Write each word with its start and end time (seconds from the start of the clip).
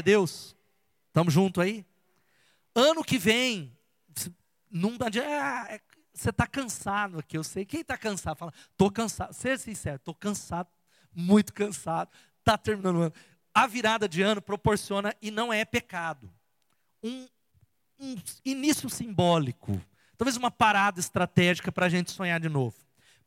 A 0.00 0.02
Deus. 0.02 0.56
Estamos 1.08 1.34
juntos 1.34 1.62
aí? 1.62 1.84
Ano 2.74 3.04
que 3.04 3.18
vem, 3.18 3.76
não 4.70 4.96
adianta, 4.98 5.28
é, 5.28 5.78
você 6.10 6.30
está 6.30 6.46
cansado 6.46 7.18
aqui, 7.18 7.36
eu 7.36 7.44
sei. 7.44 7.66
Quem 7.66 7.82
está 7.82 7.98
cansado? 7.98 8.38
Fala, 8.38 8.54
estou 8.70 8.90
cansado. 8.90 9.34
Ser 9.34 9.58
sincero, 9.58 9.96
estou 9.96 10.14
cansado, 10.14 10.70
muito 11.14 11.52
cansado. 11.52 12.10
Está 12.38 12.56
terminando 12.56 12.96
o 12.96 13.00
ano. 13.02 13.12
A 13.52 13.66
virada 13.66 14.08
de 14.08 14.22
ano 14.22 14.40
proporciona, 14.40 15.14
e 15.20 15.30
não 15.30 15.52
é 15.52 15.66
pecado, 15.66 16.32
um, 17.02 17.28
um 17.98 18.16
início 18.42 18.88
simbólico. 18.88 19.78
Talvez 20.16 20.34
uma 20.34 20.50
parada 20.50 20.98
estratégica 20.98 21.70
para 21.70 21.84
a 21.84 21.90
gente 21.90 22.10
sonhar 22.10 22.40
de 22.40 22.48
novo 22.48 22.74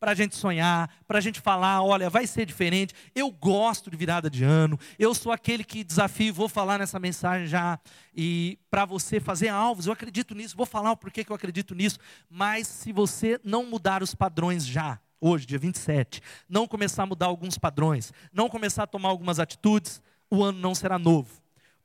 para 0.03 0.11
a 0.11 0.15
gente 0.15 0.35
sonhar, 0.35 0.93
para 1.07 1.17
a 1.17 1.21
gente 1.21 1.39
falar, 1.39 1.81
olha, 1.81 2.09
vai 2.09 2.27
ser 2.27 2.45
diferente. 2.45 2.93
Eu 3.15 3.31
gosto 3.31 3.89
de 3.89 3.95
virada 3.95 4.29
de 4.29 4.43
ano. 4.43 4.77
Eu 4.99 5.15
sou 5.15 5.31
aquele 5.31 5.63
que 5.63 5.81
desafio, 5.81 6.33
vou 6.33 6.49
falar 6.49 6.77
nessa 6.77 6.99
mensagem 6.99 7.47
já 7.47 7.79
e 8.13 8.59
para 8.69 8.83
você 8.83 9.21
fazer 9.21 9.47
alvos. 9.47 9.85
Eu 9.85 9.93
acredito 9.93 10.35
nisso, 10.35 10.57
vou 10.57 10.65
falar 10.65 10.91
o 10.91 10.97
porquê 10.97 11.23
que 11.23 11.31
eu 11.31 11.35
acredito 11.37 11.73
nisso. 11.73 11.99
Mas 12.29 12.67
se 12.67 12.91
você 12.91 13.39
não 13.45 13.65
mudar 13.65 14.03
os 14.03 14.13
padrões 14.13 14.65
já, 14.65 14.99
hoje, 15.21 15.45
dia 15.45 15.57
27, 15.57 16.21
não 16.49 16.67
começar 16.67 17.03
a 17.03 17.05
mudar 17.05 17.27
alguns 17.27 17.57
padrões, 17.57 18.11
não 18.33 18.49
começar 18.49 18.83
a 18.83 18.87
tomar 18.87 19.07
algumas 19.07 19.39
atitudes, 19.39 20.01
o 20.29 20.43
ano 20.43 20.59
não 20.59 20.75
será 20.75 20.99
novo. 20.99 21.29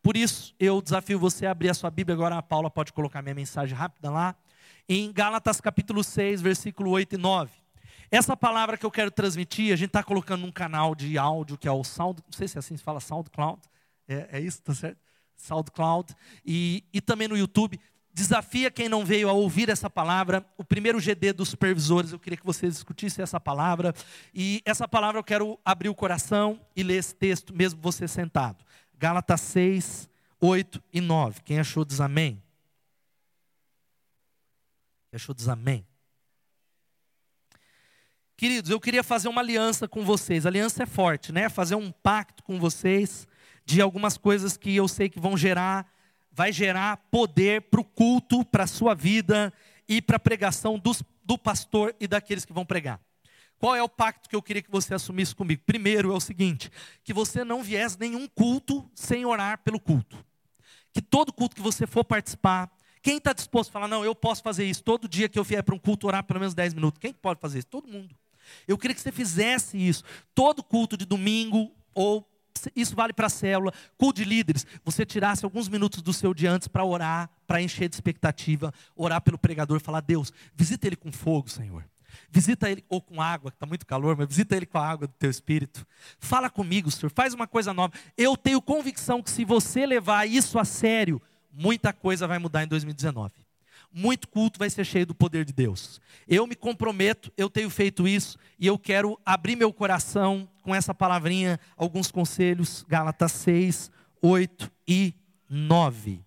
Por 0.02 0.16
isso, 0.16 0.56
eu 0.58 0.82
desafio 0.82 1.20
você 1.20 1.46
a 1.46 1.52
abrir 1.52 1.70
a 1.70 1.74
sua 1.74 1.88
Bíblia 1.88 2.16
agora. 2.16 2.36
A 2.36 2.42
Paula 2.42 2.68
pode 2.68 2.92
colocar 2.92 3.22
minha 3.22 3.36
mensagem 3.36 3.76
rápida 3.76 4.10
lá. 4.10 4.34
Em 4.88 5.12
Gálatas 5.12 5.60
capítulo 5.60 6.02
6, 6.02 6.42
versículo 6.42 6.90
8 6.90 7.14
e 7.14 7.16
9. 7.16 7.67
Essa 8.10 8.36
palavra 8.36 8.78
que 8.78 8.86
eu 8.86 8.90
quero 8.90 9.10
transmitir, 9.10 9.72
a 9.72 9.76
gente 9.76 9.88
está 9.88 10.02
colocando 10.02 10.40
num 10.40 10.52
canal 10.52 10.94
de 10.94 11.18
áudio 11.18 11.58
que 11.58 11.68
é 11.68 11.72
o 11.72 11.84
Sound, 11.84 12.22
não 12.24 12.32
sei 12.32 12.48
se 12.48 12.56
é 12.56 12.60
assim 12.60 12.76
se 12.76 12.82
fala 12.82 13.00
SoundCloud, 13.00 13.60
é, 14.08 14.28
é 14.32 14.40
isso, 14.40 14.62
tá 14.62 14.74
certo? 14.74 14.98
SoundCloud, 15.36 16.14
e, 16.44 16.84
e 16.92 17.00
também 17.00 17.28
no 17.28 17.36
YouTube. 17.36 17.78
Desafia 18.12 18.70
quem 18.70 18.88
não 18.88 19.04
veio 19.04 19.28
a 19.28 19.32
ouvir 19.32 19.68
essa 19.68 19.88
palavra. 19.88 20.44
O 20.56 20.64
primeiro 20.64 20.98
GD 20.98 21.32
dos 21.34 21.50
supervisores, 21.50 22.10
eu 22.10 22.18
queria 22.18 22.36
que 22.36 22.44
vocês 22.44 22.72
discutissem 22.74 23.22
essa 23.22 23.38
palavra. 23.38 23.94
E 24.34 24.60
essa 24.64 24.88
palavra 24.88 25.20
eu 25.20 25.24
quero 25.24 25.56
abrir 25.64 25.88
o 25.88 25.94
coração 25.94 26.60
e 26.74 26.82
ler 26.82 26.96
esse 26.96 27.14
texto, 27.14 27.54
mesmo 27.54 27.80
você 27.80 28.08
sentado. 28.08 28.64
Gálatas 28.98 29.40
6, 29.42 30.10
8 30.40 30.82
e 30.92 31.00
9. 31.00 31.42
Quem 31.42 31.60
achou 31.60 31.84
diz 31.84 32.00
amém? 32.00 32.42
Quem 35.10 35.16
achou 35.16 35.32
diz 35.32 35.46
amém? 35.46 35.86
Queridos, 38.38 38.70
eu 38.70 38.78
queria 38.78 39.02
fazer 39.02 39.26
uma 39.26 39.40
aliança 39.40 39.88
com 39.88 40.04
vocês. 40.04 40.46
Aliança 40.46 40.84
é 40.84 40.86
forte, 40.86 41.32
né? 41.32 41.48
Fazer 41.48 41.74
um 41.74 41.90
pacto 41.90 42.40
com 42.44 42.56
vocês 42.56 43.26
de 43.64 43.80
algumas 43.80 44.16
coisas 44.16 44.56
que 44.56 44.76
eu 44.76 44.86
sei 44.86 45.08
que 45.08 45.18
vão 45.18 45.36
gerar, 45.36 45.92
vai 46.30 46.52
gerar 46.52 46.98
poder 47.10 47.62
para 47.62 47.80
o 47.80 47.84
culto, 47.84 48.44
para 48.44 48.62
a 48.62 48.68
sua 48.68 48.94
vida 48.94 49.52
e 49.88 50.00
para 50.00 50.18
a 50.18 50.20
pregação 50.20 50.78
dos, 50.78 51.02
do 51.24 51.36
pastor 51.36 51.96
e 51.98 52.06
daqueles 52.06 52.44
que 52.44 52.52
vão 52.52 52.64
pregar. 52.64 53.00
Qual 53.58 53.74
é 53.74 53.82
o 53.82 53.88
pacto 53.88 54.28
que 54.28 54.36
eu 54.36 54.42
queria 54.42 54.62
que 54.62 54.70
você 54.70 54.94
assumisse 54.94 55.34
comigo? 55.34 55.62
Primeiro 55.66 56.12
é 56.12 56.14
o 56.14 56.20
seguinte: 56.20 56.70
que 57.02 57.12
você 57.12 57.42
não 57.42 57.60
viesse 57.60 57.98
nenhum 57.98 58.28
culto 58.28 58.88
sem 58.94 59.26
orar 59.26 59.58
pelo 59.64 59.80
culto. 59.80 60.16
Que 60.92 61.02
todo 61.02 61.32
culto 61.32 61.56
que 61.56 61.62
você 61.62 61.88
for 61.88 62.04
participar, 62.04 62.70
quem 63.02 63.16
está 63.16 63.32
disposto 63.32 63.70
a 63.70 63.72
falar, 63.72 63.88
não, 63.88 64.04
eu 64.04 64.14
posso 64.14 64.44
fazer 64.44 64.64
isso 64.64 64.84
todo 64.84 65.08
dia 65.08 65.28
que 65.28 65.40
eu 65.40 65.42
vier 65.42 65.64
para 65.64 65.74
um 65.74 65.78
culto 65.78 66.06
orar 66.06 66.22
pelo 66.22 66.38
menos 66.38 66.54
10 66.54 66.74
minutos? 66.74 67.00
Quem 67.00 67.12
pode 67.12 67.40
fazer 67.40 67.58
isso? 67.58 67.66
Todo 67.66 67.88
mundo. 67.88 68.14
Eu 68.66 68.78
queria 68.78 68.94
que 68.94 69.00
você 69.00 69.12
fizesse 69.12 69.76
isso. 69.76 70.02
Todo 70.34 70.62
culto 70.62 70.96
de 70.96 71.04
domingo, 71.04 71.72
ou 71.94 72.26
isso 72.74 72.94
vale 72.94 73.12
para 73.12 73.26
a 73.26 73.30
célula, 73.30 73.72
culto 73.96 74.22
de 74.22 74.28
líderes, 74.28 74.66
você 74.84 75.06
tirasse 75.06 75.44
alguns 75.44 75.68
minutos 75.68 76.02
do 76.02 76.12
seu 76.12 76.34
dia 76.34 76.50
antes 76.50 76.66
para 76.68 76.84
orar, 76.84 77.30
para 77.46 77.62
encher 77.62 77.88
de 77.88 77.94
expectativa, 77.94 78.72
orar 78.96 79.20
pelo 79.20 79.38
pregador, 79.38 79.80
falar: 79.80 80.00
Deus, 80.00 80.32
visita 80.54 80.86
ele 80.86 80.96
com 80.96 81.12
fogo, 81.12 81.48
Senhor. 81.48 81.84
Visita 82.30 82.68
ele, 82.68 82.84
ou 82.88 83.00
com 83.00 83.22
água, 83.22 83.50
que 83.50 83.56
está 83.56 83.66
muito 83.66 83.86
calor, 83.86 84.16
mas 84.16 84.26
visita 84.26 84.56
ele 84.56 84.66
com 84.66 84.78
a 84.78 84.86
água 84.86 85.06
do 85.06 85.14
teu 85.14 85.30
espírito. 85.30 85.86
Fala 86.18 86.50
comigo, 86.50 86.90
Senhor, 86.90 87.10
faz 87.10 87.32
uma 87.32 87.46
coisa 87.46 87.72
nova. 87.72 87.92
Eu 88.16 88.36
tenho 88.36 88.60
convicção 88.60 89.22
que 89.22 89.30
se 89.30 89.44
você 89.44 89.86
levar 89.86 90.26
isso 90.26 90.58
a 90.58 90.64
sério, 90.64 91.22
muita 91.52 91.92
coisa 91.92 92.26
vai 92.26 92.38
mudar 92.38 92.64
em 92.64 92.66
2019 92.66 93.47
muito 93.92 94.28
culto 94.28 94.58
vai 94.58 94.70
ser 94.70 94.84
cheio 94.84 95.06
do 95.06 95.14
poder 95.14 95.44
de 95.44 95.52
Deus. 95.52 96.00
Eu 96.26 96.46
me 96.46 96.54
comprometo, 96.54 97.32
eu 97.36 97.48
tenho 97.48 97.70
feito 97.70 98.06
isso 98.06 98.38
e 98.58 98.66
eu 98.66 98.78
quero 98.78 99.18
abrir 99.24 99.56
meu 99.56 99.72
coração 99.72 100.48
com 100.62 100.74
essa 100.74 100.94
palavrinha, 100.94 101.58
alguns 101.76 102.10
conselhos, 102.10 102.84
Gálatas 102.88 103.32
6, 103.32 103.90
8 104.20 104.70
e 104.86 105.14
9. 105.48 106.20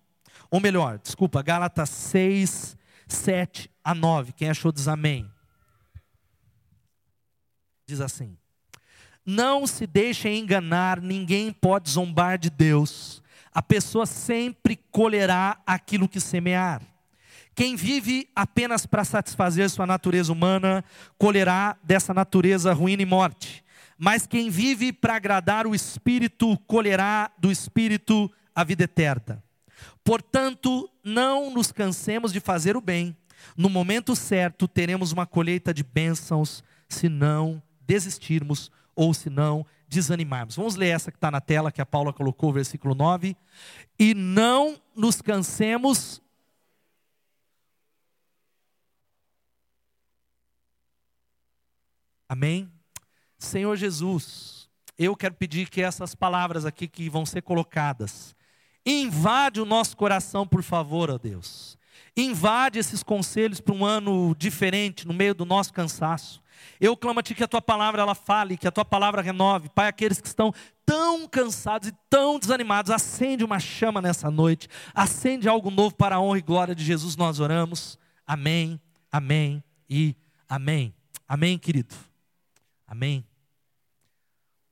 Ou 0.50 0.60
melhor, 0.60 0.98
desculpa, 0.98 1.42
Gálatas 1.42 1.88
6, 1.88 2.76
7 3.06 3.70
a 3.82 3.94
9. 3.94 4.32
Quem 4.32 4.50
achou 4.50 4.72
diz 4.72 4.88
amém. 4.88 5.30
Diz 7.86 8.00
assim: 8.00 8.36
Não 9.24 9.66
se 9.66 9.86
deixem 9.86 10.38
enganar, 10.38 11.00
ninguém 11.00 11.52
pode 11.52 11.90
zombar 11.90 12.38
de 12.38 12.50
Deus. 12.50 13.22
A 13.54 13.62
pessoa 13.62 14.06
sempre 14.06 14.76
colherá 14.90 15.60
aquilo 15.66 16.08
que 16.08 16.18
semear. 16.18 16.82
Quem 17.54 17.76
vive 17.76 18.28
apenas 18.34 18.86
para 18.86 19.04
satisfazer 19.04 19.68
sua 19.68 19.86
natureza 19.86 20.32
humana, 20.32 20.84
colherá 21.18 21.76
dessa 21.82 22.14
natureza 22.14 22.72
ruína 22.72 23.02
e 23.02 23.06
morte. 23.06 23.62
Mas 23.98 24.26
quem 24.26 24.50
vive 24.50 24.92
para 24.92 25.16
agradar 25.16 25.66
o 25.66 25.74
Espírito, 25.74 26.58
colherá 26.66 27.30
do 27.38 27.52
Espírito 27.52 28.30
a 28.54 28.64
vida 28.64 28.84
eterna. 28.84 29.42
Portanto, 30.02 30.90
não 31.04 31.52
nos 31.52 31.70
cansemos 31.70 32.32
de 32.32 32.40
fazer 32.40 32.76
o 32.76 32.80
bem. 32.80 33.16
No 33.56 33.68
momento 33.68 34.16
certo, 34.16 34.66
teremos 34.66 35.12
uma 35.12 35.26
colheita 35.26 35.74
de 35.74 35.82
bênçãos, 35.82 36.64
se 36.88 37.08
não 37.08 37.62
desistirmos 37.80 38.70
ou 38.94 39.12
se 39.12 39.28
não 39.28 39.66
desanimarmos. 39.88 40.56
Vamos 40.56 40.74
ler 40.74 40.88
essa 40.88 41.10
que 41.10 41.16
está 41.16 41.30
na 41.30 41.40
tela, 41.40 41.72
que 41.72 41.80
a 41.80 41.86
Paula 41.86 42.12
colocou, 42.12 42.52
versículo 42.52 42.94
9. 42.94 43.36
E 43.98 44.14
não 44.14 44.80
nos 44.96 45.20
cansemos 45.20 46.22
Amém? 52.32 52.72
Senhor 53.38 53.76
Jesus, 53.76 54.66
eu 54.98 55.14
quero 55.14 55.34
pedir 55.34 55.68
que 55.68 55.82
essas 55.82 56.14
palavras 56.14 56.64
aqui 56.64 56.88
que 56.88 57.10
vão 57.10 57.26
ser 57.26 57.42
colocadas, 57.42 58.34
invade 58.86 59.60
o 59.60 59.66
nosso 59.66 59.94
coração, 59.94 60.46
por 60.46 60.62
favor, 60.62 61.10
ó 61.10 61.18
Deus. 61.18 61.76
Invade 62.16 62.78
esses 62.78 63.02
conselhos 63.02 63.60
para 63.60 63.74
um 63.74 63.84
ano 63.84 64.34
diferente, 64.34 65.06
no 65.06 65.12
meio 65.12 65.34
do 65.34 65.44
nosso 65.44 65.74
cansaço. 65.74 66.42
Eu 66.80 66.96
clamo 66.96 67.20
a 67.20 67.22
Ti 67.22 67.34
que 67.34 67.44
a 67.44 67.46
Tua 67.46 67.60
palavra 67.60 68.00
ela 68.00 68.14
fale, 68.14 68.56
que 68.56 68.66
a 68.66 68.72
Tua 68.72 68.86
palavra 68.86 69.20
renove. 69.20 69.68
Pai, 69.68 69.88
aqueles 69.88 70.18
que 70.18 70.26
estão 70.26 70.54
tão 70.86 71.28
cansados 71.28 71.90
e 71.90 71.92
tão 72.08 72.38
desanimados, 72.38 72.90
acende 72.90 73.44
uma 73.44 73.60
chama 73.60 74.00
nessa 74.00 74.30
noite. 74.30 74.68
Acende 74.94 75.50
algo 75.50 75.70
novo 75.70 75.94
para 75.94 76.16
a 76.16 76.20
honra 76.20 76.38
e 76.38 76.42
glória 76.42 76.74
de 76.74 76.82
Jesus, 76.82 77.14
nós 77.14 77.40
oramos. 77.40 77.98
Amém, 78.26 78.80
amém 79.12 79.62
e 79.86 80.16
amém. 80.48 80.94
Amém, 81.28 81.58
querido. 81.58 82.11
Amém? 82.92 83.24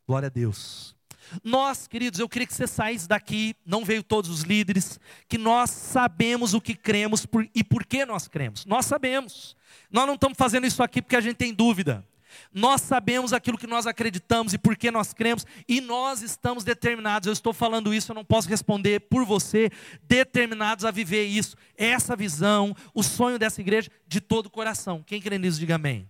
Glória 0.07 0.27
a 0.27 0.31
Deus. 0.31 0.95
Nós, 1.43 1.87
queridos, 1.87 2.21
eu 2.21 2.29
queria 2.29 2.47
que 2.47 2.53
você 2.53 2.67
saísse 2.67 3.09
daqui, 3.09 3.57
não 3.65 3.83
veio 3.83 4.03
todos 4.03 4.29
os 4.29 4.43
líderes, 4.43 5.01
que 5.27 5.39
nós 5.39 5.71
sabemos 5.71 6.53
o 6.53 6.61
que 6.61 6.75
cremos 6.75 7.25
por, 7.25 7.49
e 7.55 7.65
por 7.65 7.83
que 7.83 8.05
nós 8.05 8.29
cremos. 8.29 8.67
Nós 8.67 8.85
sabemos. 8.85 9.57
Nós 9.91 10.07
não 10.07 10.17
estamos 10.17 10.37
fazendo 10.37 10.67
isso 10.67 10.83
aqui 10.83 11.01
porque 11.01 11.17
a 11.17 11.21
gente 11.23 11.37
tem 11.37 11.55
dúvida. 11.55 12.07
Nós 12.53 12.83
sabemos 12.83 13.33
aquilo 13.33 13.57
que 13.57 13.67
nós 13.67 13.87
acreditamos 13.87 14.53
e 14.53 14.59
por 14.59 14.77
que 14.77 14.91
nós 14.91 15.15
cremos, 15.15 15.47
e 15.67 15.81
nós 15.81 16.21
estamos 16.21 16.63
determinados. 16.63 17.27
Eu 17.27 17.33
estou 17.33 17.55
falando 17.55 17.95
isso, 17.95 18.13
eu 18.13 18.15
não 18.15 18.25
posso 18.25 18.51
responder 18.51 19.01
por 19.01 19.25
você, 19.25 19.71
determinados 20.03 20.85
a 20.85 20.91
viver 20.91 21.25
isso, 21.25 21.57
essa 21.75 22.15
visão, 22.15 22.77
o 22.93 23.03
sonho 23.03 23.39
dessa 23.39 23.63
igreja 23.63 23.91
de 24.07 24.21
todo 24.21 24.47
o 24.47 24.51
coração. 24.51 25.03
Quem 25.07 25.23
crê 25.23 25.39
nisso, 25.39 25.59
diga 25.59 25.77
amém. 25.77 26.07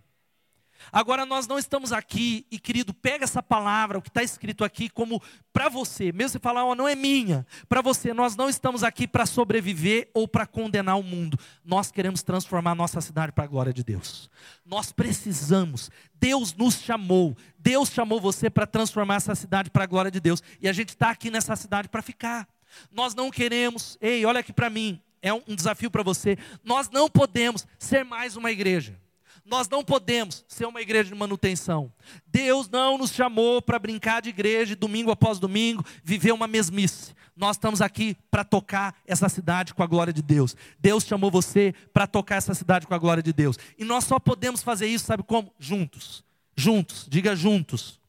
Agora 0.91 1.25
nós 1.25 1.47
não 1.47 1.59
estamos 1.59 1.91
aqui, 1.91 2.45
e 2.49 2.59
querido, 2.59 2.93
pega 2.93 3.23
essa 3.23 3.43
palavra, 3.43 3.97
o 3.97 4.01
que 4.01 4.09
está 4.09 4.23
escrito 4.23 4.63
aqui, 4.63 4.89
como 4.89 5.21
para 5.51 5.69
você, 5.69 6.11
mesmo 6.11 6.29
você 6.29 6.39
falar, 6.39 6.63
oh, 6.65 6.75
não 6.75 6.87
é 6.87 6.95
minha, 6.95 7.45
para 7.67 7.81
você, 7.81 8.13
nós 8.13 8.35
não 8.35 8.49
estamos 8.49 8.83
aqui 8.83 9.07
para 9.07 9.25
sobreviver 9.25 10.09
ou 10.13 10.27
para 10.27 10.45
condenar 10.45 10.97
o 10.97 11.03
mundo, 11.03 11.37
nós 11.63 11.91
queremos 11.91 12.23
transformar 12.23 12.71
a 12.71 12.75
nossa 12.75 13.01
cidade 13.01 13.31
para 13.31 13.43
a 13.43 13.47
glória 13.47 13.73
de 13.73 13.83
Deus. 13.83 14.29
Nós 14.65 14.91
precisamos, 14.91 15.89
Deus 16.15 16.53
nos 16.53 16.75
chamou, 16.75 17.35
Deus 17.57 17.89
chamou 17.89 18.19
você 18.19 18.49
para 18.49 18.65
transformar 18.65 19.15
essa 19.15 19.35
cidade 19.35 19.69
para 19.69 19.83
a 19.83 19.87
glória 19.87 20.11
de 20.11 20.19
Deus, 20.19 20.41
e 20.61 20.67
a 20.67 20.73
gente 20.73 20.89
está 20.89 21.09
aqui 21.09 21.29
nessa 21.29 21.55
cidade 21.55 21.89
para 21.89 22.01
ficar. 22.01 22.47
Nós 22.89 23.13
não 23.13 23.29
queremos, 23.29 23.97
ei, 23.99 24.25
olha 24.25 24.39
aqui 24.39 24.53
para 24.53 24.69
mim, 24.69 25.01
é 25.21 25.33
um 25.33 25.55
desafio 25.55 25.91
para 25.91 26.03
você, 26.03 26.37
nós 26.63 26.89
não 26.89 27.09
podemos 27.09 27.67
ser 27.77 28.03
mais 28.03 28.35
uma 28.35 28.51
igreja. 28.51 28.99
Nós 29.45 29.67
não 29.67 29.83
podemos 29.83 30.45
ser 30.47 30.65
uma 30.65 30.81
igreja 30.81 31.09
de 31.09 31.15
manutenção. 31.15 31.91
Deus 32.27 32.69
não 32.69 32.97
nos 32.97 33.11
chamou 33.11 33.61
para 33.61 33.79
brincar 33.79 34.21
de 34.21 34.29
igreja 34.29 34.75
domingo 34.75 35.11
após 35.11 35.39
domingo, 35.39 35.83
viver 36.03 36.31
uma 36.31 36.47
mesmice. 36.47 37.13
Nós 37.35 37.55
estamos 37.55 37.81
aqui 37.81 38.15
para 38.29 38.43
tocar 38.43 38.95
essa 39.05 39.27
cidade 39.27 39.73
com 39.73 39.81
a 39.81 39.87
glória 39.87 40.13
de 40.13 40.21
Deus. 40.21 40.55
Deus 40.79 41.03
chamou 41.03 41.31
você 41.31 41.73
para 41.93 42.05
tocar 42.05 42.35
essa 42.35 42.53
cidade 42.53 42.85
com 42.85 42.93
a 42.93 42.97
glória 42.97 43.23
de 43.23 43.33
Deus. 43.33 43.57
E 43.77 43.83
nós 43.83 44.03
só 44.03 44.19
podemos 44.19 44.61
fazer 44.61 44.87
isso, 44.87 45.05
sabe 45.05 45.23
como? 45.23 45.53
Juntos. 45.57 46.23
Juntos. 46.55 47.07
Diga 47.09 47.35
juntos. 47.35 47.99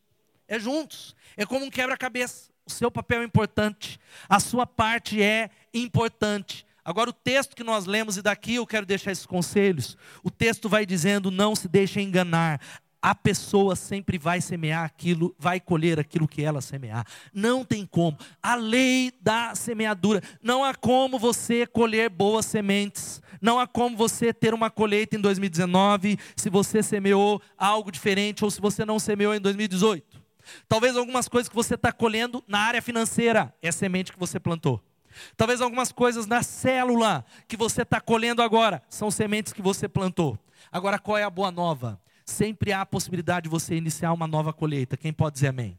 É 0.46 0.58
juntos. 0.58 1.17
É 1.37 1.46
como 1.46 1.64
um 1.64 1.70
quebra-cabeça. 1.70 2.50
O 2.67 2.70
seu 2.70 2.90
papel 2.90 3.23
é 3.23 3.25
importante. 3.25 3.99
A 4.29 4.38
sua 4.38 4.67
parte 4.67 5.23
é 5.23 5.50
importante. 5.73 6.67
Agora, 6.84 7.11
o 7.11 7.12
texto 7.12 7.55
que 7.55 7.62
nós 7.62 7.87
lemos, 7.87 8.17
e 8.17 8.23
daqui 8.23 8.56
eu 8.56 8.67
quero 8.67 8.84
deixar 8.84 9.12
esses 9.12 9.26
conselhos. 9.26 9.96
O 10.23 10.31
texto 10.31 10.69
vai 10.69 10.84
dizendo: 10.84 11.31
não 11.31 11.55
se 11.55 11.69
deixe 11.69 12.00
enganar. 12.00 12.61
A 13.00 13.17
pessoa 13.17 13.75
sempre 13.75 14.17
vai 14.17 14.40
semear 14.40 14.84
aquilo, 14.84 15.34
vai 15.37 15.58
colher 15.58 15.99
aquilo 15.99 16.29
que 16.29 16.40
ela 16.40 16.61
semear. 16.61 17.05
Não 17.34 17.64
tem 17.64 17.84
como. 17.84 18.17
A 18.40 18.55
lei 18.55 19.12
da 19.20 19.56
semeadura. 19.56 20.23
Não 20.40 20.62
há 20.62 20.73
como 20.73 21.19
você 21.19 21.67
colher 21.67 22.08
boas 22.08 22.46
sementes. 22.46 23.20
Não 23.40 23.58
há 23.58 23.67
como 23.67 23.96
você 23.96 24.32
ter 24.32 24.55
uma 24.55 24.70
colheita 24.70 25.17
em 25.17 25.20
2019 25.20 26.17
se 26.37 26.49
você 26.49 26.81
semeou 26.81 27.43
algo 27.58 27.90
diferente 27.90 28.44
ou 28.44 28.50
se 28.52 28.61
você 28.61 28.84
não 28.84 29.00
semeou 29.00 29.34
em 29.34 29.40
2018. 29.40 30.23
Talvez 30.69 30.96
algumas 30.96 31.26
coisas 31.26 31.49
que 31.49 31.55
você 31.56 31.75
está 31.75 31.90
colhendo 31.90 32.43
na 32.46 32.61
área 32.61 32.81
financeira 32.81 33.52
é 33.61 33.73
semente 33.73 34.12
que 34.12 34.19
você 34.19 34.38
plantou. 34.38 34.81
Talvez 35.36 35.60
algumas 35.60 35.92
coisas 35.92 36.26
na 36.26 36.42
célula 36.42 37.24
que 37.46 37.56
você 37.56 37.82
está 37.82 38.00
colhendo 38.00 38.42
agora 38.42 38.82
são 38.88 39.10
sementes 39.10 39.52
que 39.52 39.62
você 39.62 39.88
plantou. 39.88 40.38
Agora, 40.70 40.98
qual 40.98 41.18
é 41.18 41.24
a 41.24 41.30
boa 41.30 41.50
nova? 41.50 42.00
Sempre 42.24 42.72
há 42.72 42.82
a 42.82 42.86
possibilidade 42.86 43.44
de 43.44 43.50
você 43.50 43.74
iniciar 43.74 44.12
uma 44.12 44.26
nova 44.26 44.52
colheita. 44.52 44.96
Quem 44.96 45.12
pode 45.12 45.34
dizer 45.34 45.48
amém? 45.48 45.78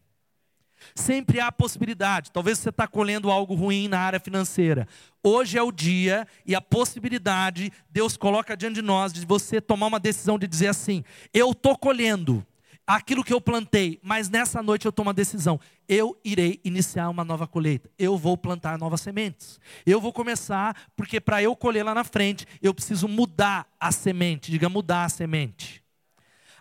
Sempre 0.96 1.40
há 1.40 1.48
a 1.48 1.52
possibilidade. 1.52 2.32
Talvez 2.32 2.60
você 2.60 2.70
está 2.70 2.88
colhendo 2.88 3.32
algo 3.32 3.54
ruim 3.54 3.88
na 3.88 4.00
área 4.00 4.20
financeira. 4.20 4.88
Hoje 5.24 5.58
é 5.58 5.62
o 5.62 5.72
dia 5.72 6.28
e 6.46 6.54
a 6.54 6.62
possibilidade, 6.62 7.72
Deus 7.90 8.18
coloca 8.18 8.58
diante 8.58 8.76
de 8.76 8.82
nós, 8.82 9.14
de 9.14 9.26
você 9.26 9.62
tomar 9.62 9.88
uma 9.88 10.00
decisão 10.00 10.38
de 10.38 10.48
dizer 10.48 10.68
assim: 10.68 11.04
eu 11.34 11.52
estou 11.52 11.78
colhendo 11.78 12.46
aquilo 12.86 13.24
que 13.24 13.34
eu 13.34 13.42
plantei, 13.42 14.00
mas 14.04 14.30
nessa 14.30 14.62
noite 14.62 14.86
eu 14.86 14.92
tomo 14.92 15.08
uma 15.08 15.14
decisão. 15.14 15.60
Eu 15.88 16.20
irei 16.24 16.60
iniciar 16.64 17.10
uma 17.10 17.24
nova 17.24 17.48
colheita. 17.48 17.90
Eu 17.98 18.18
vou 18.18 18.38
plantar 18.38 18.78
novas 18.78 19.02
sementes. 19.02 19.60
Eu 19.86 20.00
vou 20.00 20.12
começar, 20.12 20.90
porque 20.96 21.20
para 21.20 21.42
eu 21.42 21.56
colher 21.56 21.84
lá 21.84 21.94
na 21.94 22.04
frente, 22.04 22.46
eu 22.62 22.74
preciso 22.74 23.08
mudar 23.08 23.68
a 23.80 23.92
semente. 23.92 24.52
Diga, 24.52 24.70
mudar 24.70 25.06
a 25.06 25.10
semente. 25.10 25.84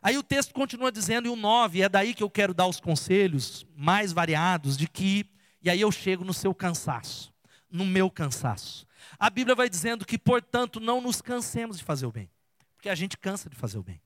Aí 0.00 0.18
o 0.18 0.22
texto 0.22 0.52
continua 0.52 0.90
dizendo, 0.90 1.26
e 1.26 1.30
o 1.30 1.36
9, 1.36 1.82
é 1.82 1.88
daí 1.88 2.12
que 2.12 2.22
eu 2.22 2.30
quero 2.30 2.52
dar 2.52 2.66
os 2.66 2.80
conselhos 2.80 3.64
mais 3.76 4.12
variados, 4.12 4.76
de 4.76 4.88
que, 4.88 5.24
e 5.62 5.70
aí 5.70 5.80
eu 5.80 5.92
chego 5.92 6.24
no 6.24 6.34
seu 6.34 6.52
cansaço, 6.52 7.32
no 7.70 7.86
meu 7.86 8.10
cansaço. 8.10 8.84
A 9.16 9.30
Bíblia 9.30 9.54
vai 9.54 9.68
dizendo 9.68 10.04
que, 10.04 10.18
portanto, 10.18 10.80
não 10.80 11.00
nos 11.00 11.22
cansemos 11.22 11.78
de 11.78 11.84
fazer 11.84 12.06
o 12.06 12.10
bem, 12.10 12.28
porque 12.74 12.88
a 12.88 12.96
gente 12.96 13.16
cansa 13.16 13.48
de 13.48 13.54
fazer 13.54 13.78
o 13.78 13.82
bem. 13.82 14.00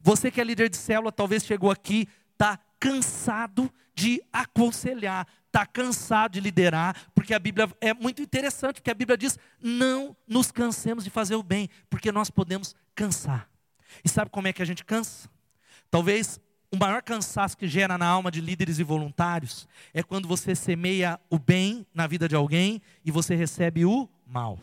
Você 0.00 0.30
que 0.30 0.40
é 0.40 0.44
líder 0.44 0.68
de 0.68 0.76
célula, 0.76 1.12
talvez 1.12 1.44
chegou 1.44 1.70
aqui, 1.70 2.08
está 2.32 2.58
cansado 2.78 3.72
de 3.94 4.22
aconselhar, 4.32 5.26
está 5.46 5.66
cansado 5.66 6.32
de 6.32 6.40
liderar, 6.40 6.96
porque 7.14 7.34
a 7.34 7.38
Bíblia 7.38 7.68
é 7.80 7.92
muito 7.92 8.22
interessante, 8.22 8.76
porque 8.76 8.90
a 8.90 8.94
Bíblia 8.94 9.16
diz: 9.16 9.38
não 9.60 10.16
nos 10.26 10.52
cansemos 10.52 11.02
de 11.02 11.10
fazer 11.10 11.34
o 11.34 11.42
bem, 11.42 11.68
porque 11.90 12.12
nós 12.12 12.30
podemos 12.30 12.74
cansar. 12.94 13.48
E 14.04 14.08
sabe 14.08 14.30
como 14.30 14.46
é 14.46 14.52
que 14.52 14.62
a 14.62 14.64
gente 14.64 14.84
cansa? 14.84 15.28
Talvez 15.90 16.38
o 16.70 16.76
maior 16.76 17.02
cansaço 17.02 17.56
que 17.56 17.66
gera 17.66 17.96
na 17.96 18.06
alma 18.06 18.30
de 18.30 18.40
líderes 18.40 18.78
e 18.78 18.84
voluntários 18.84 19.66
é 19.94 20.02
quando 20.02 20.28
você 20.28 20.54
semeia 20.54 21.18
o 21.30 21.38
bem 21.38 21.86
na 21.94 22.06
vida 22.06 22.28
de 22.28 22.36
alguém 22.36 22.82
e 23.04 23.10
você 23.10 23.34
recebe 23.34 23.84
o 23.84 24.08
mal. 24.26 24.58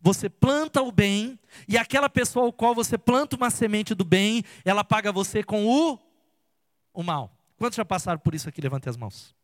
Você 0.00 0.28
planta 0.28 0.82
o 0.82 0.92
bem, 0.92 1.38
e 1.68 1.76
aquela 1.76 2.08
pessoa 2.08 2.46
ao 2.46 2.52
qual 2.52 2.74
você 2.74 2.98
planta 2.98 3.36
uma 3.36 3.50
semente 3.50 3.94
do 3.94 4.04
bem, 4.04 4.42
ela 4.64 4.84
paga 4.84 5.12
você 5.12 5.42
com 5.42 5.66
o, 5.66 5.98
o 6.92 7.02
mal. 7.02 7.36
Quantos 7.56 7.76
já 7.76 7.84
passaram 7.84 8.18
por 8.18 8.34
isso 8.34 8.48
aqui? 8.48 8.60
Levante 8.60 8.88
as 8.88 8.96
mãos. 8.96 9.34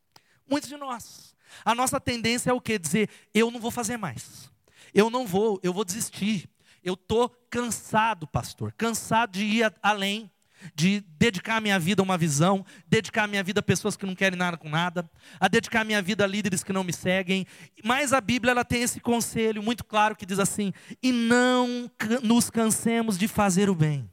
Muitos 0.49 0.69
de 0.69 0.77
nós. 0.77 1.35
A 1.65 1.75
nossa 1.75 2.01
tendência 2.01 2.51
é 2.51 2.53
o 2.53 2.61
quê? 2.61 2.79
Dizer, 2.79 3.09
eu 3.33 3.51
não 3.51 3.61
vou 3.61 3.71
fazer 3.71 3.97
mais. 3.97 4.51
Eu 4.93 5.11
não 5.11 5.27
vou, 5.27 5.61
eu 5.63 5.73
vou 5.73 5.85
desistir. 5.85 6.49
Eu 6.83 6.95
estou 6.95 7.29
cansado, 7.51 8.27
pastor, 8.27 8.73
cansado 8.73 9.33
de 9.33 9.45
ir 9.45 9.75
além 9.83 10.31
de 10.75 11.05
dedicar 11.19 11.57
a 11.57 11.61
minha 11.61 11.79
vida 11.79 12.03
a 12.03 12.05
uma 12.05 12.19
visão, 12.19 12.65
dedicar 12.87 13.25
a 13.25 13.27
minha 13.27 13.43
vida 13.43 13.61
a 13.61 13.63
pessoas 13.63 13.97
que 13.97 14.07
não 14.07 14.15
querem 14.15 14.39
nada 14.39 14.57
com 14.57 14.69
nada, 14.69 15.09
a 15.39 15.49
dedicar 15.49 15.81
a 15.81 15.85
minha 15.85 16.03
vida 16.03 16.25
a 16.25 16.27
líderes 16.27 16.63
que 16.63 16.73
não 16.73 16.85
me 16.85 16.93
seguem. 16.93 17.47
Mas 17.85 18.13
a 18.13 18.21
Bíblia 18.21 18.53
ela 18.53 18.65
tem 18.65 18.83
esse 18.83 19.01
conselho 19.01 19.63
muito 19.63 19.85
claro 19.85 20.17
que 20.17 20.27
diz 20.27 20.39
assim: 20.39 20.73
"E 21.03 21.13
não 21.13 21.91
nos 22.23 22.51
cansemos 22.51 23.19
de 23.19 23.29
fazer 23.29 23.69
o 23.71 23.75
bem". 23.75 24.09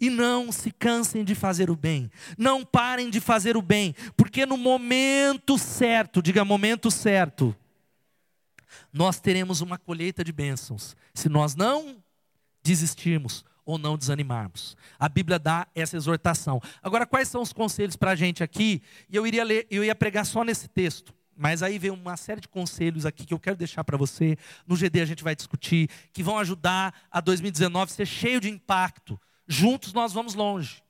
E 0.00 0.08
não 0.08 0.52
se 0.52 0.70
cansem 0.70 1.24
de 1.24 1.34
fazer 1.34 1.68
o 1.68 1.76
bem. 1.76 2.10
Não 2.38 2.64
parem 2.64 3.10
de 3.10 3.20
fazer 3.20 3.56
o 3.56 3.62
bem, 3.62 3.94
porque 4.16 4.46
no 4.46 4.56
momento 4.56 5.58
certo, 5.58 6.22
diga 6.22 6.44
momento 6.44 6.90
certo, 6.90 7.54
nós 8.92 9.20
teremos 9.20 9.60
uma 9.60 9.76
colheita 9.76 10.22
de 10.22 10.32
bênçãos. 10.32 10.96
Se 11.12 11.28
nós 11.28 11.54
não 11.54 11.96
desistirmos 12.62 13.44
ou 13.64 13.78
não 13.78 13.96
desanimarmos. 13.96 14.76
A 14.98 15.08
Bíblia 15.08 15.38
dá 15.38 15.66
essa 15.74 15.96
exortação. 15.96 16.60
Agora, 16.82 17.06
quais 17.06 17.28
são 17.28 17.42
os 17.42 17.52
conselhos 17.52 17.96
para 17.96 18.12
a 18.12 18.14
gente 18.14 18.42
aqui? 18.42 18.82
E 19.08 19.16
eu 19.16 19.26
iria 19.26 19.44
ler, 19.44 19.66
eu 19.70 19.82
ia 19.82 19.94
pregar 19.94 20.26
só 20.26 20.44
nesse 20.44 20.68
texto. 20.68 21.14
Mas 21.36 21.62
aí 21.62 21.78
vem 21.78 21.90
uma 21.90 22.16
série 22.16 22.40
de 22.40 22.48
conselhos 22.48 23.04
aqui 23.04 23.26
que 23.26 23.34
eu 23.34 23.40
quero 23.40 23.56
deixar 23.56 23.82
para 23.82 23.96
você. 23.96 24.36
No 24.66 24.76
GD 24.76 25.00
a 25.00 25.06
gente 25.06 25.24
vai 25.24 25.34
discutir, 25.34 25.90
que 26.12 26.22
vão 26.22 26.38
ajudar 26.38 26.94
a 27.10 27.20
2019 27.20 27.90
ser 27.92 28.06
cheio 28.06 28.40
de 28.40 28.48
impacto. 28.48 29.20
Juntos 29.46 29.92
nós 29.92 30.12
vamos 30.12 30.34
longe. 30.34 30.82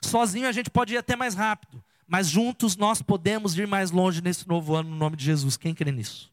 Sozinho 0.00 0.48
a 0.48 0.52
gente 0.52 0.70
pode 0.70 0.94
ir 0.94 0.96
até 0.96 1.14
mais 1.14 1.34
rápido. 1.34 1.82
Mas 2.06 2.28
juntos 2.28 2.76
nós 2.76 3.02
podemos 3.02 3.56
ir 3.58 3.66
mais 3.66 3.90
longe 3.90 4.20
nesse 4.20 4.46
novo 4.46 4.74
ano, 4.74 4.90
no 4.90 4.96
nome 4.96 5.16
de 5.16 5.24
Jesus. 5.24 5.56
Quem 5.56 5.74
crê 5.74 5.90
nisso? 5.90 6.32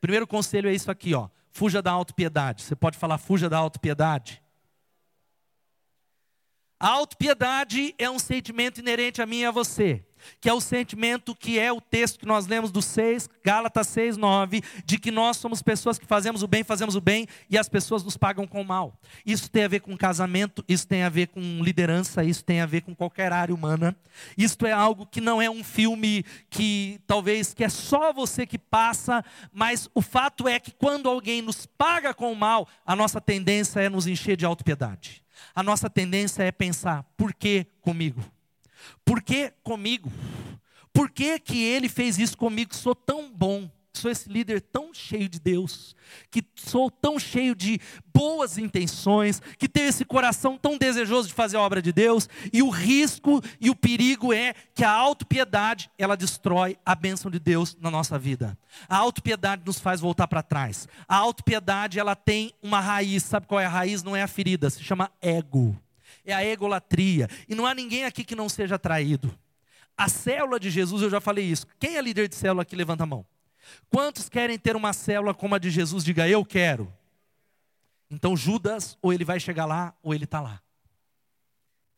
Primeiro 0.00 0.26
conselho 0.26 0.68
é 0.68 0.74
isso 0.74 0.90
aqui, 0.90 1.14
ó. 1.14 1.28
Fuja 1.50 1.82
da 1.82 1.90
autopiedade. 1.90 2.62
Você 2.62 2.74
pode 2.74 2.96
falar, 2.96 3.18
fuja 3.18 3.48
da 3.48 3.58
autopiedade? 3.58 4.42
A 6.82 6.88
autopiedade 6.88 7.94
é 7.98 8.08
um 8.08 8.18
sentimento 8.18 8.80
inerente 8.80 9.20
a 9.20 9.26
mim 9.26 9.40
e 9.40 9.44
a 9.44 9.50
você, 9.50 10.02
que 10.40 10.48
é 10.48 10.54
o 10.54 10.62
sentimento 10.62 11.34
que 11.34 11.58
é 11.58 11.70
o 11.70 11.78
texto 11.78 12.18
que 12.18 12.24
nós 12.24 12.46
lemos 12.46 12.72
do 12.72 12.80
6, 12.80 13.28
Gálatas 13.44 13.86
6, 13.88 14.16
9, 14.16 14.62
de 14.86 14.98
que 14.98 15.10
nós 15.10 15.36
somos 15.36 15.60
pessoas 15.60 15.98
que 15.98 16.06
fazemos 16.06 16.42
o 16.42 16.48
bem, 16.48 16.64
fazemos 16.64 16.96
o 16.96 17.00
bem 17.00 17.26
e 17.50 17.58
as 17.58 17.68
pessoas 17.68 18.02
nos 18.02 18.16
pagam 18.16 18.46
com 18.46 18.62
o 18.62 18.64
mal. 18.64 18.98
Isso 19.26 19.50
tem 19.50 19.64
a 19.64 19.68
ver 19.68 19.80
com 19.80 19.94
casamento, 19.94 20.64
isso 20.66 20.88
tem 20.88 21.02
a 21.02 21.10
ver 21.10 21.26
com 21.26 21.62
liderança, 21.62 22.24
isso 22.24 22.42
tem 22.42 22.62
a 22.62 22.66
ver 22.66 22.80
com 22.80 22.94
qualquer 22.94 23.30
área 23.30 23.54
humana. 23.54 23.94
Isto 24.34 24.64
é 24.64 24.72
algo 24.72 25.04
que 25.04 25.20
não 25.20 25.42
é 25.42 25.50
um 25.50 25.62
filme 25.62 26.24
que 26.48 26.98
talvez 27.06 27.52
que 27.52 27.62
é 27.62 27.68
só 27.68 28.10
você 28.10 28.46
que 28.46 28.58
passa, 28.58 29.22
mas 29.52 29.86
o 29.94 30.00
fato 30.00 30.48
é 30.48 30.58
que 30.58 30.70
quando 30.70 31.10
alguém 31.10 31.42
nos 31.42 31.66
paga 31.66 32.14
com 32.14 32.32
o 32.32 32.36
mal, 32.36 32.66
a 32.86 32.96
nossa 32.96 33.20
tendência 33.20 33.80
é 33.80 33.90
nos 33.90 34.06
encher 34.06 34.34
de 34.34 34.46
autopiedade 34.46 35.22
a 35.54 35.62
nossa 35.62 35.88
tendência 35.90 36.42
é 36.42 36.52
pensar: 36.52 37.04
por 37.16 37.34
que 37.34 37.66
comigo? 37.80 38.22
Por 39.04 39.22
que 39.22 39.52
comigo? 39.62 40.10
Por 40.92 41.10
que, 41.10 41.38
que 41.38 41.62
ele 41.62 41.88
fez 41.88 42.18
isso 42.18 42.36
comigo? 42.36 42.74
Sou 42.74 42.94
tão 42.94 43.30
bom 43.32 43.70
sou 43.98 44.10
esse 44.10 44.28
líder 44.28 44.60
tão 44.60 44.94
cheio 44.94 45.28
de 45.28 45.40
Deus, 45.40 45.96
que 46.30 46.44
sou 46.54 46.90
tão 46.90 47.18
cheio 47.18 47.54
de 47.54 47.80
boas 48.14 48.58
intenções, 48.58 49.40
que 49.58 49.68
tenho 49.68 49.88
esse 49.88 50.04
coração 50.04 50.56
tão 50.56 50.78
desejoso 50.78 51.28
de 51.28 51.34
fazer 51.34 51.56
a 51.56 51.60
obra 51.60 51.82
de 51.82 51.92
Deus, 51.92 52.28
e 52.52 52.62
o 52.62 52.70
risco 52.70 53.42
e 53.60 53.70
o 53.70 53.74
perigo 53.74 54.32
é 54.32 54.54
que 54.74 54.84
a 54.84 54.90
autopiedade, 54.90 55.90
ela 55.98 56.16
destrói 56.16 56.76
a 56.84 56.94
bênção 56.94 57.30
de 57.30 57.38
Deus 57.38 57.76
na 57.80 57.90
nossa 57.90 58.18
vida. 58.18 58.56
A 58.88 58.96
autopiedade 58.96 59.62
nos 59.64 59.78
faz 59.78 60.00
voltar 60.00 60.28
para 60.28 60.42
trás. 60.42 60.88
A 61.08 61.16
autopiedade, 61.16 61.98
ela 61.98 62.14
tem 62.14 62.52
uma 62.62 62.80
raiz, 62.80 63.24
sabe 63.24 63.46
qual 63.46 63.60
é 63.60 63.66
a 63.66 63.70
raiz? 63.70 64.02
Não 64.02 64.14
é 64.14 64.22
a 64.22 64.28
ferida, 64.28 64.70
se 64.70 64.82
chama 64.82 65.10
ego. 65.20 65.76
É 66.24 66.32
a 66.32 66.44
egolatria. 66.44 67.28
E 67.48 67.54
não 67.54 67.66
há 67.66 67.74
ninguém 67.74 68.04
aqui 68.04 68.24
que 68.24 68.36
não 68.36 68.48
seja 68.48 68.78
traído. 68.78 69.36
A 69.96 70.08
célula 70.08 70.58
de 70.58 70.70
Jesus, 70.70 71.02
eu 71.02 71.10
já 71.10 71.20
falei 71.20 71.44
isso. 71.44 71.66
Quem 71.78 71.96
é 71.96 72.02
líder 72.02 72.28
de 72.28 72.34
célula 72.34 72.62
aqui? 72.62 72.74
Levanta 72.74 73.02
a 73.02 73.06
mão. 73.06 73.26
Quantos 73.90 74.28
querem 74.28 74.58
ter 74.58 74.76
uma 74.76 74.92
célula 74.92 75.34
como 75.34 75.54
a 75.54 75.58
de 75.58 75.70
Jesus? 75.70 76.04
Diga, 76.04 76.28
eu 76.28 76.44
quero. 76.44 76.92
Então 78.10 78.36
Judas, 78.36 78.98
ou 79.00 79.12
ele 79.12 79.24
vai 79.24 79.38
chegar 79.38 79.66
lá, 79.66 79.94
ou 80.02 80.14
ele 80.14 80.24
está 80.24 80.40
lá. 80.40 80.60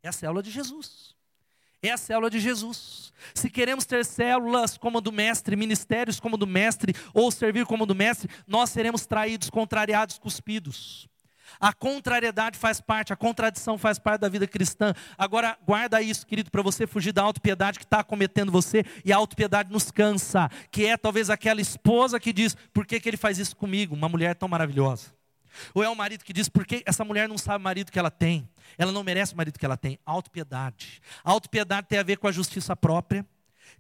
É 0.02 0.09
a 0.09 0.12
célula 0.12 0.42
de 0.42 0.50
Jesus. 0.50 1.14
É 1.83 1.90
a 1.90 1.97
célula 1.97 2.31
de 2.31 2.38
Jesus. 2.38 3.12
Se 3.35 3.50
queremos 3.50 3.85
ter 3.85 4.04
células 4.04 4.78
como 4.78 4.99
a 4.99 5.00
do 5.00 5.11
Mestre, 5.11 5.57
ministérios 5.57 6.21
como 6.21 6.37
a 6.37 6.38
do 6.38 6.47
Mestre, 6.47 6.95
ou 7.12 7.31
servir 7.31 7.66
como 7.66 7.85
a 7.85 7.87
do 7.87 7.95
Mestre, 7.95 8.31
nós 8.47 8.71
seremos 8.71 9.04
traídos, 9.04 9.50
contrariados, 9.50 10.19
cuspidos. 10.19 11.09
A 11.62 11.73
contrariedade 11.73 12.59
faz 12.59 12.81
parte, 12.81 13.12
a 13.12 13.16
contradição 13.16 13.78
faz 13.78 13.97
parte 13.97 14.23
da 14.23 14.28
vida 14.28 14.49
cristã. 14.49 14.92
Agora, 15.16 15.57
guarda 15.64 16.02
isso, 16.02 16.26
querido, 16.26 16.50
para 16.50 16.61
você 16.61 16.88
fugir 16.88 17.12
da 17.12 17.23
autopiedade 17.23 17.78
que 17.78 17.85
está 17.85 18.02
cometendo 18.02 18.50
você. 18.50 18.85
E 19.04 19.12
a 19.12 19.16
autopiedade 19.16 19.71
nos 19.71 19.88
cansa, 19.88 20.50
que 20.73 20.87
é 20.87 20.97
talvez 20.97 21.31
aquela 21.31 21.61
esposa 21.61 22.19
que 22.19 22.33
diz: 22.33 22.57
por 22.73 22.85
que, 22.85 22.99
que 22.99 23.09
ele 23.09 23.16
faz 23.16 23.38
isso 23.38 23.54
comigo? 23.54 23.95
Uma 23.95 24.09
mulher 24.09 24.35
tão 24.35 24.49
maravilhosa. 24.49 25.14
Ou 25.73 25.85
é 25.85 25.88
o 25.88 25.95
marido 25.95 26.25
que 26.25 26.33
diz: 26.33 26.49
por 26.49 26.66
que 26.66 26.83
essa 26.85 27.04
mulher 27.04 27.28
não 27.28 27.38
sabe 27.38 27.59
o 27.59 27.64
marido 27.64 27.92
que 27.92 27.99
ela 27.99 28.11
tem? 28.11 28.49
Ela 28.76 28.90
não 28.90 29.04
merece 29.04 29.33
o 29.33 29.37
marido 29.37 29.57
que 29.57 29.64
ela 29.64 29.76
tem. 29.76 30.00
Autopiedade. 30.04 31.00
Autopiedade 31.23 31.87
tem 31.87 32.00
a 32.00 32.02
ver 32.02 32.16
com 32.19 32.26
a 32.26 32.33
justiça 32.33 32.75
própria 32.75 33.25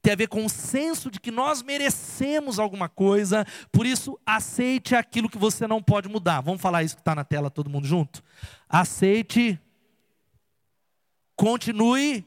tem 0.00 0.12
a 0.12 0.16
ver 0.16 0.28
com 0.28 0.44
o 0.44 0.48
senso 0.48 1.10
de 1.10 1.20
que 1.20 1.30
nós 1.30 1.62
merecemos 1.62 2.58
alguma 2.58 2.88
coisa, 2.88 3.46
por 3.70 3.86
isso 3.86 4.18
aceite 4.24 4.94
aquilo 4.94 5.28
que 5.28 5.38
você 5.38 5.66
não 5.66 5.82
pode 5.82 6.08
mudar. 6.08 6.40
Vamos 6.40 6.60
falar 6.60 6.82
isso 6.82 6.96
que 6.96 7.00
está 7.00 7.14
na 7.14 7.24
tela, 7.24 7.50
todo 7.50 7.70
mundo 7.70 7.86
junto? 7.86 8.22
Aceite, 8.68 9.60
continue, 11.36 12.24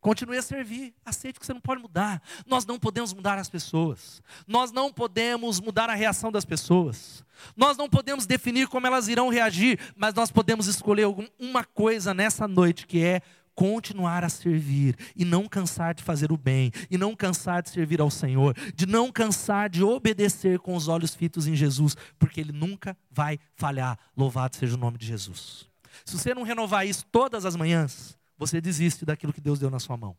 continue 0.00 0.38
a 0.38 0.42
servir, 0.42 0.94
aceite 1.04 1.38
que 1.38 1.46
você 1.46 1.52
não 1.52 1.60
pode 1.60 1.82
mudar. 1.82 2.22
Nós 2.46 2.64
não 2.64 2.78
podemos 2.78 3.12
mudar 3.12 3.38
as 3.38 3.48
pessoas, 3.48 4.22
nós 4.46 4.72
não 4.72 4.92
podemos 4.92 5.60
mudar 5.60 5.90
a 5.90 5.94
reação 5.94 6.32
das 6.32 6.44
pessoas, 6.44 7.24
nós 7.56 7.76
não 7.76 7.88
podemos 7.88 8.26
definir 8.26 8.68
como 8.68 8.86
elas 8.86 9.08
irão 9.08 9.28
reagir, 9.28 9.78
mas 9.96 10.14
nós 10.14 10.30
podemos 10.30 10.66
escolher 10.66 11.06
uma 11.38 11.64
coisa 11.64 12.14
nessa 12.14 12.46
noite 12.46 12.86
que 12.86 13.02
é 13.02 13.22
continuar 13.54 14.24
a 14.24 14.28
servir 14.28 14.96
e 15.14 15.24
não 15.24 15.46
cansar 15.48 15.94
de 15.94 16.02
fazer 16.02 16.32
o 16.32 16.36
bem, 16.36 16.72
e 16.90 16.96
não 16.96 17.14
cansar 17.14 17.62
de 17.62 17.70
servir 17.70 18.00
ao 18.00 18.10
Senhor, 18.10 18.56
de 18.74 18.86
não 18.86 19.12
cansar 19.12 19.68
de 19.68 19.82
obedecer 19.82 20.58
com 20.58 20.74
os 20.74 20.88
olhos 20.88 21.14
fitos 21.14 21.46
em 21.46 21.54
Jesus, 21.54 21.96
porque 22.18 22.40
Ele 22.40 22.52
nunca 22.52 22.96
vai 23.10 23.38
falhar. 23.54 23.98
Louvado 24.16 24.56
seja 24.56 24.74
o 24.74 24.78
nome 24.78 24.98
de 24.98 25.06
Jesus. 25.06 25.68
Se 26.04 26.16
você 26.16 26.34
não 26.34 26.42
renovar 26.42 26.86
isso 26.86 27.04
todas 27.10 27.44
as 27.44 27.56
manhãs, 27.56 28.16
você 28.38 28.60
desiste 28.60 29.04
daquilo 29.04 29.32
que 29.32 29.40
Deus 29.40 29.58
deu 29.58 29.70
na 29.70 29.78
sua 29.78 29.96
mão. 29.96 30.16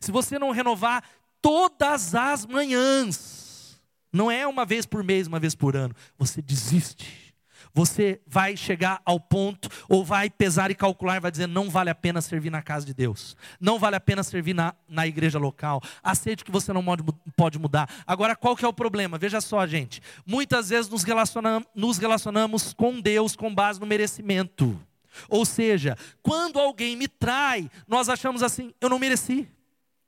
Se 0.00 0.10
você 0.10 0.38
não 0.38 0.50
renovar 0.50 1.04
todas 1.42 2.14
as 2.14 2.46
manhãs, 2.46 3.80
não 4.12 4.30
é 4.30 4.46
uma 4.46 4.64
vez 4.64 4.86
por 4.86 5.04
mês, 5.04 5.26
uma 5.26 5.38
vez 5.38 5.54
por 5.54 5.76
ano, 5.76 5.94
você 6.18 6.40
desiste 6.42 7.29
você 7.72 8.20
vai 8.26 8.56
chegar 8.56 9.00
ao 9.04 9.18
ponto, 9.18 9.68
ou 9.88 10.04
vai 10.04 10.28
pesar 10.28 10.70
e 10.70 10.74
calcular, 10.74 11.16
e 11.16 11.20
vai 11.20 11.30
dizer: 11.30 11.46
não 11.46 11.70
vale 11.70 11.90
a 11.90 11.94
pena 11.94 12.20
servir 12.20 12.50
na 12.50 12.62
casa 12.62 12.86
de 12.86 12.94
Deus, 12.94 13.36
não 13.60 13.78
vale 13.78 13.96
a 13.96 14.00
pena 14.00 14.22
servir 14.22 14.54
na, 14.54 14.74
na 14.88 15.06
igreja 15.06 15.38
local, 15.38 15.80
aceite 16.02 16.44
que 16.44 16.50
você 16.50 16.72
não 16.72 16.84
pode 17.36 17.58
mudar. 17.58 17.88
Agora, 18.06 18.36
qual 18.36 18.56
que 18.56 18.64
é 18.64 18.68
o 18.68 18.72
problema? 18.72 19.18
Veja 19.18 19.40
só, 19.40 19.66
gente, 19.66 20.00
muitas 20.26 20.70
vezes 20.70 20.90
nos 20.90 21.02
relacionamos, 21.02 21.68
nos 21.74 21.98
relacionamos 21.98 22.72
com 22.72 23.00
Deus 23.00 23.36
com 23.36 23.54
base 23.54 23.80
no 23.80 23.86
merecimento. 23.86 24.78
Ou 25.28 25.44
seja, 25.44 25.96
quando 26.22 26.58
alguém 26.58 26.96
me 26.96 27.08
trai, 27.08 27.70
nós 27.86 28.08
achamos 28.08 28.42
assim: 28.42 28.72
eu 28.80 28.88
não 28.88 28.98
mereci. 28.98 29.48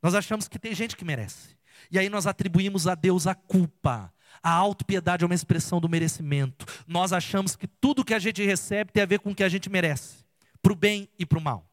Nós 0.02 0.14
achamos 0.14 0.48
que 0.48 0.58
tem 0.58 0.74
gente 0.74 0.96
que 0.96 1.04
merece. 1.04 1.56
E 1.90 1.98
aí 1.98 2.08
nós 2.08 2.26
atribuímos 2.26 2.86
a 2.86 2.94
Deus 2.94 3.26
a 3.26 3.34
culpa. 3.34 4.12
A 4.42 4.50
autopiedade 4.50 5.24
é 5.24 5.26
uma 5.26 5.34
expressão 5.34 5.80
do 5.80 5.88
merecimento. 5.88 6.66
Nós 6.86 7.12
achamos 7.12 7.54
que 7.54 7.66
tudo 7.66 8.04
que 8.04 8.14
a 8.14 8.18
gente 8.18 8.44
recebe 8.44 8.92
tem 8.92 9.02
a 9.02 9.06
ver 9.06 9.20
com 9.20 9.30
o 9.30 9.34
que 9.34 9.44
a 9.44 9.48
gente 9.48 9.70
merece, 9.70 10.24
para 10.60 10.72
o 10.72 10.76
bem 10.76 11.08
e 11.18 11.24
para 11.24 11.38
o 11.38 11.42
mal. 11.42 11.66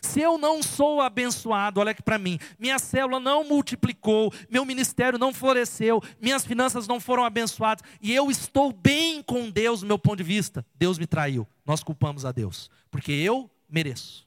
Se 0.00 0.20
eu 0.20 0.38
não 0.38 0.62
sou 0.62 1.00
abençoado, 1.00 1.80
olha 1.80 1.90
aqui 1.90 2.02
para 2.02 2.18
mim, 2.18 2.38
minha 2.58 2.78
célula 2.78 3.20
não 3.20 3.44
multiplicou, 3.44 4.32
meu 4.48 4.64
ministério 4.64 5.18
não 5.18 5.34
floresceu, 5.34 6.02
minhas 6.20 6.44
finanças 6.44 6.88
não 6.88 6.98
foram 6.98 7.24
abençoadas, 7.24 7.84
e 8.00 8.14
eu 8.14 8.30
estou 8.30 8.72
bem 8.72 9.22
com 9.22 9.50
Deus 9.50 9.80
do 9.80 9.86
meu 9.86 9.98
ponto 9.98 10.16
de 10.16 10.22
vista, 10.22 10.64
Deus 10.74 10.98
me 10.98 11.06
traiu. 11.06 11.46
Nós 11.64 11.82
culpamos 11.82 12.24
a 12.24 12.32
Deus, 12.32 12.70
porque 12.90 13.12
eu 13.12 13.50
mereço. 13.68 14.26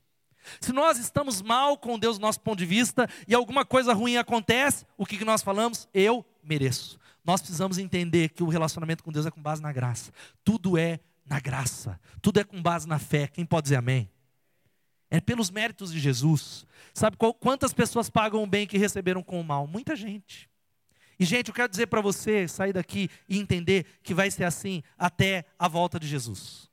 Se 0.59 0.71
nós 0.71 0.97
estamos 0.97 1.41
mal 1.41 1.77
com 1.77 1.99
Deus 1.99 2.17
do 2.17 2.21
nosso 2.21 2.39
ponto 2.41 2.59
de 2.59 2.65
vista 2.65 3.07
e 3.27 3.33
alguma 3.33 3.65
coisa 3.65 3.93
ruim 3.93 4.17
acontece, 4.17 4.85
o 4.97 5.05
que 5.05 5.23
nós 5.23 5.43
falamos? 5.43 5.87
Eu 5.93 6.25
mereço. 6.43 6.99
Nós 7.29 7.41
precisamos 7.41 7.77
entender 7.77 8.29
que 8.29 8.41
o 8.41 8.47
relacionamento 8.47 9.03
com 9.03 9.11
Deus 9.11 9.23
é 9.23 9.29
com 9.29 9.39
base 9.39 9.61
na 9.61 9.71
graça. 9.71 10.11
Tudo 10.43 10.79
é 10.79 10.99
na 11.23 11.39
graça. 11.39 11.99
Tudo 12.23 12.39
é 12.39 12.43
com 12.43 12.59
base 12.59 12.87
na 12.87 12.97
fé. 12.97 13.27
Quem 13.27 13.45
pode 13.45 13.65
dizer 13.65 13.75
amém? 13.75 14.09
É 15.11 15.21
pelos 15.21 15.51
méritos 15.51 15.91
de 15.91 15.99
Jesus. 15.99 16.65
Sabe 16.91 17.17
quantas 17.39 17.71
pessoas 17.71 18.09
pagam 18.09 18.41
o 18.41 18.47
bem 18.47 18.65
que 18.65 18.79
receberam 18.79 19.21
com 19.21 19.39
o 19.39 19.43
mal? 19.43 19.67
Muita 19.67 19.95
gente. 19.95 20.49
E, 21.19 21.23
gente, 21.23 21.49
eu 21.49 21.53
quero 21.53 21.69
dizer 21.69 21.85
para 21.85 22.01
você 22.01 22.47
sair 22.47 22.73
daqui 22.73 23.11
e 23.27 23.37
entender 23.37 23.85
que 24.01 24.15
vai 24.15 24.31
ser 24.31 24.45
assim 24.45 24.81
até 24.97 25.45
a 25.59 25.67
volta 25.67 25.99
de 25.99 26.07
Jesus. 26.07 26.68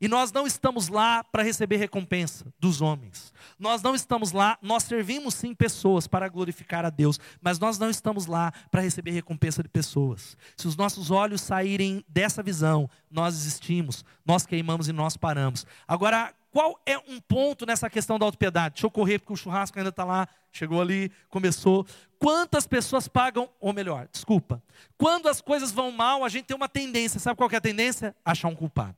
E 0.00 0.08
nós 0.08 0.30
não 0.30 0.46
estamos 0.46 0.88
lá 0.88 1.24
para 1.24 1.42
receber 1.42 1.76
recompensa 1.76 2.52
dos 2.58 2.82
homens. 2.82 3.32
Nós 3.58 3.82
não 3.82 3.94
estamos 3.94 4.32
lá, 4.32 4.58
nós 4.60 4.82
servimos 4.82 5.34
sim 5.34 5.54
pessoas 5.54 6.06
para 6.06 6.28
glorificar 6.28 6.84
a 6.84 6.90
Deus, 6.90 7.18
mas 7.40 7.58
nós 7.58 7.78
não 7.78 7.88
estamos 7.88 8.26
lá 8.26 8.52
para 8.70 8.82
receber 8.82 9.12
recompensa 9.12 9.62
de 9.62 9.68
pessoas. 9.68 10.36
Se 10.56 10.68
os 10.68 10.76
nossos 10.76 11.10
olhos 11.10 11.40
saírem 11.40 12.04
dessa 12.08 12.42
visão, 12.42 12.90
nós 13.10 13.34
existimos, 13.34 14.04
nós 14.24 14.44
queimamos 14.44 14.86
e 14.88 14.92
nós 14.92 15.16
paramos. 15.16 15.64
Agora, 15.88 16.34
qual 16.56 16.80
é 16.86 16.98
um 16.98 17.20
ponto 17.20 17.64
nessa 17.66 17.88
questão 17.88 18.18
da 18.18 18.24
autopiedade? 18.24 18.74
Deixa 18.74 18.86
eu 18.86 18.90
correr, 18.90 19.18
porque 19.18 19.32
o 19.32 19.36
churrasco 19.36 19.78
ainda 19.78 19.90
está 19.90 20.04
lá, 20.04 20.26
chegou 20.52 20.80
ali, 20.80 21.10
começou. 21.28 21.86
Quantas 22.18 22.66
pessoas 22.66 23.08
pagam, 23.08 23.48
ou 23.60 23.72
melhor, 23.72 24.08
desculpa, 24.10 24.62
quando 24.96 25.28
as 25.28 25.40
coisas 25.40 25.70
vão 25.70 25.90
mal, 25.90 26.24
a 26.24 26.28
gente 26.28 26.46
tem 26.46 26.56
uma 26.56 26.68
tendência, 26.68 27.20
sabe 27.20 27.36
qual 27.36 27.50
é 27.50 27.56
a 27.56 27.60
tendência? 27.60 28.16
Achar 28.24 28.48
um 28.48 28.54
culpado. 28.54 28.96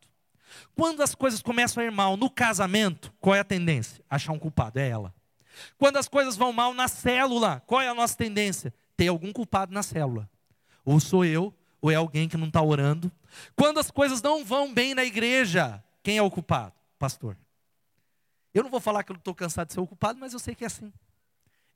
Quando 0.75 1.03
as 1.03 1.15
coisas 1.15 1.43
começam 1.43 1.83
a 1.83 1.87
ir 1.87 1.91
mal 1.91 2.17
no 2.17 2.31
casamento, 2.31 3.13
qual 3.21 3.35
é 3.35 3.41
a 3.41 3.45
tendência? 3.45 4.03
Achar 4.09 4.33
um 4.33 4.39
culpado, 4.39 4.79
é 4.79 4.89
ela. 4.89 5.15
Quando 5.77 5.97
as 5.97 6.09
coisas 6.09 6.37
vão 6.37 6.53
mal 6.53 6.73
na 6.73 6.89
célula, 6.89 7.63
qual 7.67 7.81
é 7.81 7.89
a 7.89 7.95
nossa 7.95 8.17
tendência? 8.17 8.73
Ter 8.97 9.09
algum 9.09 9.33
culpado 9.33 9.73
na 9.73 9.83
célula. 9.83 10.29
Ou 10.85 11.01
sou 11.01 11.25
eu, 11.25 11.55
ou 11.81 11.91
é 11.91 11.95
alguém 11.95 12.29
que 12.29 12.37
não 12.37 12.49
está 12.49 12.63
orando. 12.63 13.11
Quando 13.57 13.79
as 13.79 13.91
coisas 13.91 14.23
não 14.23 14.45
vão 14.45 14.73
bem 14.73 14.95
na 14.95 15.05
igreja, 15.05 15.83
quem 16.03 16.19
é 16.19 16.23
o 16.23 16.31
culpado? 16.31 16.73
Pastor. 16.99 17.37
Eu 18.55 18.63
não 18.63 18.71
vou 18.71 18.81
falar 18.81 19.05
que 19.05 19.13
eu 19.13 19.17
estou 19.17 19.35
cansado 19.35 19.69
de 19.69 19.75
ser 19.75 19.81
o 19.81 19.87
culpado, 19.87 20.19
mas 20.19 20.33
eu 20.33 20.39
sei 20.39 20.55
que 20.55 20.65
é 20.65 20.67
assim. 20.67 20.93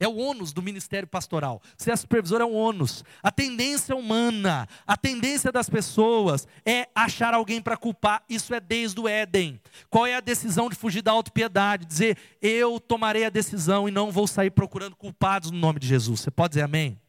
É 0.02 0.08
o 0.08 0.16
ônus 0.16 0.52
do 0.52 0.60
ministério 0.60 1.06
pastoral. 1.06 1.62
Ser 1.76 1.96
supervisor 1.96 2.40
é 2.40 2.44
um 2.44 2.56
ônus. 2.56 3.04
A 3.22 3.30
tendência 3.30 3.94
humana, 3.94 4.68
a 4.84 4.96
tendência 4.96 5.52
das 5.52 5.70
pessoas 5.70 6.44
é 6.66 6.88
achar 6.92 7.32
alguém 7.32 7.62
para 7.62 7.76
culpar. 7.76 8.24
Isso 8.28 8.52
é 8.52 8.58
desde 8.58 8.98
o 8.98 9.06
Éden. 9.06 9.60
Qual 9.88 10.04
é 10.04 10.16
a 10.16 10.20
decisão 10.20 10.68
de 10.68 10.74
fugir 10.74 11.02
da 11.02 11.12
autopiedade? 11.12 11.86
Dizer, 11.86 12.18
eu 12.42 12.80
tomarei 12.80 13.24
a 13.24 13.30
decisão 13.30 13.88
e 13.88 13.92
não 13.92 14.10
vou 14.10 14.26
sair 14.26 14.50
procurando 14.50 14.96
culpados 14.96 15.52
no 15.52 15.58
nome 15.58 15.78
de 15.78 15.86
Jesus. 15.86 16.18
Você 16.18 16.32
pode 16.32 16.54
dizer 16.54 16.62
amém? 16.62 17.00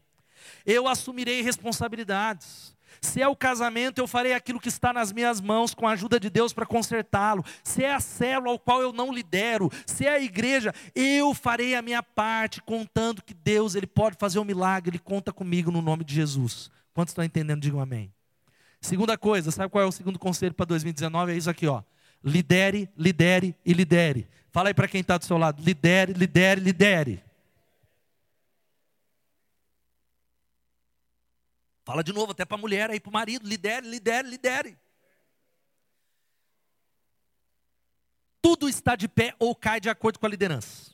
Eu 0.63 0.87
assumirei 0.87 1.41
responsabilidades. 1.41 2.75
Se 3.01 3.21
é 3.21 3.27
o 3.27 3.35
casamento, 3.35 3.99
eu 3.99 4.07
farei 4.07 4.33
aquilo 4.33 4.59
que 4.59 4.69
está 4.69 4.93
nas 4.93 5.11
minhas 5.11 5.41
mãos 5.41 5.73
com 5.73 5.87
a 5.87 5.91
ajuda 5.91 6.19
de 6.19 6.29
Deus 6.29 6.53
para 6.53 6.65
consertá-lo. 6.65 7.43
Se 7.63 7.83
é 7.83 7.93
a 7.93 7.99
célula 7.99 8.51
ao 8.51 8.59
qual 8.59 8.81
eu 8.81 8.93
não 8.93 9.13
lidero, 9.13 9.71
se 9.85 10.05
é 10.05 10.09
a 10.09 10.21
igreja, 10.21 10.73
eu 10.95 11.33
farei 11.33 11.75
a 11.75 11.81
minha 11.81 12.01
parte, 12.03 12.61
contando 12.61 13.21
que 13.21 13.33
Deus 13.33 13.75
ele 13.75 13.87
pode 13.87 14.17
fazer 14.19 14.39
um 14.39 14.45
milagre, 14.45 14.91
ele 14.91 14.99
conta 14.99 15.31
comigo 15.31 15.71
no 15.71 15.81
nome 15.81 16.03
de 16.03 16.13
Jesus. 16.13 16.71
Quantos 16.93 17.11
estão 17.11 17.23
entendendo? 17.23 17.61
Digam 17.61 17.79
amém. 17.79 18.13
Segunda 18.79 19.17
coisa, 19.17 19.49
sabe 19.49 19.71
qual 19.71 19.83
é 19.83 19.87
o 19.87 19.91
segundo 19.91 20.19
conselho 20.19 20.53
para 20.53 20.65
2019? 20.65 21.31
É 21.31 21.37
isso 21.37 21.49
aqui, 21.49 21.65
ó. 21.67 21.81
Lidere, 22.23 22.89
lidere 22.97 23.55
e 23.65 23.73
lidere. 23.73 24.27
Fala 24.51 24.69
aí 24.69 24.73
para 24.73 24.87
quem 24.87 25.01
está 25.01 25.17
do 25.17 25.25
seu 25.25 25.37
lado. 25.37 25.63
Lidere, 25.63 26.13
lidere, 26.13 26.61
lidere. 26.61 27.23
Fala 31.83 32.03
de 32.03 32.13
novo 32.13 32.31
até 32.31 32.45
para 32.45 32.55
a 32.55 32.61
mulher 32.61 32.89
aí, 32.89 32.99
para 32.99 33.09
o 33.09 33.13
marido, 33.13 33.47
lidere, 33.47 33.87
lidere, 33.87 34.27
lidere. 34.27 34.77
Tudo 38.41 38.67
está 38.67 38.95
de 38.95 39.07
pé 39.07 39.35
ou 39.39 39.55
cai 39.55 39.79
de 39.79 39.89
acordo 39.89 40.19
com 40.19 40.25
a 40.25 40.29
liderança. 40.29 40.91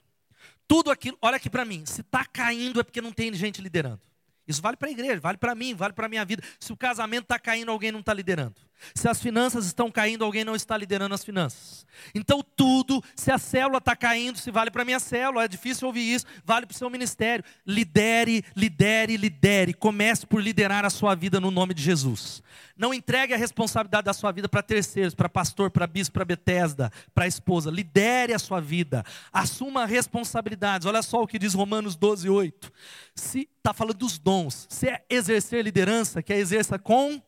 Tudo 0.68 0.92
aquilo, 0.92 1.18
olha 1.22 1.38
aqui 1.38 1.50
para 1.50 1.66
mim, 1.66 1.84
se 1.86 2.02
está 2.02 2.24
caindo 2.26 2.80
é 2.80 2.84
porque 2.84 3.02
não 3.02 3.12
tem 3.12 3.34
gente 3.34 3.62
liderando. 3.62 4.02
Isso 4.48 4.62
vale 4.62 4.78
para 4.78 4.88
a 4.88 4.92
igreja, 4.92 5.20
vale 5.20 5.38
para 5.38 5.54
mim, 5.54 5.76
vale 5.76 5.94
para 5.94 6.06
a 6.06 6.10
minha 6.10 6.26
vida. 6.26 6.44
Se 6.60 6.72
o 6.72 6.78
casamento 6.78 7.24
está 7.24 7.40
caindo, 7.40 7.72
alguém 7.72 7.92
não 7.92 8.00
está 8.00 8.14
liderando. 8.14 8.56
Se 8.94 9.08
as 9.08 9.22
finanças 9.22 9.66
estão 9.66 9.92
caindo, 9.92 10.24
alguém 10.24 10.44
não 10.44 10.56
está 10.56 10.78
liderando 10.78 11.14
as 11.14 11.24
finanças. 11.24 11.86
Então, 12.14 12.44
tudo, 12.56 13.04
se 13.16 13.32
a 13.32 13.38
célula 13.38 13.80
está 13.80 13.96
caindo, 13.96 14.38
se 14.38 14.52
vale 14.52 14.72
para 14.72 14.84
a 14.84 14.86
minha 14.86 15.00
célula, 15.00 15.44
é 15.44 15.48
difícil 15.48 15.88
ouvir 15.88 16.14
isso, 16.14 16.26
vale 16.46 16.66
para 16.66 16.74
o 16.74 16.78
seu 16.78 16.90
ministério. 16.90 17.44
Lidere, 17.66 18.44
lidere, 18.56 19.18
lidere. 19.18 19.74
Comece 19.74 20.26
por 20.26 20.42
liderar 20.42 20.86
a 20.86 20.90
sua 20.90 21.16
vida 21.16 21.40
no 21.40 21.52
nome 21.52 21.74
de 21.74 21.84
Jesus. 21.84 22.42
Não 22.78 22.94
entregue 22.94 23.34
a 23.34 23.38
responsabilidade 23.38 24.06
da 24.06 24.14
sua 24.14 24.32
vida 24.32 24.48
para 24.48 24.64
terceiros, 24.64 25.14
para 25.14 25.28
pastor, 25.28 25.70
para 25.70 25.86
bispo, 25.86 26.14
para 26.14 26.26
Betesda, 26.26 26.92
para 27.14 27.28
esposa. 27.28 27.70
Lidere 27.70 28.34
a 28.34 28.40
sua 28.40 28.62
vida. 28.62 29.04
Assuma 29.34 29.86
responsabilidades. 29.86 30.88
Olha 30.88 31.02
só 31.02 31.22
o 31.22 31.28
que 31.28 31.38
diz 31.38 31.54
Romanos 31.54 31.96
12, 31.96 32.30
8. 32.30 32.72
Se 33.14 33.50
está 33.58 33.74
falando 33.74 33.98
dos 33.98 34.18
dons, 34.18 34.66
se 34.70 34.88
é 34.88 35.04
exercer 35.10 35.64
liderança, 35.64 36.24
que 36.24 36.32
é 36.32 36.38
exerça 36.38 36.80
com 36.80 37.22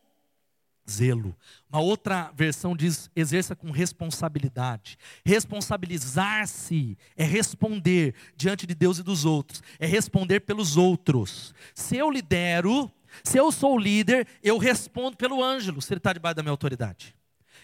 zelo. 0.92 1.36
Uma 1.70 1.80
outra 1.80 2.30
versão 2.34 2.76
diz: 2.76 3.10
exerça 3.14 3.56
com 3.56 3.70
responsabilidade. 3.70 4.98
Responsabilizar-se 5.24 6.96
é 7.16 7.24
responder 7.24 8.14
diante 8.36 8.66
de 8.66 8.74
Deus 8.74 8.98
e 8.98 9.02
dos 9.02 9.24
outros, 9.24 9.62
é 9.78 9.86
responder 9.86 10.40
pelos 10.40 10.76
outros. 10.76 11.54
Se 11.74 11.96
eu 11.96 12.10
lidero, 12.10 12.90
se 13.22 13.38
eu 13.38 13.50
sou 13.50 13.76
o 13.76 13.78
líder, 13.78 14.26
eu 14.42 14.58
respondo 14.58 15.16
pelo 15.16 15.42
Ângelo, 15.42 15.82
se 15.82 15.92
ele 15.92 15.98
está 15.98 16.12
debaixo 16.12 16.36
da 16.36 16.42
minha 16.42 16.52
autoridade. 16.52 17.14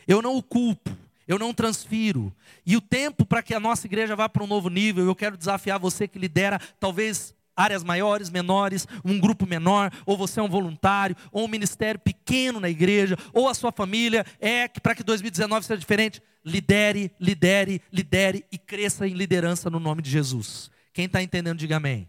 Eu 0.06 0.22
não 0.22 0.36
o 0.36 0.42
culpo, 0.42 0.90
eu 1.26 1.38
não 1.38 1.52
transfiro. 1.52 2.34
E 2.64 2.76
o 2.76 2.80
tempo 2.80 3.26
para 3.26 3.42
que 3.42 3.54
a 3.54 3.60
nossa 3.60 3.86
igreja 3.86 4.16
vá 4.16 4.28
para 4.28 4.42
um 4.42 4.46
novo 4.46 4.68
nível, 4.68 5.04
eu 5.04 5.14
quero 5.14 5.36
desafiar 5.36 5.78
você 5.78 6.08
que 6.08 6.18
lidera, 6.18 6.58
talvez 6.80 7.34
áreas 7.58 7.82
maiores, 7.82 8.30
menores, 8.30 8.86
um 9.04 9.18
grupo 9.18 9.44
menor, 9.44 9.92
ou 10.06 10.16
você 10.16 10.38
é 10.38 10.42
um 10.42 10.48
voluntário, 10.48 11.16
ou 11.32 11.44
um 11.44 11.48
ministério 11.48 11.98
pequeno 11.98 12.60
na 12.60 12.70
igreja, 12.70 13.16
ou 13.32 13.48
a 13.48 13.54
sua 13.54 13.72
família, 13.72 14.24
é 14.38 14.68
para 14.68 14.94
que 14.94 15.02
2019 15.02 15.66
seja 15.66 15.80
diferente, 15.80 16.22
lidere, 16.44 17.10
lidere, 17.18 17.82
lidere 17.92 18.44
e 18.52 18.56
cresça 18.56 19.08
em 19.08 19.12
liderança 19.12 19.68
no 19.68 19.80
nome 19.80 20.00
de 20.00 20.10
Jesus. 20.10 20.70
Quem 20.92 21.06
está 21.06 21.20
entendendo, 21.20 21.58
diga 21.58 21.76
amém. 21.76 22.08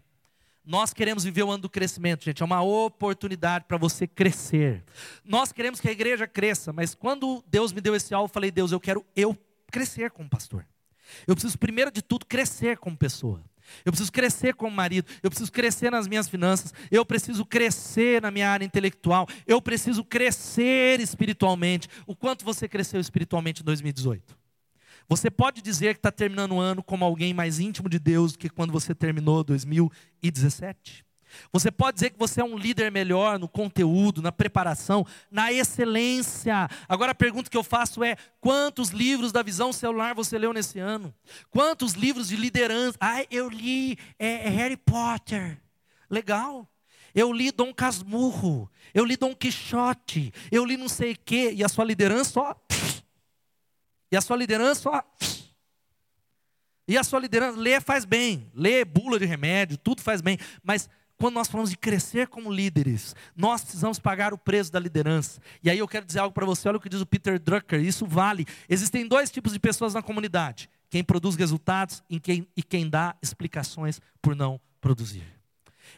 Nós 0.64 0.92
queremos 0.92 1.24
viver 1.24 1.42
o 1.42 1.50
ano 1.50 1.62
do 1.62 1.68
crescimento, 1.68 2.24
gente. 2.24 2.42
É 2.42 2.44
uma 2.44 2.62
oportunidade 2.62 3.64
para 3.66 3.76
você 3.76 4.06
crescer. 4.06 4.84
Nós 5.24 5.50
queremos 5.50 5.80
que 5.80 5.88
a 5.88 5.92
igreja 5.92 6.28
cresça, 6.28 6.72
mas 6.72 6.94
quando 6.94 7.42
Deus 7.48 7.72
me 7.72 7.80
deu 7.80 7.96
esse 7.96 8.14
alvo, 8.14 8.26
eu 8.26 8.32
falei, 8.32 8.52
Deus, 8.52 8.70
eu 8.70 8.78
quero 8.78 9.04
eu 9.16 9.36
crescer 9.70 10.12
como 10.12 10.28
pastor. 10.28 10.64
Eu 11.26 11.34
preciso, 11.34 11.58
primeiro 11.58 11.90
de 11.90 12.02
tudo, 12.02 12.24
crescer 12.24 12.76
como 12.78 12.96
pessoa. 12.96 13.42
Eu 13.84 13.92
preciso 13.92 14.12
crescer 14.12 14.54
como 14.54 14.74
marido, 14.74 15.06
eu 15.22 15.30
preciso 15.30 15.50
crescer 15.50 15.90
nas 15.90 16.06
minhas 16.06 16.28
finanças, 16.28 16.72
eu 16.90 17.04
preciso 17.04 17.44
crescer 17.44 18.22
na 18.22 18.30
minha 18.30 18.48
área 18.48 18.64
intelectual, 18.64 19.26
eu 19.46 19.60
preciso 19.60 20.04
crescer 20.04 21.00
espiritualmente. 21.00 21.88
O 22.06 22.14
quanto 22.14 22.44
você 22.44 22.68
cresceu 22.68 23.00
espiritualmente 23.00 23.62
em 23.62 23.64
2018? 23.64 24.38
Você 25.08 25.30
pode 25.30 25.60
dizer 25.60 25.94
que 25.94 25.98
está 25.98 26.12
terminando 26.12 26.52
o 26.52 26.60
ano 26.60 26.82
como 26.82 27.04
alguém 27.04 27.34
mais 27.34 27.58
íntimo 27.58 27.88
de 27.88 27.98
Deus 27.98 28.32
do 28.32 28.38
que 28.38 28.48
quando 28.48 28.72
você 28.72 28.94
terminou 28.94 29.42
2017? 29.42 31.04
Você 31.52 31.70
pode 31.70 31.94
dizer 31.94 32.10
que 32.10 32.18
você 32.18 32.40
é 32.40 32.44
um 32.44 32.56
líder 32.56 32.90
melhor 32.90 33.38
no 33.38 33.48
conteúdo, 33.48 34.22
na 34.22 34.32
preparação, 34.32 35.06
na 35.30 35.52
excelência. 35.52 36.68
Agora 36.88 37.12
a 37.12 37.14
pergunta 37.14 37.50
que 37.50 37.56
eu 37.56 37.64
faço 37.64 38.02
é: 38.02 38.16
quantos 38.40 38.90
livros 38.90 39.32
da 39.32 39.42
visão 39.42 39.72
celular 39.72 40.14
você 40.14 40.38
leu 40.38 40.52
nesse 40.52 40.78
ano? 40.78 41.14
Quantos 41.50 41.94
livros 41.94 42.28
de 42.28 42.36
liderança? 42.36 42.96
Ah, 43.00 43.24
eu 43.30 43.48
li 43.48 43.98
é, 44.18 44.46
é 44.46 44.48
Harry 44.48 44.76
Potter. 44.76 45.60
Legal. 46.08 46.68
Eu 47.14 47.32
li 47.32 47.50
Dom 47.50 47.72
Casmurro. 47.74 48.70
Eu 48.94 49.04
li 49.04 49.16
Dom 49.16 49.34
Quixote. 49.34 50.32
Eu 50.50 50.64
li 50.64 50.76
não 50.76 50.88
sei 50.88 51.12
o 51.12 51.18
quê. 51.24 51.52
E 51.54 51.64
a 51.64 51.68
sua 51.68 51.84
liderança, 51.84 52.40
ó. 52.40 52.54
E 54.12 54.16
a 54.16 54.20
sua 54.20 54.36
liderança, 54.36 54.90
ó. 54.90 55.02
E 56.86 56.98
a 56.98 57.04
sua 57.04 57.20
liderança, 57.20 57.56
ler 57.56 57.80
faz 57.80 58.04
bem. 58.04 58.50
Ler 58.52 58.84
bula 58.84 59.18
de 59.18 59.24
remédio, 59.24 59.78
tudo 59.78 60.02
faz 60.02 60.20
bem. 60.20 60.36
Mas 60.62 60.88
quando 61.20 61.34
nós 61.34 61.48
falamos 61.48 61.68
de 61.68 61.76
crescer 61.76 62.28
como 62.28 62.50
líderes, 62.50 63.14
nós 63.36 63.60
precisamos 63.60 63.98
pagar 63.98 64.32
o 64.32 64.38
preço 64.38 64.72
da 64.72 64.80
liderança. 64.80 65.38
E 65.62 65.68
aí 65.68 65.78
eu 65.78 65.86
quero 65.86 66.06
dizer 66.06 66.20
algo 66.20 66.32
para 66.32 66.46
você, 66.46 66.66
olha 66.66 66.78
o 66.78 66.80
que 66.80 66.88
diz 66.88 67.02
o 67.02 67.04
Peter 67.04 67.38
Drucker, 67.38 67.78
isso 67.78 68.06
vale. 68.06 68.46
Existem 68.66 69.06
dois 69.06 69.30
tipos 69.30 69.52
de 69.52 69.60
pessoas 69.60 69.92
na 69.92 70.00
comunidade: 70.00 70.70
quem 70.88 71.04
produz 71.04 71.36
resultados 71.36 72.02
e 72.08 72.18
quem, 72.18 72.48
e 72.56 72.62
quem 72.62 72.88
dá 72.88 73.14
explicações 73.22 74.00
por 74.22 74.34
não 74.34 74.58
produzir. 74.80 75.39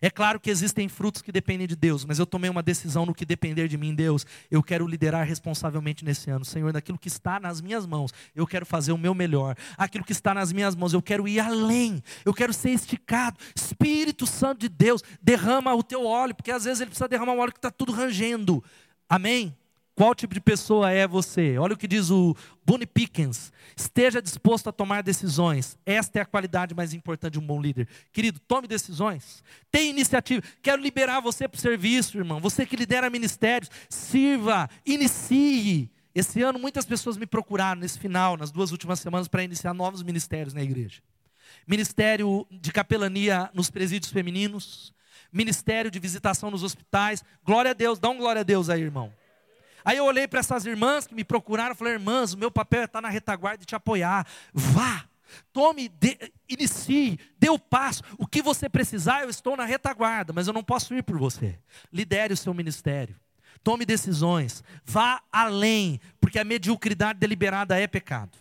É 0.04 0.10
claro 0.10 0.40
que 0.40 0.50
existem 0.50 0.88
frutos 0.88 1.22
que 1.22 1.30
dependem 1.30 1.64
de 1.64 1.76
Deus, 1.76 2.04
mas 2.04 2.18
eu 2.18 2.26
tomei 2.26 2.50
uma 2.50 2.60
decisão 2.60 3.06
no 3.06 3.14
que 3.14 3.24
depender 3.24 3.68
de 3.68 3.78
mim, 3.78 3.94
Deus. 3.94 4.26
Eu 4.50 4.60
quero 4.60 4.84
liderar 4.84 5.24
responsavelmente 5.24 6.04
nesse 6.04 6.28
ano. 6.28 6.44
Senhor, 6.44 6.72
daquilo 6.72 6.98
que 6.98 7.06
está 7.06 7.38
nas 7.38 7.60
minhas 7.60 7.86
mãos, 7.86 8.12
eu 8.34 8.44
quero 8.44 8.66
fazer 8.66 8.90
o 8.90 8.98
meu 8.98 9.14
melhor. 9.14 9.54
Aquilo 9.78 10.04
que 10.04 10.10
está 10.10 10.34
nas 10.34 10.52
minhas 10.52 10.74
mãos, 10.74 10.92
eu 10.92 11.00
quero 11.00 11.28
ir 11.28 11.38
além. 11.38 12.02
Eu 12.24 12.34
quero 12.34 12.52
ser 12.52 12.70
esticado. 12.70 13.38
Espírito 13.54 14.26
Santo 14.26 14.62
de 14.62 14.68
Deus, 14.68 15.04
derrama 15.22 15.72
o 15.72 15.84
teu 15.84 16.04
óleo, 16.04 16.34
porque 16.34 16.50
às 16.50 16.64
vezes 16.64 16.80
ele 16.80 16.90
precisa 16.90 17.08
derramar 17.08 17.34
um 17.34 17.38
óleo 17.38 17.52
que 17.52 17.58
está 17.58 17.70
tudo 17.70 17.92
rangendo. 17.92 18.62
Amém? 19.08 19.56
Qual 19.94 20.14
tipo 20.14 20.32
de 20.32 20.40
pessoa 20.40 20.90
é 20.90 21.06
você? 21.06 21.58
Olha 21.58 21.74
o 21.74 21.76
que 21.76 21.86
diz 21.86 22.10
o 22.10 22.34
Bonnie 22.64 22.86
Pickens. 22.86 23.52
Esteja 23.76 24.22
disposto 24.22 24.68
a 24.68 24.72
tomar 24.72 25.02
decisões. 25.02 25.76
Esta 25.84 26.18
é 26.18 26.22
a 26.22 26.26
qualidade 26.26 26.74
mais 26.74 26.94
importante 26.94 27.34
de 27.34 27.38
um 27.38 27.46
bom 27.46 27.60
líder. 27.60 27.86
Querido, 28.10 28.40
tome 28.40 28.66
decisões. 28.66 29.44
Tenha 29.70 29.90
iniciativa. 29.90 30.42
Quero 30.62 30.80
liberar 30.80 31.20
você 31.20 31.46
para 31.46 31.58
o 31.58 31.60
serviço, 31.60 32.16
irmão. 32.16 32.40
Você 32.40 32.64
que 32.64 32.74
lidera 32.74 33.10
ministérios, 33.10 33.70
sirva, 33.90 34.68
inicie. 34.86 35.90
Esse 36.14 36.42
ano 36.42 36.58
muitas 36.58 36.86
pessoas 36.86 37.18
me 37.18 37.26
procuraram 37.26 37.80
nesse 37.80 37.98
final, 37.98 38.38
nas 38.38 38.50
duas 38.50 38.72
últimas 38.72 38.98
semanas, 38.98 39.28
para 39.28 39.44
iniciar 39.44 39.74
novos 39.74 40.02
ministérios 40.02 40.54
na 40.54 40.62
igreja. 40.62 41.02
Ministério 41.66 42.46
de 42.50 42.72
capelania 42.72 43.50
nos 43.52 43.70
presídios 43.70 44.10
femininos, 44.10 44.94
ministério 45.30 45.90
de 45.90 45.98
visitação 45.98 46.50
nos 46.50 46.62
hospitais. 46.62 47.22
Glória 47.44 47.72
a 47.72 47.74
Deus, 47.74 47.98
dá 47.98 48.08
um 48.08 48.16
glória 48.16 48.40
a 48.40 48.42
Deus 48.42 48.70
aí, 48.70 48.80
irmão. 48.80 49.12
Aí 49.84 49.96
eu 49.96 50.04
olhei 50.04 50.28
para 50.28 50.40
essas 50.40 50.66
irmãs 50.66 51.06
que 51.06 51.14
me 51.14 51.24
procuraram 51.24 51.74
falei: 51.74 51.94
irmãs, 51.94 52.32
o 52.32 52.38
meu 52.38 52.50
papel 52.50 52.82
é 52.82 52.84
estar 52.84 53.00
na 53.00 53.08
retaguarda 53.08 53.62
e 53.62 53.66
te 53.66 53.74
apoiar. 53.74 54.26
Vá, 54.52 55.04
tome, 55.52 55.90
inicie, 56.48 57.18
dê 57.38 57.50
o 57.50 57.58
passo. 57.58 58.02
O 58.18 58.26
que 58.26 58.42
você 58.42 58.68
precisar, 58.68 59.22
eu 59.22 59.30
estou 59.30 59.56
na 59.56 59.64
retaguarda, 59.64 60.32
mas 60.32 60.46
eu 60.46 60.52
não 60.52 60.62
posso 60.62 60.94
ir 60.94 61.02
por 61.02 61.18
você. 61.18 61.58
Lidere 61.92 62.34
o 62.34 62.36
seu 62.36 62.54
ministério. 62.54 63.16
Tome 63.62 63.86
decisões. 63.86 64.62
Vá 64.84 65.22
além, 65.30 66.00
porque 66.20 66.38
a 66.38 66.44
mediocridade 66.44 67.18
deliberada 67.18 67.78
é 67.78 67.86
pecado. 67.86 68.36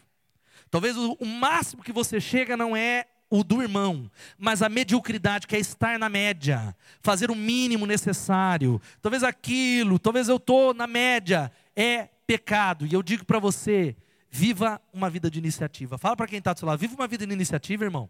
Talvez 0.69 0.97
o, 0.97 1.17
o 1.19 1.25
máximo 1.25 1.83
que 1.83 1.91
você 1.91 2.19
chega 2.19 2.55
não 2.55 2.75
é 2.75 3.05
o 3.31 3.45
do 3.45 3.61
irmão, 3.61 4.11
mas 4.37 4.61
a 4.61 4.67
mediocridade 4.67 5.47
que 5.47 5.55
é 5.55 5.59
estar 5.59 5.97
na 5.97 6.09
média, 6.09 6.75
fazer 7.01 7.31
o 7.31 7.35
mínimo 7.35 7.85
necessário, 7.85 8.79
talvez 9.01 9.23
aquilo, 9.23 9.97
talvez 9.97 10.27
eu 10.27 10.35
estou 10.35 10.73
na 10.73 10.85
média, 10.85 11.49
é 11.73 12.09
pecado. 12.27 12.85
E 12.85 12.93
eu 12.93 13.01
digo 13.01 13.23
para 13.23 13.39
você, 13.39 13.95
viva 14.29 14.81
uma 14.91 15.09
vida 15.09 15.31
de 15.31 15.39
iniciativa. 15.39 15.97
Fala 15.97 16.17
para 16.17 16.27
quem 16.27 16.39
está 16.39 16.51
do 16.51 16.59
seu 16.59 16.67
lado, 16.67 16.77
viva 16.77 16.93
uma 16.93 17.07
vida 17.07 17.25
de 17.25 17.31
iniciativa, 17.31 17.85
irmão. 17.85 18.09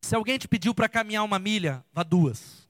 Se 0.00 0.14
alguém 0.14 0.38
te 0.38 0.48
pediu 0.48 0.74
para 0.74 0.88
caminhar 0.88 1.22
uma 1.22 1.38
milha, 1.38 1.84
vá 1.92 2.02
duas. 2.02 2.66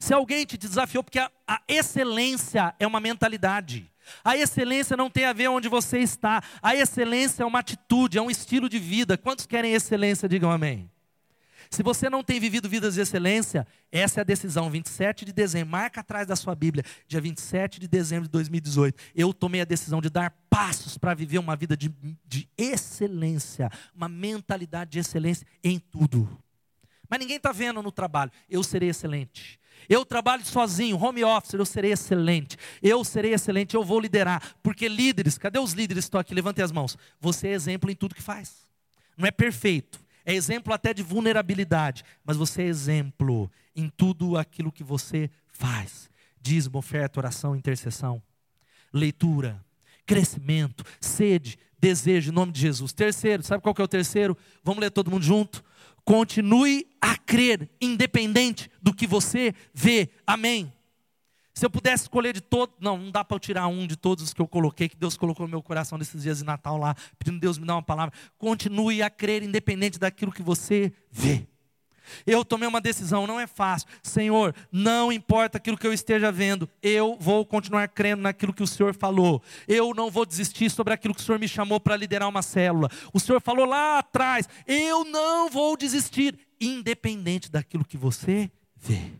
Se 0.00 0.12
alguém 0.12 0.44
te 0.44 0.58
desafiou, 0.58 1.04
porque 1.04 1.20
a, 1.20 1.30
a 1.46 1.62
excelência 1.68 2.74
é 2.80 2.86
uma 2.86 2.98
mentalidade. 2.98 3.88
A 4.24 4.36
excelência 4.36 4.96
não 4.96 5.10
tem 5.10 5.24
a 5.24 5.32
ver 5.32 5.48
onde 5.48 5.68
você 5.68 5.98
está. 5.98 6.42
A 6.62 6.74
excelência 6.74 7.42
é 7.42 7.46
uma 7.46 7.58
atitude, 7.58 8.18
é 8.18 8.22
um 8.22 8.30
estilo 8.30 8.68
de 8.68 8.78
vida. 8.78 9.16
Quantos 9.16 9.46
querem 9.46 9.72
excelência? 9.72 10.28
Digam 10.28 10.50
amém. 10.50 10.90
Se 11.70 11.82
você 11.82 12.08
não 12.08 12.24
tem 12.24 12.40
vivido 12.40 12.68
vidas 12.68 12.94
de 12.94 13.00
excelência, 13.00 13.66
essa 13.92 14.20
é 14.20 14.22
a 14.22 14.24
decisão. 14.24 14.70
27 14.70 15.24
de 15.24 15.32
dezembro, 15.32 15.72
marca 15.72 16.00
atrás 16.00 16.26
da 16.26 16.34
sua 16.34 16.54
Bíblia, 16.54 16.82
dia 17.06 17.20
27 17.20 17.78
de 17.78 17.86
dezembro 17.86 18.24
de 18.24 18.30
2018. 18.30 18.96
Eu 19.14 19.34
tomei 19.34 19.60
a 19.60 19.66
decisão 19.66 20.00
de 20.00 20.08
dar 20.08 20.34
passos 20.48 20.96
para 20.96 21.14
viver 21.14 21.38
uma 21.38 21.54
vida 21.54 21.76
de, 21.76 21.92
de 22.26 22.48
excelência, 22.56 23.70
uma 23.94 24.08
mentalidade 24.08 24.92
de 24.92 24.98
excelência 24.98 25.46
em 25.62 25.78
tudo. 25.78 26.28
Mas 27.08 27.20
ninguém 27.20 27.36
está 27.36 27.52
vendo 27.52 27.82
no 27.82 27.92
trabalho. 27.92 28.32
Eu 28.48 28.62
serei 28.62 28.88
excelente. 28.88 29.58
Eu 29.88 30.04
trabalho 30.04 30.44
sozinho, 30.44 30.96
home 30.96 31.22
office, 31.24 31.54
eu 31.54 31.66
serei 31.66 31.92
excelente. 31.92 32.56
Eu 32.82 33.04
serei 33.04 33.34
excelente, 33.34 33.74
eu 33.74 33.84
vou 33.84 34.00
liderar. 34.00 34.56
Porque 34.62 34.88
líderes, 34.88 35.36
cadê 35.36 35.58
os 35.58 35.72
líderes 35.72 36.04
que 36.04 36.08
estão 36.08 36.20
aqui? 36.20 36.34
Levantem 36.34 36.64
as 36.64 36.72
mãos. 36.72 36.96
Você 37.20 37.48
é 37.48 37.52
exemplo 37.52 37.90
em 37.90 37.94
tudo 37.94 38.14
que 38.14 38.22
faz. 38.22 38.66
Não 39.16 39.26
é 39.26 39.30
perfeito. 39.30 40.00
É 40.24 40.34
exemplo 40.34 40.72
até 40.72 40.94
de 40.94 41.02
vulnerabilidade. 41.02 42.04
Mas 42.24 42.36
você 42.36 42.62
é 42.62 42.66
exemplo 42.66 43.50
em 43.74 43.88
tudo 43.88 44.36
aquilo 44.36 44.72
que 44.72 44.84
você 44.84 45.30
faz. 45.52 46.10
Dízimo, 46.40 46.78
oferta, 46.78 47.20
oração, 47.20 47.56
intercessão. 47.56 48.22
Leitura, 48.92 49.64
crescimento, 50.06 50.84
sede, 51.00 51.58
desejo, 51.78 52.30
em 52.30 52.34
nome 52.34 52.52
de 52.52 52.60
Jesus. 52.60 52.92
Terceiro, 52.92 53.42
sabe 53.42 53.62
qual 53.62 53.74
que 53.74 53.80
é 53.80 53.84
o 53.84 53.88
terceiro? 53.88 54.36
Vamos 54.64 54.80
ler 54.80 54.90
todo 54.90 55.10
mundo 55.10 55.22
junto? 55.22 55.62
Continue 56.08 56.86
a 57.02 57.18
crer, 57.18 57.68
independente 57.78 58.70
do 58.80 58.94
que 58.94 59.06
você 59.06 59.54
vê. 59.74 60.08
Amém. 60.26 60.72
Se 61.52 61.66
eu 61.66 61.68
pudesse 61.68 62.04
escolher 62.04 62.32
de 62.32 62.40
todos, 62.40 62.74
não, 62.80 62.96
não 62.96 63.10
dá 63.10 63.22
para 63.22 63.34
eu 63.34 63.38
tirar 63.38 63.66
um 63.66 63.86
de 63.86 63.94
todos 63.94 64.24
os 64.24 64.32
que 64.32 64.40
eu 64.40 64.48
coloquei, 64.48 64.88
que 64.88 64.96
Deus 64.96 65.18
colocou 65.18 65.44
no 65.44 65.50
meu 65.50 65.62
coração 65.62 65.98
nesses 65.98 66.22
dias 66.22 66.38
de 66.38 66.44
Natal 66.44 66.78
lá, 66.78 66.96
pedindo 67.18 67.38
Deus 67.38 67.58
me 67.58 67.66
dar 67.66 67.74
uma 67.74 67.82
palavra. 67.82 68.14
Continue 68.38 69.02
a 69.02 69.10
crer, 69.10 69.42
independente 69.42 69.98
daquilo 69.98 70.32
que 70.32 70.42
você 70.42 70.90
vê. 71.10 71.46
Eu 72.26 72.44
tomei 72.44 72.68
uma 72.68 72.80
decisão, 72.80 73.26
não 73.26 73.38
é 73.38 73.46
fácil. 73.46 73.88
Senhor, 74.02 74.54
não 74.70 75.12
importa 75.12 75.58
aquilo 75.58 75.76
que 75.76 75.86
eu 75.86 75.92
esteja 75.92 76.30
vendo, 76.30 76.68
eu 76.82 77.16
vou 77.18 77.44
continuar 77.44 77.88
crendo 77.88 78.22
naquilo 78.22 78.52
que 78.52 78.62
o 78.62 78.66
Senhor 78.66 78.94
falou. 78.94 79.42
Eu 79.66 79.94
não 79.94 80.10
vou 80.10 80.26
desistir 80.26 80.70
sobre 80.70 80.92
aquilo 80.92 81.14
que 81.14 81.20
o 81.20 81.24
Senhor 81.24 81.38
me 81.38 81.48
chamou 81.48 81.80
para 81.80 81.96
liderar 81.96 82.28
uma 82.28 82.42
célula. 82.42 82.90
O 83.12 83.20
Senhor 83.20 83.40
falou 83.40 83.66
lá 83.66 83.98
atrás, 83.98 84.48
eu 84.66 85.04
não 85.04 85.48
vou 85.48 85.76
desistir, 85.76 86.38
independente 86.60 87.50
daquilo 87.50 87.84
que 87.84 87.96
você 87.96 88.50
vê. 88.76 89.12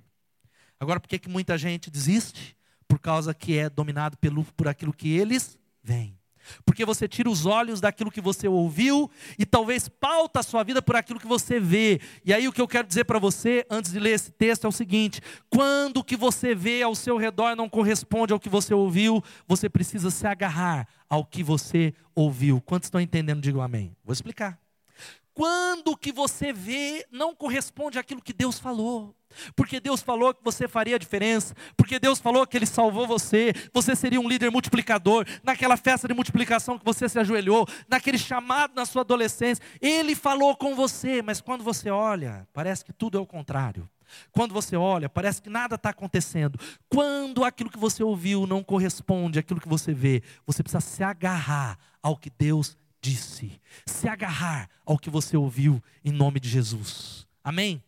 Agora, 0.80 1.00
por 1.00 1.08
que, 1.08 1.18
que 1.18 1.28
muita 1.28 1.58
gente 1.58 1.90
desiste? 1.90 2.56
por 2.88 2.98
causa 2.98 3.34
que 3.34 3.58
é 3.58 3.68
dominado 3.68 4.16
pelo, 4.16 4.42
por 4.44 4.66
aquilo 4.66 4.92
que 4.92 5.10
eles 5.10 5.58
veem. 5.82 6.17
Porque 6.64 6.84
você 6.84 7.08
tira 7.08 7.28
os 7.30 7.46
olhos 7.46 7.80
daquilo 7.80 8.10
que 8.10 8.20
você 8.20 8.48
ouviu 8.48 9.10
e 9.38 9.44
talvez 9.44 9.88
pauta 9.88 10.40
a 10.40 10.42
sua 10.42 10.62
vida 10.62 10.82
por 10.82 10.96
aquilo 10.96 11.20
que 11.20 11.26
você 11.26 11.58
vê. 11.60 12.00
E 12.24 12.32
aí 12.32 12.46
o 12.48 12.52
que 12.52 12.60
eu 12.60 12.68
quero 12.68 12.86
dizer 12.86 13.04
para 13.04 13.18
você, 13.18 13.66
antes 13.70 13.92
de 13.92 13.98
ler 13.98 14.10
esse 14.10 14.30
texto, 14.30 14.64
é 14.64 14.68
o 14.68 14.72
seguinte: 14.72 15.20
quando 15.50 15.98
o 15.98 16.04
que 16.04 16.16
você 16.16 16.54
vê 16.54 16.82
ao 16.82 16.94
seu 16.94 17.16
redor 17.16 17.54
não 17.54 17.68
corresponde 17.68 18.32
ao 18.32 18.40
que 18.40 18.48
você 18.48 18.74
ouviu, 18.74 19.22
você 19.46 19.68
precisa 19.68 20.10
se 20.10 20.26
agarrar 20.26 20.88
ao 21.08 21.24
que 21.24 21.42
você 21.42 21.94
ouviu. 22.14 22.60
Quantos 22.60 22.86
estão 22.86 23.00
entendendo? 23.00 23.40
Digam 23.40 23.62
amém. 23.62 23.96
Vou 24.04 24.12
explicar. 24.12 24.58
Quando 25.32 25.92
o 25.92 25.96
que 25.96 26.10
você 26.10 26.52
vê 26.52 27.06
não 27.12 27.34
corresponde 27.34 27.98
àquilo 27.98 28.20
que 28.20 28.32
Deus 28.32 28.58
falou. 28.58 29.14
Porque 29.54 29.80
Deus 29.80 30.00
falou 30.00 30.34
que 30.34 30.42
você 30.42 30.66
faria 30.68 30.96
a 30.96 30.98
diferença, 30.98 31.54
porque 31.76 31.98
Deus 31.98 32.18
falou 32.18 32.46
que 32.46 32.56
Ele 32.56 32.66
salvou 32.66 33.06
você, 33.06 33.52
você 33.72 33.94
seria 33.94 34.20
um 34.20 34.28
líder 34.28 34.50
multiplicador, 34.50 35.26
naquela 35.42 35.76
festa 35.76 36.08
de 36.08 36.14
multiplicação 36.14 36.78
que 36.78 36.84
você 36.84 37.08
se 37.08 37.18
ajoelhou, 37.18 37.66
naquele 37.88 38.18
chamado 38.18 38.74
na 38.74 38.84
sua 38.84 39.02
adolescência, 39.02 39.62
Ele 39.80 40.14
falou 40.14 40.56
com 40.56 40.74
você, 40.74 41.22
mas 41.22 41.40
quando 41.40 41.64
você 41.64 41.90
olha, 41.90 42.46
parece 42.52 42.84
que 42.84 42.92
tudo 42.92 43.18
é 43.18 43.20
o 43.20 43.26
contrário. 43.26 43.88
Quando 44.32 44.54
você 44.54 44.76
olha, 44.76 45.08
parece 45.08 45.42
que 45.42 45.50
nada 45.50 45.74
está 45.74 45.90
acontecendo. 45.90 46.58
Quando 46.88 47.44
aquilo 47.44 47.70
que 47.70 47.78
você 47.78 48.02
ouviu 48.02 48.46
não 48.46 48.62
corresponde 48.62 49.38
àquilo 49.38 49.60
que 49.60 49.68
você 49.68 49.92
vê, 49.92 50.22
você 50.46 50.62
precisa 50.62 50.80
se 50.80 51.02
agarrar 51.02 51.78
ao 52.02 52.16
que 52.16 52.30
Deus 52.30 52.76
disse, 53.00 53.60
se 53.86 54.08
agarrar 54.08 54.68
ao 54.84 54.98
que 54.98 55.10
você 55.10 55.36
ouviu 55.36 55.82
em 56.04 56.10
nome 56.10 56.40
de 56.40 56.48
Jesus. 56.48 57.26
Amém? 57.44 57.82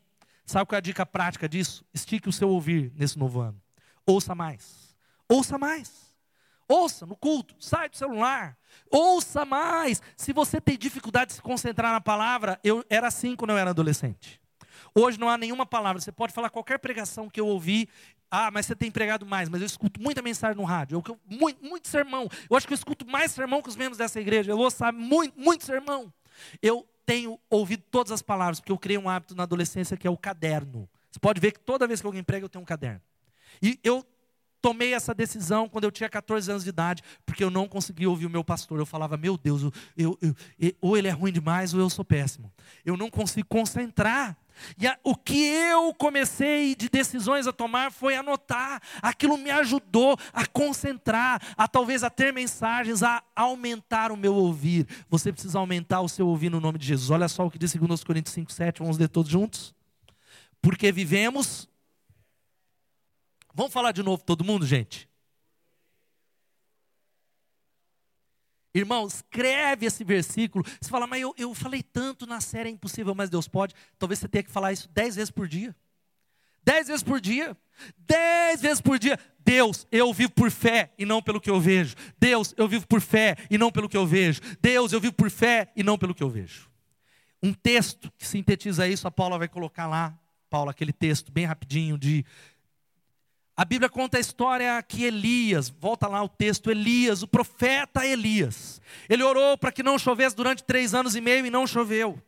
Sabe 0.50 0.66
qual 0.66 0.74
é 0.74 0.78
a 0.78 0.80
dica 0.80 1.06
prática 1.06 1.48
disso? 1.48 1.84
Estique 1.94 2.28
o 2.28 2.32
seu 2.32 2.48
ouvir 2.48 2.92
nesse 2.96 3.16
novo 3.16 3.40
ano. 3.40 3.62
Ouça 4.04 4.34
mais. 4.34 4.96
Ouça 5.28 5.56
mais. 5.56 6.12
Ouça 6.66 7.06
no 7.06 7.14
culto, 7.14 7.54
sai 7.60 7.88
do 7.88 7.96
celular. 7.96 8.58
Ouça 8.90 9.44
mais. 9.44 10.02
Se 10.16 10.32
você 10.32 10.60
tem 10.60 10.76
dificuldade 10.76 11.28
de 11.28 11.34
se 11.34 11.40
concentrar 11.40 11.92
na 11.92 12.00
palavra, 12.00 12.58
eu 12.64 12.84
era 12.90 13.06
assim 13.06 13.36
quando 13.36 13.50
eu 13.52 13.58
era 13.58 13.70
adolescente. 13.70 14.40
Hoje 14.92 15.20
não 15.20 15.28
há 15.28 15.38
nenhuma 15.38 15.64
palavra. 15.64 16.02
Você 16.02 16.10
pode 16.10 16.32
falar 16.32 16.50
qualquer 16.50 16.80
pregação 16.80 17.30
que 17.30 17.40
eu 17.40 17.46
ouvi. 17.46 17.88
Ah, 18.28 18.50
mas 18.50 18.66
você 18.66 18.74
tem 18.74 18.90
pregado 18.90 19.24
mais. 19.24 19.48
Mas 19.48 19.60
eu 19.60 19.66
escuto 19.68 20.02
muita 20.02 20.20
mensagem 20.20 20.56
no 20.56 20.64
rádio. 20.64 21.00
Eu, 21.06 21.20
muito, 21.28 21.64
muito 21.64 21.86
sermão. 21.86 22.28
Eu 22.50 22.56
acho 22.56 22.66
que 22.66 22.72
eu 22.72 22.76
escuto 22.76 23.06
mais 23.06 23.30
sermão 23.30 23.62
que 23.62 23.68
os 23.68 23.76
membros 23.76 23.98
dessa 23.98 24.20
igreja. 24.20 24.50
Eu 24.50 24.58
ouço 24.58 24.82
muito, 24.92 25.38
muito 25.38 25.64
sermão. 25.64 26.12
Eu 26.60 26.84
tenho 27.10 27.40
ouvido 27.50 27.82
todas 27.90 28.12
as 28.12 28.22
palavras, 28.22 28.60
porque 28.60 28.70
eu 28.70 28.78
criei 28.78 28.96
um 28.96 29.08
hábito 29.08 29.34
na 29.34 29.42
adolescência 29.42 29.96
que 29.96 30.06
é 30.06 30.10
o 30.10 30.16
caderno. 30.16 30.88
Você 31.10 31.18
pode 31.18 31.40
ver 31.40 31.50
que 31.50 31.58
toda 31.58 31.84
vez 31.84 32.00
que 32.00 32.06
alguém 32.06 32.22
prega, 32.22 32.44
eu 32.44 32.48
tenho 32.48 32.62
um 32.62 32.64
caderno. 32.64 33.00
E 33.60 33.80
eu 33.82 34.06
tomei 34.62 34.94
essa 34.94 35.12
decisão 35.12 35.68
quando 35.68 35.82
eu 35.82 35.90
tinha 35.90 36.08
14 36.08 36.48
anos 36.48 36.62
de 36.62 36.68
idade, 36.68 37.02
porque 37.26 37.42
eu 37.42 37.50
não 37.50 37.66
conseguia 37.66 38.08
ouvir 38.08 38.26
o 38.26 38.30
meu 38.30 38.44
pastor. 38.44 38.78
Eu 38.78 38.86
falava, 38.86 39.16
meu 39.16 39.36
Deus, 39.36 39.60
eu, 39.60 39.72
eu, 39.96 40.18
eu, 40.56 40.72
ou 40.80 40.96
ele 40.96 41.08
é 41.08 41.10
ruim 41.10 41.32
demais 41.32 41.74
ou 41.74 41.80
eu 41.80 41.90
sou 41.90 42.04
péssimo. 42.04 42.52
Eu 42.84 42.96
não 42.96 43.10
consigo 43.10 43.48
concentrar. 43.48 44.36
E 44.78 44.86
a, 44.86 44.98
o 45.02 45.14
que 45.14 45.46
eu 45.46 45.92
comecei 45.94 46.74
de 46.74 46.88
decisões 46.88 47.46
a 47.46 47.52
tomar 47.52 47.90
foi 47.92 48.14
anotar. 48.14 48.80
Aquilo 49.02 49.36
me 49.36 49.50
ajudou 49.50 50.16
a 50.32 50.46
concentrar, 50.46 51.40
a 51.56 51.68
talvez 51.68 52.02
a 52.02 52.10
ter 52.10 52.32
mensagens, 52.32 53.02
a 53.02 53.22
aumentar 53.34 54.12
o 54.12 54.16
meu 54.16 54.34
ouvir. 54.34 54.86
Você 55.08 55.32
precisa 55.32 55.58
aumentar 55.58 56.00
o 56.00 56.08
seu 56.08 56.26
ouvir 56.28 56.50
no 56.50 56.60
nome 56.60 56.78
de 56.78 56.86
Jesus. 56.86 57.10
Olha 57.10 57.28
só 57.28 57.46
o 57.46 57.50
que 57.50 57.58
diz 57.58 57.74
2 57.74 58.04
Coríntios 58.04 58.34
5, 58.34 58.52
7. 58.52 58.80
Vamos 58.80 58.98
ler 58.98 59.08
todos 59.08 59.30
juntos? 59.30 59.74
Porque 60.62 60.92
vivemos. 60.92 61.68
Vamos 63.54 63.72
falar 63.72 63.92
de 63.92 64.02
novo 64.02 64.22
todo 64.22 64.44
mundo, 64.44 64.64
gente? 64.64 65.09
Irmão, 68.74 69.06
escreve 69.06 69.86
esse 69.86 70.04
versículo. 70.04 70.64
Você 70.80 70.88
fala, 70.88 71.06
mas 71.06 71.20
eu, 71.22 71.34
eu 71.36 71.54
falei 71.54 71.82
tanto 71.82 72.26
na 72.26 72.40
série 72.40 72.68
É 72.68 72.72
Impossível, 72.72 73.14
mas 73.14 73.28
Deus 73.28 73.48
pode. 73.48 73.74
Talvez 73.98 74.18
você 74.18 74.28
tenha 74.28 74.42
que 74.42 74.50
falar 74.50 74.72
isso 74.72 74.88
dez 74.92 75.16
vezes 75.16 75.30
por 75.30 75.48
dia. 75.48 75.74
Dez 76.62 76.86
vezes 76.86 77.02
por 77.02 77.20
dia. 77.20 77.56
Dez 77.98 78.60
vezes 78.60 78.80
por 78.80 78.98
dia. 78.98 79.18
Deus, 79.40 79.86
eu 79.90 80.12
vivo 80.12 80.30
por 80.32 80.50
fé 80.50 80.92
e 80.98 81.04
não 81.04 81.22
pelo 81.22 81.40
que 81.40 81.50
eu 81.50 81.60
vejo. 81.60 81.96
Deus, 82.18 82.54
eu 82.56 82.68
vivo 82.68 82.86
por 82.86 83.00
fé 83.00 83.36
e 83.50 83.58
não 83.58 83.72
pelo 83.72 83.88
que 83.88 83.96
eu 83.96 84.06
vejo. 84.06 84.40
Deus, 84.60 84.92
eu 84.92 85.00
vivo 85.00 85.14
por 85.14 85.30
fé 85.30 85.72
e 85.74 85.82
não 85.82 85.98
pelo 85.98 86.14
que 86.14 86.22
eu 86.22 86.30
vejo. 86.30 86.70
Um 87.42 87.52
texto 87.52 88.12
que 88.18 88.26
sintetiza 88.26 88.86
isso, 88.86 89.08
a 89.08 89.10
Paula 89.10 89.38
vai 89.38 89.48
colocar 89.48 89.86
lá, 89.86 90.16
Paula, 90.50 90.72
aquele 90.72 90.92
texto 90.92 91.32
bem 91.32 91.46
rapidinho 91.46 91.96
de 91.96 92.24
a 93.60 93.64
Bíblia 93.66 93.90
conta 93.90 94.16
a 94.16 94.20
história 94.20 94.82
que 94.82 95.04
Elias, 95.04 95.68
volta 95.68 96.08
lá 96.08 96.22
o 96.22 96.28
texto, 96.30 96.70
Elias, 96.70 97.22
o 97.22 97.28
profeta 97.28 98.06
Elias, 98.06 98.80
ele 99.06 99.22
orou 99.22 99.58
para 99.58 99.70
que 99.70 99.82
não 99.82 99.98
chovesse 99.98 100.34
durante 100.34 100.64
três 100.64 100.94
anos 100.94 101.14
e 101.14 101.20
meio 101.20 101.44
e 101.44 101.50
não 101.50 101.66
choveu. 101.66 102.18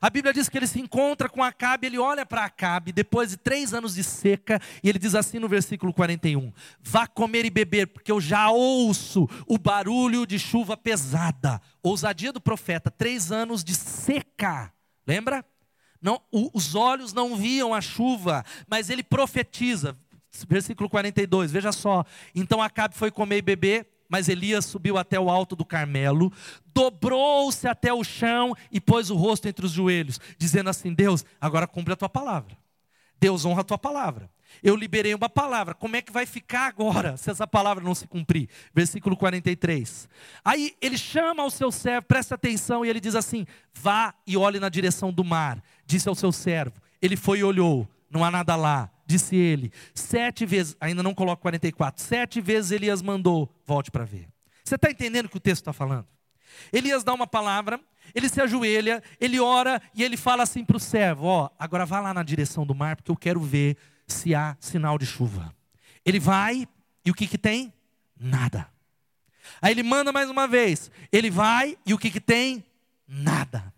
A 0.00 0.10
Bíblia 0.10 0.34
diz 0.34 0.48
que 0.48 0.58
ele 0.58 0.66
se 0.66 0.80
encontra 0.80 1.28
com 1.28 1.40
Acabe, 1.40 1.86
ele 1.86 2.00
olha 2.00 2.26
para 2.26 2.44
Acabe 2.44 2.90
depois 2.90 3.30
de 3.30 3.36
três 3.36 3.72
anos 3.72 3.94
de 3.94 4.02
seca, 4.02 4.60
e 4.82 4.88
ele 4.88 4.98
diz 4.98 5.14
assim 5.14 5.38
no 5.38 5.48
versículo 5.48 5.94
41: 5.94 6.52
Vá 6.80 7.06
comer 7.06 7.44
e 7.44 7.50
beber, 7.50 7.86
porque 7.86 8.10
eu 8.10 8.20
já 8.20 8.50
ouço 8.50 9.28
o 9.46 9.58
barulho 9.58 10.26
de 10.26 10.36
chuva 10.36 10.76
pesada. 10.76 11.62
Ousadia 11.80 12.32
do 12.32 12.40
profeta, 12.40 12.90
três 12.90 13.30
anos 13.30 13.62
de 13.62 13.76
seca, 13.76 14.72
lembra? 15.06 15.44
Não, 16.00 16.20
os 16.32 16.74
olhos 16.74 17.12
não 17.12 17.36
viam 17.36 17.72
a 17.72 17.80
chuva, 17.80 18.44
mas 18.66 18.90
ele 18.90 19.04
profetiza 19.04 19.96
versículo 20.48 20.88
42, 20.88 21.52
veja 21.52 21.72
só. 21.72 22.04
Então 22.34 22.62
Acabe 22.62 22.94
foi 22.94 23.10
comer 23.10 23.38
e 23.38 23.42
beber, 23.42 23.86
mas 24.08 24.28
Elias 24.28 24.64
subiu 24.64 24.98
até 24.98 25.18
o 25.18 25.30
alto 25.30 25.56
do 25.56 25.64
Carmelo, 25.64 26.32
dobrou-se 26.74 27.66
até 27.66 27.92
o 27.92 28.04
chão 28.04 28.54
e 28.70 28.80
pôs 28.80 29.10
o 29.10 29.16
rosto 29.16 29.48
entre 29.48 29.64
os 29.64 29.72
joelhos, 29.72 30.20
dizendo 30.36 30.70
assim: 30.70 30.92
Deus, 30.92 31.24
agora 31.40 31.66
cumpre 31.66 31.92
a 31.92 31.96
tua 31.96 32.08
palavra. 32.08 32.56
Deus 33.18 33.44
honra 33.44 33.60
a 33.60 33.64
tua 33.64 33.78
palavra. 33.78 34.28
Eu 34.62 34.76
liberei 34.76 35.14
uma 35.14 35.28
palavra, 35.28 35.74
como 35.74 35.96
é 35.96 36.02
que 36.02 36.12
vai 36.12 36.26
ficar 36.26 36.66
agora 36.66 37.16
se 37.16 37.30
essa 37.30 37.46
palavra 37.46 37.82
não 37.82 37.94
se 37.94 38.06
cumprir? 38.06 38.48
Versículo 38.74 39.16
43. 39.16 40.08
Aí 40.44 40.74
ele 40.80 40.98
chama 40.98 41.42
ao 41.42 41.48
seu 41.48 41.70
servo, 41.70 42.06
presta 42.06 42.34
atenção, 42.34 42.84
e 42.84 42.90
ele 42.90 43.00
diz 43.00 43.14
assim: 43.14 43.46
Vá 43.72 44.12
e 44.26 44.36
olhe 44.36 44.58
na 44.60 44.68
direção 44.68 45.12
do 45.12 45.24
mar. 45.24 45.62
Disse 45.86 46.08
ao 46.08 46.14
seu 46.14 46.32
servo. 46.32 46.74
Ele 47.00 47.16
foi 47.16 47.38
e 47.38 47.44
olhou, 47.44 47.88
não 48.12 48.24
há 48.24 48.30
nada 48.30 48.54
lá 48.54 48.90
disse 49.12 49.36
ele. 49.36 49.72
Sete 49.94 50.46
vezes, 50.46 50.76
ainda 50.80 51.02
não 51.02 51.14
coloco 51.14 51.42
44, 51.42 52.02
sete 52.02 52.40
vezes 52.40 52.70
Elias 52.70 53.02
mandou, 53.02 53.52
volte 53.66 53.90
para 53.90 54.04
ver. 54.04 54.28
Você 54.64 54.76
está 54.76 54.90
entendendo 54.90 55.26
o 55.26 55.28
que 55.28 55.36
o 55.36 55.40
texto 55.40 55.62
está 55.62 55.72
falando? 55.72 56.06
Elias 56.72 57.04
dá 57.04 57.12
uma 57.12 57.26
palavra, 57.26 57.80
ele 58.14 58.28
se 58.28 58.40
ajoelha, 58.40 59.02
ele 59.20 59.40
ora 59.40 59.80
e 59.94 60.02
ele 60.02 60.16
fala 60.16 60.42
assim 60.42 60.64
para 60.64 60.76
o 60.76 60.80
servo: 60.80 61.26
Ó, 61.26 61.50
agora 61.58 61.84
vá 61.84 62.00
lá 62.00 62.14
na 62.14 62.22
direção 62.22 62.66
do 62.66 62.74
mar, 62.74 62.96
porque 62.96 63.10
eu 63.10 63.16
quero 63.16 63.40
ver 63.40 63.76
se 64.06 64.34
há 64.34 64.56
sinal 64.60 64.98
de 64.98 65.06
chuva. 65.06 65.54
Ele 66.04 66.20
vai 66.20 66.66
e 67.04 67.10
o 67.10 67.14
que, 67.14 67.26
que 67.26 67.38
tem? 67.38 67.72
Nada. 68.18 68.68
Aí 69.60 69.72
ele 69.72 69.82
manda 69.82 70.12
mais 70.12 70.30
uma 70.30 70.46
vez, 70.46 70.90
ele 71.10 71.30
vai 71.30 71.76
e 71.84 71.92
o 71.92 71.98
que, 71.98 72.10
que 72.10 72.20
tem? 72.20 72.64
Nada. 73.06 73.72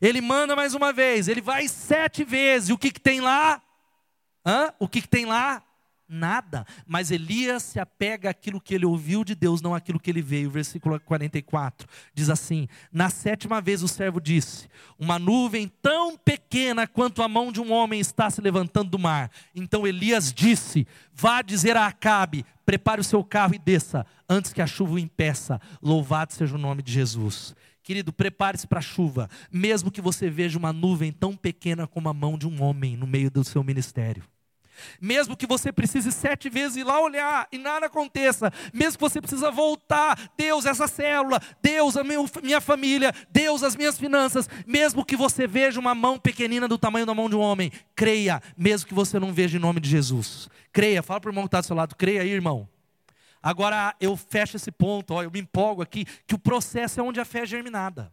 Ele 0.00 0.20
manda 0.20 0.54
mais 0.54 0.74
uma 0.74 0.92
vez, 0.92 1.28
ele 1.28 1.40
vai 1.40 1.68
sete 1.68 2.24
vezes, 2.24 2.68
e 2.68 2.72
o 2.72 2.78
que, 2.78 2.90
que 2.90 3.00
tem 3.00 3.20
lá? 3.20 3.60
Hã? 4.44 4.72
O 4.78 4.88
que, 4.88 5.02
que 5.02 5.08
tem 5.08 5.26
lá? 5.26 5.62
Nada. 6.12 6.66
Mas 6.88 7.12
Elias 7.12 7.62
se 7.62 7.78
apega 7.78 8.30
àquilo 8.30 8.60
que 8.60 8.74
ele 8.74 8.84
ouviu 8.84 9.22
de 9.22 9.36
Deus, 9.36 9.62
não 9.62 9.76
àquilo 9.76 10.00
que 10.00 10.10
ele 10.10 10.20
veio. 10.20 10.50
Versículo 10.50 10.98
44 10.98 11.86
diz 12.12 12.28
assim: 12.28 12.66
Na 12.92 13.08
sétima 13.10 13.60
vez 13.60 13.80
o 13.80 13.86
servo 13.86 14.20
disse: 14.20 14.68
Uma 14.98 15.20
nuvem 15.20 15.68
tão 15.80 16.18
pequena 16.18 16.84
quanto 16.84 17.22
a 17.22 17.28
mão 17.28 17.52
de 17.52 17.60
um 17.60 17.72
homem 17.72 18.00
está 18.00 18.28
se 18.28 18.40
levantando 18.40 18.90
do 18.90 18.98
mar. 18.98 19.30
Então 19.54 19.86
Elias 19.86 20.32
disse: 20.32 20.84
Vá 21.14 21.42
dizer 21.42 21.76
a 21.76 21.86
Acabe: 21.86 22.44
Prepare 22.66 23.00
o 23.00 23.04
seu 23.04 23.22
carro 23.22 23.54
e 23.54 23.58
desça, 23.58 24.04
antes 24.28 24.52
que 24.52 24.60
a 24.60 24.66
chuva 24.66 24.94
o 24.94 24.98
impeça. 24.98 25.60
Louvado 25.80 26.32
seja 26.32 26.56
o 26.56 26.58
nome 26.58 26.82
de 26.82 26.92
Jesus. 26.92 27.54
Querido, 27.90 28.12
prepare-se 28.12 28.68
para 28.68 28.78
a 28.78 28.82
chuva, 28.82 29.28
mesmo 29.50 29.90
que 29.90 30.00
você 30.00 30.30
veja 30.30 30.56
uma 30.56 30.72
nuvem 30.72 31.10
tão 31.10 31.34
pequena 31.34 31.88
como 31.88 32.08
a 32.08 32.14
mão 32.14 32.38
de 32.38 32.46
um 32.46 32.62
homem 32.62 32.96
no 32.96 33.04
meio 33.04 33.28
do 33.28 33.42
seu 33.42 33.64
ministério. 33.64 34.22
Mesmo 35.00 35.36
que 35.36 35.44
você 35.44 35.72
precise 35.72 36.12
sete 36.12 36.48
vezes 36.48 36.76
ir 36.76 36.84
lá 36.84 37.00
olhar 37.02 37.48
e 37.50 37.58
nada 37.58 37.86
aconteça, 37.86 38.52
mesmo 38.72 38.92
que 38.92 39.00
você 39.00 39.20
precisa 39.20 39.50
voltar, 39.50 40.16
Deus, 40.38 40.66
essa 40.66 40.86
célula, 40.86 41.42
Deus, 41.60 41.96
a 41.96 42.04
minha 42.04 42.60
família, 42.60 43.12
Deus, 43.28 43.64
as 43.64 43.74
minhas 43.74 43.98
finanças, 43.98 44.48
mesmo 44.64 45.04
que 45.04 45.16
você 45.16 45.44
veja 45.44 45.80
uma 45.80 45.92
mão 45.92 46.16
pequenina 46.16 46.68
do 46.68 46.78
tamanho 46.78 47.06
da 47.06 47.12
mão 47.12 47.28
de 47.28 47.34
um 47.34 47.40
homem, 47.40 47.72
creia, 47.96 48.40
mesmo 48.56 48.86
que 48.86 48.94
você 48.94 49.18
não 49.18 49.32
veja 49.32 49.56
em 49.56 49.60
nome 49.60 49.80
de 49.80 49.90
Jesus. 49.90 50.48
Creia, 50.72 51.02
fala 51.02 51.20
para 51.20 51.28
o 51.28 51.32
irmão 51.32 51.42
que 51.42 51.48
está 51.48 51.60
do 51.60 51.66
seu 51.66 51.74
lado, 51.74 51.96
creia 51.96 52.22
aí, 52.22 52.30
irmão. 52.30 52.68
Agora 53.42 53.94
eu 54.00 54.16
fecho 54.16 54.56
esse 54.56 54.70
ponto, 54.70 55.14
ó, 55.14 55.22
eu 55.22 55.30
me 55.30 55.40
empolgo 55.40 55.82
aqui, 55.82 56.04
que 56.26 56.34
o 56.34 56.38
processo 56.38 57.00
é 57.00 57.02
onde 57.02 57.20
a 57.20 57.24
fé 57.24 57.40
é 57.40 57.46
germinada. 57.46 58.12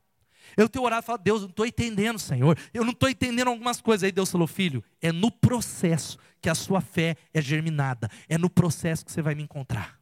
Eu 0.55 0.69
tenho 0.69 0.85
orado 0.85 1.03
e 1.03 1.05
falado, 1.05 1.21
Deus, 1.21 1.41
eu 1.41 1.47
não 1.47 1.51
estou 1.51 1.65
entendendo, 1.65 2.17
Senhor. 2.17 2.57
Eu 2.73 2.85
não 2.85 2.91
estou 2.91 3.09
entendendo 3.09 3.49
algumas 3.49 3.81
coisas. 3.81 4.03
Aí 4.03 4.11
Deus 4.11 4.31
falou, 4.31 4.47
filho, 4.47 4.83
é 5.01 5.11
no 5.11 5.29
processo 5.29 6.17
que 6.39 6.49
a 6.49 6.55
sua 6.55 6.79
fé 6.79 7.17
é 7.33 7.41
germinada. 7.41 8.09
É 8.29 8.37
no 8.37 8.49
processo 8.49 9.05
que 9.05 9.11
você 9.11 9.21
vai 9.21 9.35
me 9.35 9.43
encontrar. 9.43 9.97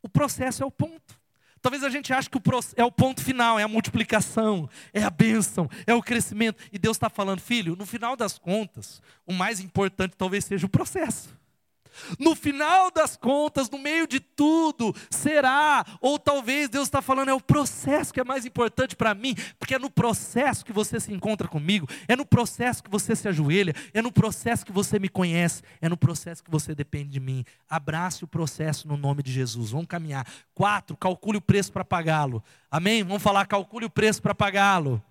O 0.00 0.08
processo 0.08 0.62
é 0.62 0.66
o 0.66 0.70
ponto. 0.70 1.18
Talvez 1.60 1.82
a 1.82 1.88
gente 1.88 2.12
ache 2.12 2.28
que 2.28 2.36
o 2.36 2.42
é 2.76 2.84
o 2.84 2.92
ponto 2.92 3.22
final, 3.22 3.58
é 3.58 3.62
a 3.62 3.68
multiplicação, 3.68 4.68
é 4.92 5.02
a 5.02 5.08
bênção, 5.08 5.66
é 5.86 5.94
o 5.94 6.02
crescimento. 6.02 6.62
E 6.70 6.78
Deus 6.78 6.98
está 6.98 7.08
falando, 7.08 7.40
filho, 7.40 7.74
no 7.74 7.86
final 7.86 8.14
das 8.14 8.38
contas, 8.38 9.00
o 9.26 9.32
mais 9.32 9.60
importante 9.60 10.14
talvez 10.14 10.44
seja 10.44 10.66
o 10.66 10.68
processo. 10.68 11.34
No 12.18 12.34
final 12.34 12.90
das 12.90 13.16
contas, 13.16 13.70
no 13.70 13.78
meio 13.78 14.06
de 14.06 14.20
tudo, 14.20 14.94
será, 15.10 15.84
ou 16.00 16.18
talvez 16.18 16.68
Deus 16.68 16.88
está 16.88 17.00
falando, 17.00 17.28
é 17.28 17.34
o 17.34 17.40
processo 17.40 18.12
que 18.12 18.20
é 18.20 18.24
mais 18.24 18.44
importante 18.44 18.96
para 18.96 19.14
mim, 19.14 19.34
porque 19.58 19.74
é 19.74 19.78
no 19.78 19.90
processo 19.90 20.64
que 20.64 20.72
você 20.72 20.98
se 21.00 21.12
encontra 21.12 21.48
comigo, 21.48 21.88
é 22.08 22.16
no 22.16 22.26
processo 22.26 22.82
que 22.82 22.90
você 22.90 23.14
se 23.14 23.28
ajoelha, 23.28 23.74
é 23.92 24.02
no 24.02 24.12
processo 24.12 24.64
que 24.64 24.72
você 24.72 24.98
me 24.98 25.08
conhece, 25.08 25.62
é 25.80 25.88
no 25.88 25.96
processo 25.96 26.42
que 26.42 26.50
você 26.50 26.74
depende 26.74 27.10
de 27.10 27.20
mim. 27.20 27.44
Abrace 27.68 28.24
o 28.24 28.28
processo 28.28 28.88
no 28.88 28.96
nome 28.96 29.22
de 29.22 29.32
Jesus. 29.32 29.70
Vamos 29.70 29.86
caminhar. 29.86 30.26
Quatro, 30.54 30.96
calcule 30.96 31.38
o 31.38 31.42
preço 31.42 31.72
para 31.72 31.84
pagá-lo. 31.84 32.42
Amém? 32.70 33.02
Vamos 33.02 33.22
falar, 33.22 33.46
calcule 33.46 33.86
o 33.86 33.90
preço 33.90 34.20
para 34.20 34.34
pagá-lo. 34.34 35.02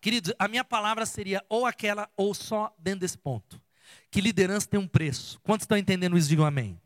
Queridos, 0.00 0.34
a 0.38 0.46
minha 0.46 0.64
palavra 0.64 1.06
seria 1.06 1.42
ou 1.48 1.64
aquela 1.64 2.10
ou 2.16 2.34
só 2.34 2.74
dentro 2.78 3.00
desse 3.00 3.16
ponto 3.16 3.63
que 4.14 4.20
liderança 4.20 4.68
tem 4.68 4.78
um 4.78 4.86
preço. 4.86 5.40
Quantos 5.42 5.64
estão 5.64 5.76
entendendo 5.76 6.16
isso? 6.16 6.28
Digam 6.28 6.46
amém. 6.46 6.80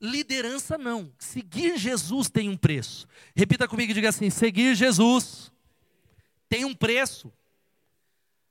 Liderança 0.00 0.78
não. 0.78 1.12
Seguir 1.18 1.76
Jesus 1.76 2.30
tem 2.30 2.48
um 2.48 2.56
preço. 2.56 3.06
Repita 3.36 3.68
comigo 3.68 3.90
e 3.90 3.94
diga 3.94 4.08
assim: 4.08 4.30
seguir 4.30 4.74
Jesus 4.74 5.52
tem 6.48 6.64
um 6.64 6.74
preço. 6.74 7.30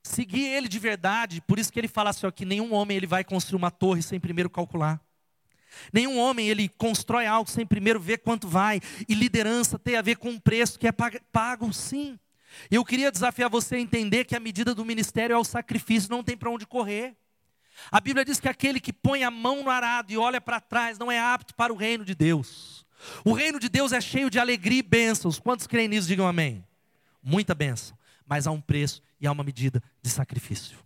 Seguir 0.04 0.45
ele 0.45 0.67
de 0.67 0.78
verdade, 0.78 1.41
por 1.41 1.58
isso 1.58 1.73
que 1.73 1.80
ele 1.80 1.88
fala 1.88 2.12
assim: 2.12 2.28
ó, 2.28 2.30
que 2.30 2.45
nenhum 2.45 2.71
homem 2.76 2.97
ele 2.97 3.08
vai 3.08 3.23
construir 3.23 3.58
uma 3.58 3.71
torre 3.71 4.04
sem 4.04 4.19
primeiro 4.19 4.47
calcular. 4.47 5.02
Nenhum 5.91 6.19
homem 6.19 6.47
ele 6.47 6.69
constrói 6.69 7.26
algo 7.26 7.49
sem 7.49 7.65
primeiro 7.65 7.99
ver 7.99 8.19
quanto 8.19 8.47
vai. 8.47 8.80
E 9.10 9.15
liderança 9.15 9.80
tem 9.80 9.95
a 9.95 10.04
ver 10.04 10.17
com 10.17 10.30
um 10.30 10.39
preço 10.39 10.78
que 10.78 10.88
é 10.88 10.91
pago, 10.91 11.73
sim. 11.73 12.19
Eu 12.69 12.86
queria 12.86 13.12
desafiar 13.12 13.49
você 13.49 13.78
a 13.78 13.80
entender 13.80 14.23
que 14.23 14.36
a 14.36 14.39
medida 14.39 14.76
do 14.76 14.86
ministério 14.86 15.34
é 15.34 15.38
o 15.39 15.43
sacrifício, 15.43 16.12
não 16.12 16.23
tem 16.23 16.38
para 16.38 16.52
onde 16.52 16.67
correr. 16.67 17.17
A 17.92 18.00
Bíblia 18.00 18.26
diz 18.26 18.40
que 18.40 18.48
aquele 18.48 18.80
que 18.80 18.94
põe 18.94 19.24
a 19.24 19.32
mão 19.32 19.64
no 19.64 19.70
arado 19.70 20.12
e 20.12 20.18
olha 20.18 20.40
para 20.40 20.60
trás 20.60 20.98
não 20.98 21.12
é 21.12 21.20
apto 21.20 21.54
para 21.56 21.74
o 21.74 21.76
reino 21.76 22.06
de 22.06 22.16
Deus. 22.16 22.86
O 23.24 23.34
reino 23.34 23.60
de 23.60 23.70
Deus 23.70 23.92
é 23.92 24.02
cheio 24.02 24.30
de 24.30 24.40
alegria 24.40 24.80
e 24.80 24.84
bênçãos. 24.84 25.40
Quantos 25.40 25.68
creem 25.68 25.88
nisso? 25.88 26.08
Digam 26.08 26.28
amém. 26.28 26.64
Muita 27.22 27.54
bênção, 27.54 27.98
mas 28.26 28.48
há 28.48 28.52
um 28.52 28.62
preço 28.62 29.02
e 29.20 29.28
há 29.28 29.32
uma 29.32 29.44
medida 29.44 29.82
de 30.02 30.10
sacrifício. 30.10 30.78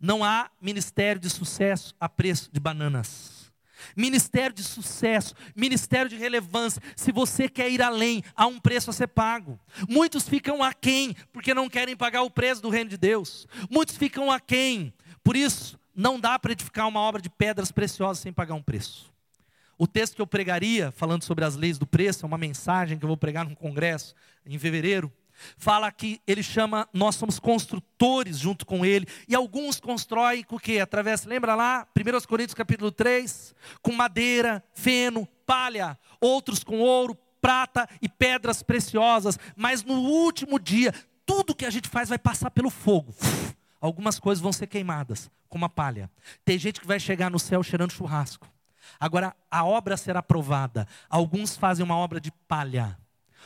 Não 0.00 0.24
há 0.24 0.50
ministério 0.60 1.20
de 1.20 1.30
sucesso 1.30 1.94
a 1.98 2.08
preço 2.08 2.50
de 2.52 2.60
bananas. 2.60 3.52
Ministério 3.94 4.54
de 4.54 4.62
sucesso, 4.62 5.34
ministério 5.54 6.08
de 6.08 6.16
relevância. 6.16 6.82
Se 6.96 7.12
você 7.12 7.48
quer 7.48 7.70
ir 7.70 7.82
além, 7.82 8.22
há 8.34 8.46
um 8.46 8.58
preço 8.58 8.90
a 8.90 8.92
ser 8.92 9.08
pago. 9.08 9.58
Muitos 9.88 10.28
ficam 10.28 10.62
aquém 10.62 11.14
porque 11.32 11.52
não 11.52 11.68
querem 11.68 11.96
pagar 11.96 12.22
o 12.22 12.30
preço 12.30 12.62
do 12.62 12.70
reino 12.70 12.90
de 12.90 12.96
Deus. 12.96 13.46
Muitos 13.70 13.96
ficam 13.96 14.30
aquém. 14.30 14.92
Por 15.22 15.36
isso, 15.36 15.78
não 15.94 16.18
dá 16.18 16.38
para 16.38 16.52
edificar 16.52 16.88
uma 16.88 17.00
obra 17.00 17.20
de 17.20 17.30
pedras 17.30 17.70
preciosas 17.70 18.18
sem 18.18 18.32
pagar 18.32 18.54
um 18.54 18.62
preço. 18.62 19.12
O 19.76 19.86
texto 19.86 20.14
que 20.14 20.22
eu 20.22 20.26
pregaria, 20.26 20.92
falando 20.92 21.24
sobre 21.24 21.44
as 21.44 21.56
leis 21.56 21.78
do 21.78 21.86
preço, 21.86 22.24
é 22.24 22.26
uma 22.26 22.38
mensagem 22.38 22.98
que 22.98 23.04
eu 23.04 23.08
vou 23.08 23.16
pregar 23.16 23.44
num 23.44 23.54
congresso 23.54 24.14
em 24.46 24.58
fevereiro. 24.58 25.12
Fala 25.56 25.90
que 25.90 26.20
ele 26.28 26.44
chama, 26.44 26.88
nós 26.92 27.16
somos 27.16 27.40
construtores 27.40 28.38
junto 28.38 28.64
com 28.64 28.86
ele, 28.86 29.06
e 29.28 29.34
alguns 29.34 29.80
constroem 29.80 30.44
com 30.44 30.56
o 30.56 30.60
quê? 30.60 30.78
Através, 30.78 31.24
lembra 31.24 31.56
lá, 31.56 31.88
1 31.96 32.26
Coríntios 32.28 32.54
capítulo 32.54 32.92
3, 32.92 33.52
com 33.82 33.92
madeira, 33.92 34.62
feno, 34.72 35.26
palha, 35.44 35.98
outros 36.20 36.62
com 36.62 36.78
ouro, 36.78 37.18
prata 37.40 37.88
e 38.00 38.08
pedras 38.08 38.62
preciosas, 38.62 39.36
mas 39.56 39.82
no 39.82 39.94
último 39.94 40.58
dia, 40.60 40.94
tudo 41.26 41.54
que 41.54 41.66
a 41.66 41.70
gente 41.70 41.88
faz 41.88 42.08
vai 42.08 42.18
passar 42.18 42.50
pelo 42.50 42.70
fogo 42.70 43.12
algumas 43.84 44.18
coisas 44.18 44.42
vão 44.42 44.52
ser 44.52 44.66
queimadas, 44.66 45.30
como 45.46 45.66
a 45.66 45.68
palha. 45.68 46.10
Tem 46.42 46.58
gente 46.58 46.80
que 46.80 46.86
vai 46.86 46.98
chegar 46.98 47.30
no 47.30 47.38
céu 47.38 47.62
cheirando 47.62 47.92
churrasco. 47.92 48.48
Agora, 48.98 49.36
a 49.50 49.62
obra 49.62 49.94
será 49.96 50.22
provada. 50.22 50.88
Alguns 51.08 51.54
fazem 51.54 51.84
uma 51.84 51.96
obra 51.96 52.18
de 52.18 52.32
palha, 52.48 52.98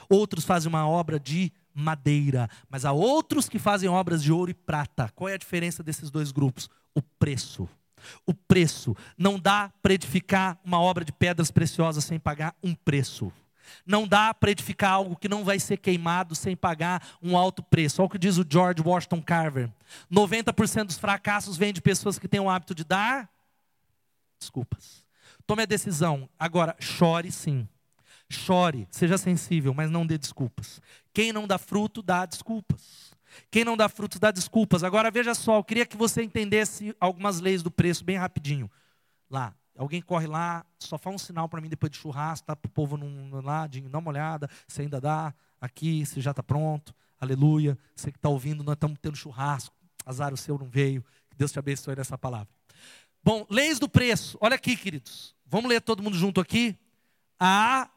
outros 0.08 0.44
fazem 0.44 0.68
uma 0.68 0.86
obra 0.88 1.18
de 1.18 1.52
madeira, 1.74 2.48
mas 2.70 2.84
há 2.84 2.92
outros 2.92 3.48
que 3.48 3.58
fazem 3.58 3.88
obras 3.88 4.22
de 4.22 4.32
ouro 4.32 4.50
e 4.50 4.54
prata. 4.54 5.10
Qual 5.14 5.28
é 5.28 5.34
a 5.34 5.38
diferença 5.38 5.82
desses 5.82 6.08
dois 6.08 6.30
grupos? 6.30 6.70
O 6.94 7.02
preço. 7.02 7.68
O 8.24 8.32
preço. 8.32 8.96
Não 9.16 9.40
dá 9.40 9.72
para 9.82 9.94
edificar 9.94 10.56
uma 10.64 10.80
obra 10.80 11.04
de 11.04 11.12
pedras 11.12 11.50
preciosas 11.50 12.04
sem 12.04 12.18
pagar 12.18 12.54
um 12.62 12.76
preço. 12.76 13.32
Não 13.86 14.06
dá 14.06 14.32
para 14.32 14.50
edificar 14.50 14.92
algo 14.92 15.16
que 15.16 15.28
não 15.28 15.44
vai 15.44 15.58
ser 15.58 15.76
queimado 15.76 16.34
sem 16.34 16.56
pagar 16.56 17.02
um 17.22 17.36
alto 17.36 17.62
preço. 17.62 18.00
Olha 18.02 18.06
o 18.06 18.10
que 18.10 18.18
diz 18.18 18.38
o 18.38 18.46
George 18.48 18.82
Washington 18.82 19.22
Carver: 19.22 19.70
90% 20.10 20.86
dos 20.86 20.98
fracassos 20.98 21.56
vêm 21.56 21.72
de 21.72 21.80
pessoas 21.80 22.18
que 22.18 22.28
têm 22.28 22.40
o 22.40 22.50
hábito 22.50 22.74
de 22.74 22.84
dar 22.84 23.28
desculpas. 24.38 25.04
Tome 25.46 25.62
a 25.62 25.66
decisão. 25.66 26.28
Agora, 26.38 26.76
chore 26.78 27.32
sim. 27.32 27.66
Chore, 28.30 28.86
seja 28.90 29.16
sensível, 29.16 29.72
mas 29.72 29.90
não 29.90 30.06
dê 30.06 30.18
desculpas. 30.18 30.82
Quem 31.14 31.32
não 31.32 31.46
dá 31.46 31.56
fruto, 31.56 32.02
dá 32.02 32.26
desculpas. 32.26 33.16
Quem 33.50 33.64
não 33.64 33.76
dá 33.76 33.88
frutos, 33.88 34.18
dá 34.18 34.30
desculpas. 34.30 34.84
Agora 34.84 35.10
veja 35.10 35.34
só, 35.34 35.56
eu 35.56 35.64
queria 35.64 35.86
que 35.86 35.96
você 35.96 36.22
entendesse 36.22 36.94
algumas 37.00 37.40
leis 37.40 37.62
do 37.62 37.70
preço 37.70 38.04
bem 38.04 38.16
rapidinho. 38.16 38.70
Lá, 39.30 39.54
Alguém 39.78 40.02
corre 40.02 40.26
lá, 40.26 40.66
só 40.76 40.98
faz 40.98 41.14
um 41.14 41.18
sinal 41.18 41.48
para 41.48 41.60
mim 41.60 41.68
depois 41.68 41.92
de 41.92 41.96
churrasco, 41.96 42.44
tá? 42.44 42.56
Para 42.56 42.68
o 42.68 42.72
povo 42.72 42.96
não, 42.96 43.40
lá, 43.40 43.64
de, 43.68 43.80
dá 43.82 43.98
uma 43.98 44.10
olhada, 44.10 44.50
se 44.66 44.82
ainda 44.82 45.00
dá, 45.00 45.32
aqui, 45.60 46.04
se 46.04 46.20
já 46.20 46.32
está 46.32 46.42
pronto, 46.42 46.92
aleluia. 47.20 47.78
Você 47.94 48.10
que 48.10 48.18
está 48.18 48.28
ouvindo, 48.28 48.64
nós 48.64 48.74
estamos 48.74 48.98
tendo 49.00 49.16
churrasco, 49.16 49.72
azar 50.04 50.34
o 50.34 50.36
seu 50.36 50.58
não 50.58 50.68
veio, 50.68 51.04
que 51.30 51.36
Deus 51.36 51.52
te 51.52 51.60
abençoe 51.60 51.94
nessa 51.94 52.18
palavra. 52.18 52.48
Bom, 53.22 53.46
leis 53.48 53.78
do 53.78 53.88
preço, 53.88 54.36
olha 54.40 54.56
aqui, 54.56 54.76
queridos, 54.76 55.32
vamos 55.46 55.70
ler 55.70 55.80
todo 55.80 56.02
mundo 56.02 56.16
junto 56.16 56.40
aqui. 56.40 56.76
A. 57.38 57.88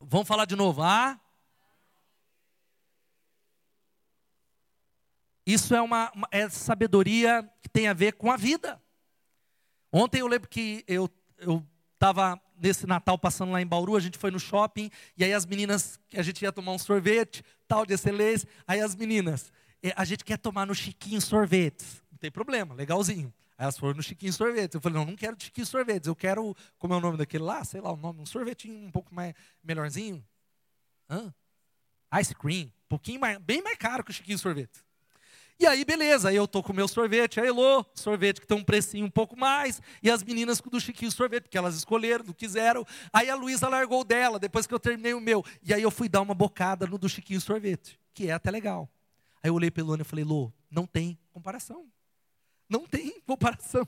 Vamos 0.00 0.26
falar 0.26 0.46
de 0.46 0.56
novo. 0.56 0.82
A. 0.82 1.20
Isso 5.52 5.74
é 5.74 5.82
uma, 5.82 6.12
uma 6.14 6.28
é 6.30 6.48
sabedoria 6.48 7.42
que 7.60 7.68
tem 7.68 7.88
a 7.88 7.92
ver 7.92 8.12
com 8.12 8.30
a 8.30 8.36
vida. 8.36 8.80
Ontem 9.92 10.20
eu 10.20 10.28
lembro 10.28 10.48
que 10.48 10.84
eu 10.86 11.10
estava 11.94 12.40
nesse 12.56 12.86
Natal 12.86 13.18
passando 13.18 13.50
lá 13.50 13.60
em 13.60 13.66
Bauru, 13.66 13.96
a 13.96 14.00
gente 14.00 14.16
foi 14.16 14.30
no 14.30 14.38
shopping, 14.38 14.88
e 15.16 15.24
aí 15.24 15.32
as 15.32 15.44
meninas, 15.44 15.98
a 16.14 16.22
gente 16.22 16.40
ia 16.42 16.52
tomar 16.52 16.70
um 16.70 16.78
sorvete, 16.78 17.42
tal 17.66 17.84
de 17.84 17.94
excelência, 17.94 18.48
aí 18.64 18.80
as 18.80 18.94
meninas, 18.94 19.52
é, 19.82 19.92
a 19.96 20.04
gente 20.04 20.24
quer 20.24 20.38
tomar 20.38 20.66
no 20.66 20.74
Chiquinho 20.74 21.20
Sorvetes. 21.20 22.00
Não 22.12 22.18
tem 22.18 22.30
problema, 22.30 22.72
legalzinho. 22.72 23.34
Aí 23.58 23.64
elas 23.64 23.76
foram 23.76 23.94
no 23.94 24.02
Chiquinho 24.04 24.32
Sorvetes. 24.32 24.76
Eu 24.76 24.80
falei, 24.80 24.98
não, 24.98 25.04
não 25.04 25.16
quero 25.16 25.36
Chiquinho 25.36 25.66
Sorvetes, 25.66 26.06
eu 26.06 26.14
quero, 26.14 26.54
como 26.78 26.94
é 26.94 26.96
o 26.96 27.00
nome 27.00 27.16
daquele 27.16 27.42
lá? 27.42 27.64
Sei 27.64 27.80
lá 27.80 27.92
o 27.92 27.96
nome, 27.96 28.20
um 28.20 28.26
sorvetinho 28.26 28.86
um 28.86 28.90
pouco 28.92 29.12
mais 29.12 29.34
melhorzinho. 29.64 30.24
Hã? 31.08 31.34
Ice 32.20 32.36
cream, 32.36 32.66
um 32.66 32.88
pouquinho 32.88 33.18
mais, 33.18 33.36
bem 33.38 33.60
mais 33.62 33.76
caro 33.76 34.04
que 34.04 34.12
o 34.12 34.14
Chiquinho 34.14 34.38
Sorvete. 34.38 34.80
E 35.60 35.66
aí, 35.66 35.84
beleza, 35.84 36.32
eu 36.32 36.48
tô 36.48 36.62
com 36.62 36.72
o 36.72 36.74
meu 36.74 36.88
sorvete, 36.88 37.38
a 37.38 37.44
Elô, 37.44 37.84
sorvete 37.92 38.40
que 38.40 38.46
tem 38.46 38.56
um 38.56 38.64
precinho 38.64 39.04
um 39.04 39.10
pouco 39.10 39.38
mais, 39.38 39.78
e 40.02 40.10
as 40.10 40.24
meninas 40.24 40.58
do 40.58 40.80
Chiquinho 40.80 41.12
Sorvete, 41.12 41.42
porque 41.42 41.58
elas 41.58 41.74
escolheram, 41.74 42.24
não 42.24 42.32
quiseram. 42.32 42.82
Aí 43.12 43.28
a 43.28 43.34
Luísa 43.34 43.68
largou 43.68 44.02
dela, 44.02 44.38
depois 44.38 44.66
que 44.66 44.72
eu 44.72 44.80
terminei 44.80 45.12
o 45.12 45.20
meu. 45.20 45.44
E 45.62 45.74
aí 45.74 45.82
eu 45.82 45.90
fui 45.90 46.08
dar 46.08 46.22
uma 46.22 46.32
bocada 46.32 46.86
no 46.86 46.96
do 46.96 47.10
Chiquinho 47.10 47.42
Sorvete, 47.42 48.00
que 48.14 48.28
é 48.28 48.32
até 48.32 48.50
legal. 48.50 48.88
Aí 49.42 49.50
eu 49.50 49.54
olhei 49.54 49.70
para 49.70 49.82
Elô 49.82 49.94
e 49.96 50.02
falei, 50.02 50.24
Lô, 50.24 50.50
não 50.70 50.86
tem 50.86 51.18
comparação. 51.30 51.84
Não 52.66 52.86
tem 52.86 53.20
comparação. 53.28 53.86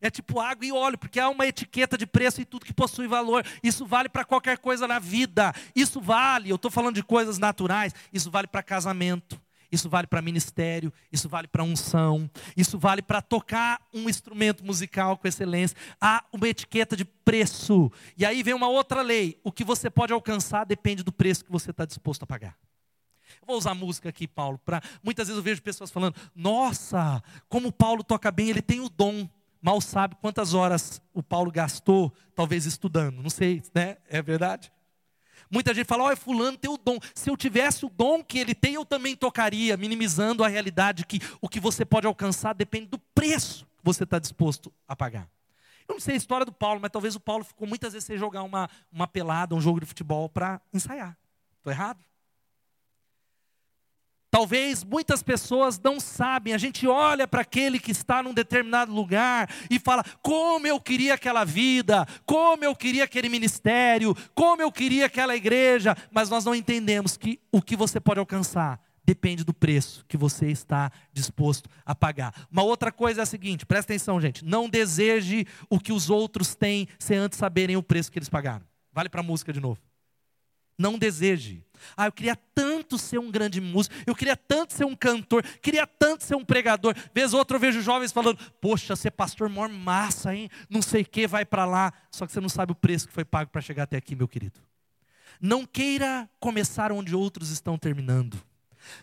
É 0.00 0.10
tipo 0.10 0.40
água 0.40 0.66
e 0.66 0.72
óleo, 0.72 0.98
porque 0.98 1.20
há 1.20 1.28
uma 1.28 1.46
etiqueta 1.46 1.96
de 1.96 2.08
preço 2.08 2.40
e 2.40 2.44
tudo 2.44 2.66
que 2.66 2.74
possui 2.74 3.06
valor. 3.06 3.46
Isso 3.62 3.86
vale 3.86 4.08
para 4.08 4.24
qualquer 4.24 4.58
coisa 4.58 4.88
na 4.88 4.98
vida. 4.98 5.54
Isso 5.76 6.00
vale, 6.00 6.50
eu 6.50 6.56
estou 6.56 6.72
falando 6.72 6.96
de 6.96 7.04
coisas 7.04 7.38
naturais, 7.38 7.94
isso 8.12 8.32
vale 8.32 8.48
para 8.48 8.64
casamento 8.64 9.43
isso 9.74 9.88
vale 9.88 10.06
para 10.06 10.22
ministério, 10.22 10.92
isso 11.12 11.28
vale 11.28 11.48
para 11.48 11.62
unção, 11.62 12.30
isso 12.56 12.78
vale 12.78 13.02
para 13.02 13.20
tocar 13.20 13.80
um 13.92 14.08
instrumento 14.08 14.64
musical 14.64 15.18
com 15.18 15.28
excelência. 15.28 15.76
Há 16.00 16.24
uma 16.32 16.48
etiqueta 16.48 16.96
de 16.96 17.04
preço. 17.04 17.90
E 18.16 18.24
aí 18.24 18.42
vem 18.42 18.54
uma 18.54 18.68
outra 18.68 19.02
lei: 19.02 19.38
o 19.42 19.52
que 19.52 19.64
você 19.64 19.90
pode 19.90 20.12
alcançar 20.12 20.64
depende 20.64 21.02
do 21.02 21.12
preço 21.12 21.44
que 21.44 21.52
você 21.52 21.70
está 21.70 21.84
disposto 21.84 22.22
a 22.22 22.26
pagar. 22.26 22.56
Vou 23.46 23.56
usar 23.56 23.74
música 23.74 24.08
aqui, 24.08 24.26
Paulo. 24.26 24.58
Pra... 24.58 24.80
Muitas 25.02 25.28
vezes 25.28 25.38
eu 25.38 25.42
vejo 25.42 25.62
pessoas 25.62 25.90
falando: 25.90 26.14
Nossa, 26.34 27.22
como 27.48 27.72
Paulo 27.72 28.02
toca 28.02 28.30
bem, 28.30 28.50
ele 28.50 28.62
tem 28.62 28.80
o 28.80 28.88
dom. 28.88 29.28
Mal 29.60 29.80
sabe 29.80 30.14
quantas 30.20 30.52
horas 30.52 31.00
o 31.14 31.22
Paulo 31.22 31.50
gastou, 31.50 32.12
talvez 32.34 32.66
estudando. 32.66 33.22
Não 33.22 33.30
sei, 33.30 33.62
né? 33.74 33.96
É 34.08 34.20
verdade? 34.20 34.70
Muita 35.50 35.74
gente 35.74 35.86
fala, 35.86 36.04
olha, 36.04 36.16
fulano 36.16 36.56
tem 36.56 36.70
o 36.70 36.76
dom. 36.76 36.98
Se 37.14 37.30
eu 37.30 37.36
tivesse 37.36 37.84
o 37.84 37.88
dom 37.88 38.22
que 38.22 38.38
ele 38.38 38.54
tem, 38.54 38.74
eu 38.74 38.84
também 38.84 39.14
tocaria, 39.14 39.76
minimizando 39.76 40.42
a 40.42 40.48
realidade 40.48 41.04
que 41.06 41.20
o 41.40 41.48
que 41.48 41.60
você 41.60 41.84
pode 41.84 42.06
alcançar 42.06 42.54
depende 42.54 42.86
do 42.86 42.98
preço 43.14 43.64
que 43.64 43.84
você 43.84 44.04
está 44.04 44.18
disposto 44.18 44.72
a 44.88 44.96
pagar. 44.96 45.28
Eu 45.86 45.94
não 45.94 46.00
sei 46.00 46.14
a 46.14 46.16
história 46.16 46.46
do 46.46 46.52
Paulo, 46.52 46.80
mas 46.80 46.90
talvez 46.90 47.14
o 47.14 47.20
Paulo 47.20 47.44
ficou 47.44 47.68
muitas 47.68 47.92
vezes 47.92 48.06
sem 48.06 48.16
jogar 48.16 48.42
uma, 48.42 48.68
uma 48.90 49.06
pelada, 49.06 49.54
um 49.54 49.60
jogo 49.60 49.80
de 49.80 49.86
futebol 49.86 50.28
para 50.28 50.60
ensaiar. 50.72 51.16
Estou 51.58 51.72
errado? 51.72 52.02
Talvez 54.34 54.82
muitas 54.82 55.22
pessoas 55.22 55.78
não 55.78 56.00
sabem, 56.00 56.54
a 56.54 56.58
gente 56.58 56.88
olha 56.88 57.24
para 57.24 57.42
aquele 57.42 57.78
que 57.78 57.92
está 57.92 58.20
num 58.20 58.34
determinado 58.34 58.92
lugar 58.92 59.48
e 59.70 59.78
fala: 59.78 60.04
como 60.20 60.66
eu 60.66 60.80
queria 60.80 61.14
aquela 61.14 61.44
vida, 61.44 62.04
como 62.26 62.64
eu 62.64 62.74
queria 62.74 63.04
aquele 63.04 63.28
ministério, 63.28 64.12
como 64.34 64.60
eu 64.60 64.72
queria 64.72 65.06
aquela 65.06 65.36
igreja, 65.36 65.96
mas 66.10 66.28
nós 66.28 66.44
não 66.44 66.52
entendemos 66.52 67.16
que 67.16 67.38
o 67.52 67.62
que 67.62 67.76
você 67.76 68.00
pode 68.00 68.18
alcançar 68.18 68.80
depende 69.04 69.44
do 69.44 69.54
preço 69.54 70.04
que 70.08 70.16
você 70.16 70.50
está 70.50 70.90
disposto 71.12 71.70
a 71.86 71.94
pagar. 71.94 72.34
Uma 72.50 72.64
outra 72.64 72.90
coisa 72.90 73.20
é 73.20 73.22
a 73.22 73.26
seguinte: 73.26 73.64
presta 73.64 73.92
atenção, 73.92 74.20
gente, 74.20 74.44
não 74.44 74.68
deseje 74.68 75.46
o 75.70 75.78
que 75.78 75.92
os 75.92 76.10
outros 76.10 76.56
têm 76.56 76.88
sem 76.98 77.18
antes 77.18 77.38
saberem 77.38 77.76
o 77.76 77.84
preço 77.84 78.10
que 78.10 78.18
eles 78.18 78.28
pagaram. 78.28 78.66
Vale 78.92 79.08
para 79.08 79.20
a 79.20 79.24
música 79.24 79.52
de 79.52 79.60
novo. 79.60 79.80
Não 80.76 80.98
deseje. 80.98 81.64
Ah, 81.96 82.06
eu 82.06 82.12
queria 82.12 82.34
tanto 82.34 82.73
ser 82.98 83.18
um 83.18 83.30
grande 83.30 83.60
músico, 83.60 83.94
eu 84.06 84.14
queria 84.14 84.36
tanto 84.36 84.72
ser 84.72 84.84
um 84.84 84.94
cantor, 84.94 85.44
queria 85.62 85.86
tanto 85.86 86.24
ser 86.24 86.34
um 86.34 86.44
pregador. 86.44 86.94
Vez 87.14 87.32
outra 87.32 87.56
eu 87.56 87.60
vejo 87.60 87.80
jovens 87.80 88.12
falando: 88.12 88.38
Poxa, 88.60 88.94
ser 88.94 89.10
pastor 89.10 89.48
maior 89.48 89.68
massa, 89.68 90.34
hein? 90.34 90.48
Não 90.68 90.82
sei 90.82 91.02
o 91.02 91.06
que, 91.06 91.26
vai 91.26 91.44
para 91.44 91.64
lá. 91.64 91.92
Só 92.10 92.26
que 92.26 92.32
você 92.32 92.40
não 92.40 92.48
sabe 92.48 92.72
o 92.72 92.74
preço 92.74 93.08
que 93.08 93.14
foi 93.14 93.24
pago 93.24 93.50
para 93.50 93.60
chegar 93.60 93.84
até 93.84 93.96
aqui, 93.96 94.14
meu 94.14 94.28
querido. 94.28 94.60
Não 95.40 95.66
queira 95.66 96.28
começar 96.38 96.92
onde 96.92 97.14
outros 97.14 97.50
estão 97.50 97.76
terminando. 97.76 98.40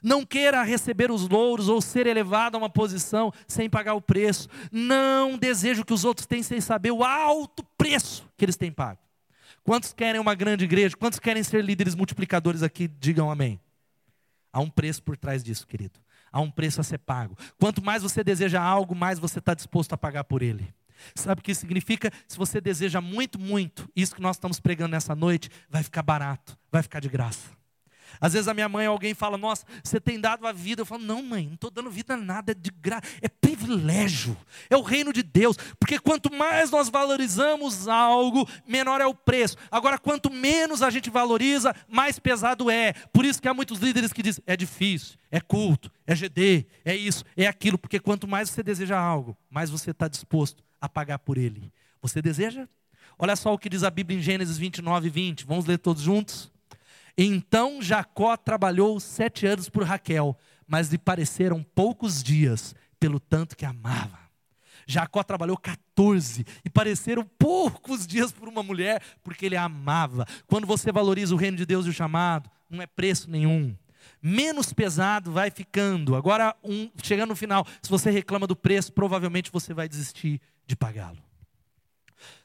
Não 0.02 0.26
queira 0.26 0.64
receber 0.64 1.12
os 1.12 1.28
louros 1.28 1.68
ou 1.68 1.82
ser 1.82 2.08
elevado 2.08 2.56
a 2.56 2.60
uma 2.60 2.70
posição 2.70 3.34
sem 3.48 3.70
pagar 3.70 3.96
o 3.96 4.02
preço. 4.02 4.48
Não 4.72 5.38
desejo 5.38 5.84
que 5.84 5.94
os 5.94 6.06
outros 6.06 6.28
tenham 6.28 6.44
sem 6.44 6.62
saber 6.62 6.92
o 6.92 7.04
alto 7.04 7.64
preço 7.78 8.28
que 8.38 8.46
eles 8.46 8.58
têm 8.58 8.72
pago. 8.72 9.00
Quantos 9.64 9.94
querem 9.94 10.20
uma 10.20 10.34
grande 10.34 10.66
igreja? 10.66 10.96
Quantos 10.98 11.20
querem 11.20 11.44
ser 11.44 11.64
líderes 11.64 11.96
multiplicadores 11.96 12.64
aqui? 12.64 12.88
Digam 12.88 13.30
amém. 13.30 13.60
Há 14.52 14.60
um 14.60 14.70
preço 14.70 15.02
por 15.04 15.18
trás 15.18 15.44
disso, 15.44 15.66
querido. 15.66 16.00
Há 16.32 16.40
um 16.42 16.50
preço 16.50 16.80
a 16.80 16.84
ser 16.84 16.98
pago. 16.98 17.38
Quanto 17.60 17.84
mais 17.84 18.04
você 18.04 18.24
deseja 18.24 18.62
algo, 18.62 18.96
mais 18.96 19.20
você 19.20 19.40
está 19.40 19.54
disposto 19.54 19.94
a 19.94 19.98
pagar 19.98 20.24
por 20.24 20.42
ele. 20.42 20.74
Sabe 21.16 21.42
o 21.42 21.44
que 21.44 21.52
isso 21.52 21.62
significa? 21.62 22.12
Se 22.28 22.38
você 22.38 22.62
deseja 22.62 23.02
muito, 23.02 23.40
muito, 23.40 23.90
isso 23.96 24.16
que 24.16 24.22
nós 24.22 24.36
estamos 24.36 24.60
pregando 24.60 24.92
nessa 24.92 25.16
noite, 25.16 25.50
vai 25.70 25.84
ficar 25.84 26.04
barato, 26.04 26.58
vai 26.72 26.84
ficar 26.84 27.00
de 27.00 27.10
graça. 27.10 27.61
Às 28.20 28.34
vezes 28.34 28.48
a 28.48 28.54
minha 28.54 28.70
mãe, 28.70 28.86
alguém 28.86 29.14
fala, 29.14 29.38
nossa, 29.38 29.66
você 29.84 30.00
tem 30.00 30.20
dado 30.20 30.46
a 30.46 30.52
vida. 30.52 30.82
Eu 30.82 30.86
falo, 30.86 31.04
não, 31.04 31.22
mãe, 31.22 31.48
não 31.48 31.56
estou 31.56 31.70
dando 31.70 31.90
vida 31.90 32.14
a 32.14 32.18
nada, 32.18 32.52
é 32.52 32.56
de 32.56 32.72
graça, 32.72 33.04
é 33.22 33.30
privilégio, 33.30 34.36
é 34.70 34.76
o 34.76 34.82
reino 34.82 35.14
de 35.14 35.24
Deus. 35.24 35.58
Porque 35.80 36.00
quanto 36.00 36.34
mais 36.34 36.72
nós 36.72 36.90
valorizamos 36.90 37.88
algo, 37.88 38.48
menor 38.68 39.02
é 39.02 39.06
o 39.06 39.14
preço. 39.14 39.58
Agora, 39.70 39.98
quanto 39.98 40.32
menos 40.32 40.82
a 40.82 40.90
gente 40.90 41.10
valoriza, 41.10 41.76
mais 41.88 42.20
pesado 42.20 42.70
é. 42.70 42.94
Por 43.14 43.26
isso 43.26 43.42
que 43.42 43.48
há 43.48 43.54
muitos 43.54 43.80
líderes 43.80 44.12
que 44.14 44.24
dizem, 44.24 44.44
é 44.48 44.56
difícil, 44.56 45.18
é 45.30 45.40
culto, 45.40 45.92
é 46.06 46.16
GD, 46.16 46.66
é 46.84 46.96
isso, 46.96 47.24
é 47.38 47.48
aquilo. 47.48 47.78
Porque 47.78 48.00
quanto 48.00 48.28
mais 48.28 48.50
você 48.50 48.64
deseja 48.64 49.00
algo, 49.00 49.38
mais 49.50 49.70
você 49.70 49.92
está 49.92 50.08
disposto 50.08 50.64
a 50.80 50.90
pagar 50.90 51.20
por 51.20 51.38
ele. 51.38 51.72
Você 52.02 52.22
deseja? 52.22 52.68
Olha 53.18 53.36
só 53.36 53.54
o 53.54 53.58
que 53.58 53.70
diz 53.70 53.84
a 53.84 53.92
Bíblia 53.92 54.18
em 54.18 54.22
Gênesis 54.22 54.58
29, 54.58 55.10
20. 55.10 55.46
Vamos 55.46 55.66
ler 55.66 55.78
todos 55.78 56.02
juntos? 56.02 56.52
Então 57.18 57.82
Jacó 57.82 58.36
trabalhou 58.38 59.00
sete 59.00 59.46
anos 59.46 59.70
por 59.70 59.84
Raquel, 59.84 60.38
mas 60.68 60.90
lhe 60.90 60.98
pareceram 60.98 61.64
poucos 61.64 62.24
dias, 62.24 62.74
pelo 63.00 63.20
tanto 63.20 63.58
que 63.58 63.66
amava. 63.66 64.20
Jacó 64.88 65.24
trabalhou 65.24 65.58
14 65.58 66.46
e 66.66 66.70
pareceram 66.70 67.24
poucos 67.38 68.06
dias 68.06 68.32
por 68.32 68.48
uma 68.48 68.64
mulher, 68.64 69.02
porque 69.24 69.46
ele 69.46 69.56
a 69.56 69.64
amava. 69.64 70.26
Quando 70.48 70.68
você 70.68 70.92
valoriza 70.92 71.34
o 71.34 71.38
reino 71.38 71.58
de 71.58 71.66
Deus 71.66 71.86
e 71.86 71.90
o 71.90 71.94
chamado, 71.94 72.50
não 72.70 72.82
é 72.82 72.88
preço 72.88 73.30
nenhum. 73.30 73.76
Menos 74.22 74.74
pesado 74.74 75.32
vai 75.32 75.52
ficando. 75.52 76.16
Agora, 76.16 76.56
um, 76.64 76.90
chegando 77.04 77.30
no 77.30 77.36
final, 77.36 77.66
se 77.82 77.90
você 77.90 78.10
reclama 78.10 78.48
do 78.48 78.56
preço, 78.56 78.92
provavelmente 78.94 79.52
você 79.52 79.74
vai 79.74 79.88
desistir 79.88 80.42
de 80.66 80.76
pagá-lo. 80.76 81.22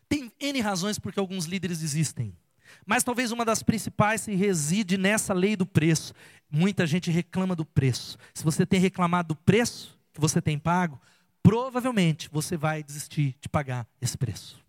Tem 0.08 0.30
N 0.40 0.60
razões 0.60 0.98
porque 0.98 1.18
alguns 1.18 1.46
líderes 1.46 1.80
desistem. 1.80 2.36
Mas 2.84 3.02
talvez 3.02 3.32
uma 3.32 3.44
das 3.44 3.62
principais 3.62 4.22
se 4.22 4.34
reside 4.34 4.96
nessa 4.96 5.34
lei 5.34 5.56
do 5.56 5.66
preço. 5.66 6.14
Muita 6.50 6.86
gente 6.86 7.10
reclama 7.10 7.54
do 7.56 7.64
preço. 7.64 8.18
Se 8.32 8.44
você 8.44 8.64
tem 8.64 8.80
reclamado 8.80 9.28
do 9.28 9.36
preço 9.36 9.98
que 10.12 10.20
você 10.20 10.40
tem 10.40 10.58
pago, 10.58 11.00
provavelmente 11.42 12.28
você 12.32 12.56
vai 12.56 12.82
desistir 12.82 13.36
de 13.40 13.48
pagar 13.48 13.86
esse 14.00 14.16
preço. 14.16 14.64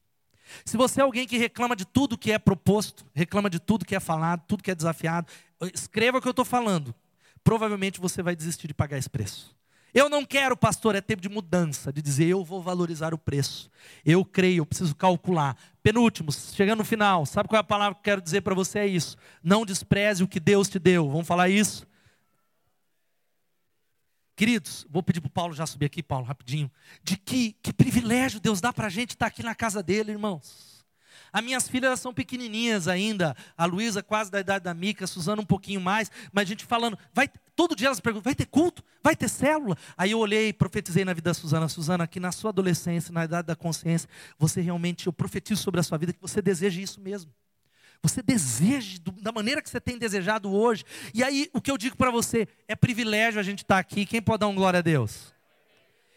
Se 0.66 0.78
você 0.78 1.02
é 1.02 1.04
alguém 1.04 1.28
que 1.28 1.38
reclama 1.38 1.76
de 1.76 1.86
tudo 1.86 2.18
que 2.18 2.32
é 2.32 2.40
proposto, 2.40 3.06
reclama 3.14 3.50
de 3.50 3.60
tudo 3.60 3.86
que 3.86 3.96
é 3.96 4.00
falado, 4.00 4.44
tudo 4.48 4.64
que 4.64 4.72
é 4.72 4.76
desafiado, 4.76 5.28
escreva 5.74 6.18
o 6.18 6.22
que 6.22 6.28
eu 6.28 6.32
estou 6.32 6.46
falando. 6.46 6.94
Provavelmente 7.44 8.00
você 8.00 8.22
vai 8.22 8.36
desistir 8.36 8.68
de 8.68 8.74
pagar 8.74 8.98
esse 8.98 9.10
preço. 9.10 9.56
Eu 9.94 10.10
não 10.10 10.26
quero, 10.26 10.56
pastor, 10.56 10.96
é 10.96 11.02
tempo 11.02 11.22
de 11.22 11.30
mudança, 11.30 11.92
de 11.92 12.02
dizer 12.02 12.26
eu 12.26 12.44
vou 12.44 12.62
valorizar 12.62 13.14
o 13.14 13.18
preço. 13.18 13.70
Eu 14.06 14.24
creio, 14.24 14.62
eu 14.62 14.66
preciso 14.66 14.96
calcular. 14.96 15.58
Penúltimo, 15.82 16.32
chegando 16.32 16.80
no 16.80 16.86
final, 16.86 17.26
sabe 17.26 17.48
qual 17.48 17.58
é 17.58 17.62
a 17.62 17.64
palavra 17.64 17.96
que 17.96 18.02
eu 18.02 18.04
quero 18.04 18.22
dizer 18.22 18.42
para 18.42 18.54
você? 18.54 18.80
É 18.80 18.88
isso. 18.88 19.18
Não 19.42 19.66
despreze 19.66 20.24
o 20.24 20.28
que 20.28 20.40
Deus 20.40 20.68
te 20.68 20.78
deu. 20.78 21.10
Vamos 21.10 21.28
falar 21.28 21.50
isso? 21.50 21.88
Queridos, 24.36 24.86
vou 24.88 25.02
pedir 25.02 25.20
para 25.20 25.30
o 25.30 25.32
Paulo 25.32 25.56
já 25.56 25.66
subir 25.66 25.88
aqui, 25.88 26.04
Paulo, 26.04 26.26
rapidinho. 26.26 26.70
De 27.02 27.18
que, 27.18 27.54
que 27.54 27.74
privilégio 27.74 28.40
Deus 28.40 28.62
dá 28.62 28.72
para 28.72 28.86
a 28.86 28.90
gente 28.90 29.12
estar 29.12 29.26
aqui 29.26 29.42
na 29.42 29.56
casa 29.56 29.82
dele, 29.82 30.12
irmãos. 30.12 30.77
As 31.32 31.44
minhas 31.44 31.68
filhas 31.68 32.00
são 32.00 32.14
pequenininhas 32.14 32.88
ainda. 32.88 33.36
A 33.58 33.66
Luísa 33.66 34.02
quase 34.02 34.32
da 34.32 34.40
idade 34.40 34.64
da 34.66 34.74
Mica, 34.74 35.06
a 35.06 35.08
Suzana 35.08 35.42
um 35.42 35.46
pouquinho 35.46 35.82
mais. 35.82 36.12
Mas 36.32 36.44
a 36.44 36.48
gente 36.48 36.66
falando, 36.66 36.98
vai, 37.14 37.30
todo 37.56 37.76
dia 37.76 37.88
elas 37.88 38.00
perguntam, 38.00 38.24
vai 38.24 38.36
ter 38.36 38.46
culto? 38.46 38.84
Vai 39.04 39.16
ter 39.16 39.30
célula? 39.30 39.78
Aí 39.98 40.12
eu 40.12 40.20
olhei 40.20 40.50
e 40.50 40.54
profetizei 40.54 41.04
na 41.04 41.14
vida 41.14 41.30
da 41.30 41.34
Suzana. 41.34 41.68
Suzana, 41.68 42.08
que 42.08 42.20
na 42.20 42.32
sua 42.32 42.50
adolescência, 42.50 43.14
na 43.14 43.26
idade 43.26 43.48
da 43.48 43.56
consciência, 43.56 44.10
você 44.38 44.62
realmente, 44.62 45.08
eu 45.08 45.14
profetizo 45.14 45.62
sobre 45.62 45.80
a 45.80 45.84
sua 45.84 45.98
vida 45.98 46.14
que 46.14 46.22
você 46.22 46.42
deseja 46.42 46.82
isso 46.82 47.02
mesmo. 47.02 47.32
Você 48.02 48.22
deseja 48.22 49.00
da 49.22 49.32
maneira 49.32 49.62
que 49.62 49.70
você 49.70 49.82
tem 49.82 49.98
desejado 49.98 50.54
hoje. 50.54 50.84
E 51.14 51.24
aí, 51.24 51.50
o 51.54 51.60
que 51.60 51.72
eu 51.72 51.78
digo 51.78 51.98
para 51.98 52.12
você, 52.12 52.48
é 52.68 52.76
privilégio 52.76 53.40
a 53.40 53.44
gente 53.44 53.64
estar 53.64 53.76
tá 53.76 53.80
aqui. 53.80 54.06
Quem 54.06 54.22
pode 54.22 54.42
dar 54.42 54.48
um 54.48 54.56
glória 54.56 54.80
a 54.80 54.82
Deus? 54.82 55.34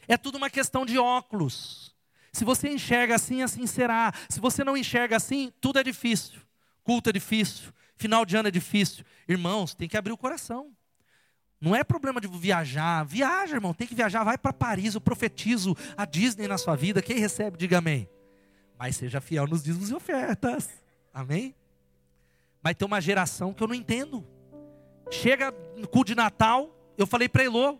É 0.06 0.16
tudo 0.16 0.36
uma 0.36 0.50
questão 0.50 0.84
de 0.84 0.98
óculos. 0.98 1.94
Se 2.32 2.44
você 2.44 2.68
enxerga 2.68 3.14
assim, 3.14 3.42
assim 3.42 3.66
será. 3.66 4.12
Se 4.28 4.40
você 4.40 4.62
não 4.62 4.76
enxerga 4.76 5.16
assim, 5.16 5.52
tudo 5.60 5.78
é 5.78 5.82
difícil. 5.82 6.40
Culto 6.82 7.10
é 7.10 7.12
difícil, 7.12 7.72
final 7.96 8.24
de 8.24 8.36
ano 8.36 8.48
é 8.48 8.50
difícil. 8.50 9.04
Irmãos, 9.28 9.74
tem 9.74 9.88
que 9.88 9.96
abrir 9.96 10.12
o 10.12 10.16
coração. 10.16 10.72
Não 11.60 11.76
é 11.76 11.84
problema 11.84 12.20
de 12.20 12.26
viajar. 12.26 13.04
Viaja, 13.04 13.56
irmão, 13.56 13.74
tem 13.74 13.86
que 13.86 13.94
viajar. 13.94 14.24
Vai 14.24 14.38
para 14.38 14.52
Paris, 14.52 14.94
eu 14.94 15.00
profetizo 15.00 15.76
a 15.96 16.06
Disney 16.06 16.48
na 16.48 16.56
sua 16.56 16.74
vida. 16.74 17.02
Quem 17.02 17.18
recebe, 17.18 17.58
diga 17.58 17.78
amém. 17.78 18.08
Mas 18.78 18.96
seja 18.96 19.20
fiel 19.20 19.46
nos 19.46 19.62
dízimos 19.62 19.90
e 19.90 19.94
ofertas. 19.94 20.70
Amém? 21.12 21.54
Vai 22.62 22.74
ter 22.74 22.84
uma 22.84 23.00
geração 23.00 23.52
que 23.52 23.62
eu 23.62 23.68
não 23.68 23.74
entendo. 23.74 24.26
Chega 25.10 25.52
no 25.76 25.86
culto 25.86 26.08
de 26.08 26.14
Natal, 26.14 26.74
eu 26.96 27.06
falei 27.06 27.28
para 27.28 27.44
Elô, 27.44 27.78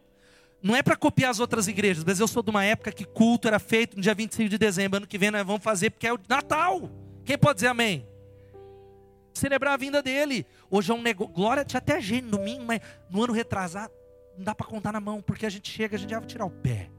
não 0.63 0.77
é 0.77 0.83
para 0.83 0.97
copiar 0.97 1.31
as 1.31 1.41
outras 1.41 1.69
igrejas, 1.69 2.05
mas 2.05 2.21
eu 2.21 2.29
sou 2.29 2.43
de 2.43 2.51
uma 2.51 2.65
época 2.65 2.93
que 2.93 3.05
culto 3.05 3.49
era 3.49 3.59
feito 3.59 3.97
no 3.97 4.03
dia 4.03 4.15
25 4.15 4.49
de 4.49 4.59
dezembro. 4.59 4.99
Ano 4.99 5.07
que 5.07 5.17
vem 5.17 5.31
nós 5.31 5.47
vamos 5.47 5.63
fazer 5.63 5.91
porque 5.91 6.07
é 6.07 6.13
o 6.13 6.19
Natal. 6.29 6.91
Quem 7.25 7.39
pode 7.39 7.57
dizer 7.57 7.69
amém? 7.69 8.07
Celebrar 9.33 9.75
a 9.75 9.77
vinda 9.77 10.03
dele. 10.03 10.45
Hoje 10.71 10.91
é 10.91 10.95
um 10.95 11.01
negócio. 11.01 11.33
Glória, 11.33 11.65
tinha 11.65 11.79
até 11.79 12.01
gente 12.01 12.25
no 12.25 12.33
domingo, 12.33 12.65
mas 12.65 12.81
no 13.09 13.23
ano 13.23 13.33
retrasado 13.33 13.93
não 14.37 14.45
dá 14.45 14.55
para 14.55 14.67
contar 14.67 14.93
na 14.93 15.01
mão, 15.01 15.23
porque 15.23 15.47
a 15.47 15.51
gente 15.51 15.71
chega, 15.71 15.97
a 15.97 15.99
gente 15.99 16.11
já 16.11 16.19
vai 16.19 16.29
tirar 16.29 16.45
o 16.45 16.51
pé. 16.51 16.91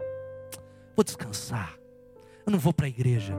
Vou 0.96 1.04
descansar. 1.04 1.78
Eu 2.46 2.52
não 2.52 2.60
vou 2.60 2.74
para 2.74 2.88
a 2.88 2.90
igreja. 2.90 3.36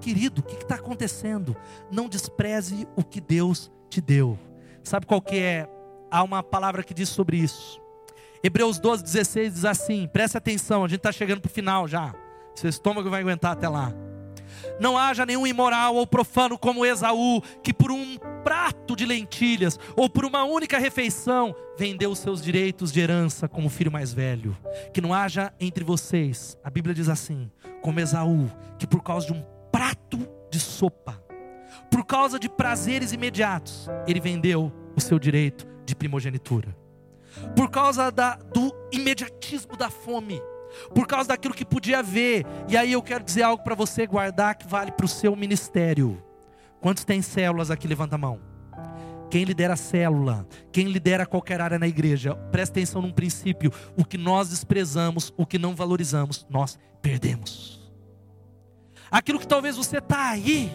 Querido, 0.00 0.40
o 0.40 0.44
que 0.44 0.54
está 0.54 0.76
acontecendo? 0.76 1.56
Não 1.90 2.08
despreze 2.08 2.86
o 2.94 3.02
que 3.02 3.20
Deus 3.20 3.70
te 3.88 4.00
deu. 4.00 4.38
Sabe 4.84 5.06
qual 5.06 5.20
que 5.20 5.36
é? 5.36 5.68
Há 6.10 6.22
uma 6.22 6.42
palavra 6.42 6.84
que 6.84 6.94
diz 6.94 7.08
sobre 7.08 7.38
isso. 7.38 7.80
Hebreus 8.46 8.78
12, 8.78 9.02
16 9.02 9.54
diz 9.54 9.64
assim: 9.64 10.06
preste 10.06 10.36
atenção, 10.36 10.84
a 10.84 10.88
gente 10.88 10.98
está 10.98 11.10
chegando 11.10 11.40
para 11.40 11.48
o 11.48 11.52
final 11.52 11.88
já. 11.88 12.14
Seu 12.54 12.70
estômago 12.70 13.10
vai 13.10 13.20
aguentar 13.20 13.50
até 13.50 13.68
lá. 13.68 13.92
Não 14.78 14.96
haja 14.96 15.26
nenhum 15.26 15.44
imoral 15.44 15.96
ou 15.96 16.06
profano 16.06 16.56
como 16.56 16.86
Esaú, 16.86 17.42
que 17.60 17.74
por 17.74 17.90
um 17.90 18.16
prato 18.44 18.94
de 18.94 19.04
lentilhas 19.04 19.80
ou 19.96 20.08
por 20.08 20.24
uma 20.24 20.44
única 20.44 20.78
refeição 20.78 21.56
vendeu 21.76 22.12
os 22.12 22.20
seus 22.20 22.40
direitos 22.40 22.92
de 22.92 23.00
herança 23.00 23.48
como 23.48 23.68
filho 23.68 23.90
mais 23.90 24.12
velho. 24.14 24.56
Que 24.94 25.00
não 25.00 25.12
haja 25.12 25.52
entre 25.58 25.82
vocês, 25.82 26.56
a 26.62 26.70
Bíblia 26.70 26.94
diz 26.94 27.08
assim, 27.08 27.50
como 27.82 27.98
Esaú, 27.98 28.48
que 28.78 28.86
por 28.86 29.02
causa 29.02 29.26
de 29.26 29.32
um 29.32 29.44
prato 29.72 30.18
de 30.52 30.60
sopa, 30.60 31.20
por 31.90 32.04
causa 32.06 32.38
de 32.38 32.48
prazeres 32.48 33.10
imediatos, 33.10 33.88
ele 34.06 34.20
vendeu 34.20 34.72
o 34.94 35.00
seu 35.00 35.18
direito 35.18 35.66
de 35.84 35.96
primogenitura. 35.96 36.85
Por 37.54 37.70
causa 37.70 38.10
da, 38.10 38.36
do 38.36 38.74
imediatismo 38.92 39.76
da 39.76 39.90
fome, 39.90 40.40
por 40.94 41.06
causa 41.06 41.28
daquilo 41.28 41.54
que 41.54 41.64
podia 41.64 42.02
ver. 42.02 42.44
E 42.68 42.76
aí 42.76 42.92
eu 42.92 43.02
quero 43.02 43.24
dizer 43.24 43.42
algo 43.42 43.62
para 43.62 43.74
você 43.74 44.06
guardar 44.06 44.54
que 44.54 44.66
vale 44.66 44.92
para 44.92 45.06
o 45.06 45.08
seu 45.08 45.34
ministério. 45.34 46.22
Quantos 46.80 47.04
tem 47.04 47.22
células 47.22 47.70
aqui? 47.70 47.88
Levanta 47.88 48.14
a 48.14 48.18
mão. 48.18 48.40
Quem 49.30 49.44
lidera 49.44 49.74
a 49.74 49.76
célula, 49.76 50.46
quem 50.70 50.86
lidera 50.86 51.26
qualquer 51.26 51.60
área 51.60 51.78
na 51.78 51.88
igreja, 51.88 52.34
presta 52.52 52.74
atenção 52.74 53.02
num 53.02 53.10
princípio: 53.10 53.72
o 53.96 54.04
que 54.04 54.16
nós 54.16 54.50
desprezamos, 54.50 55.32
o 55.36 55.44
que 55.44 55.58
não 55.58 55.74
valorizamos, 55.74 56.46
nós 56.48 56.78
perdemos. 57.02 57.92
Aquilo 59.10 59.38
que 59.38 59.46
talvez 59.46 59.76
você 59.76 59.98
está 59.98 60.30
aí, 60.30 60.70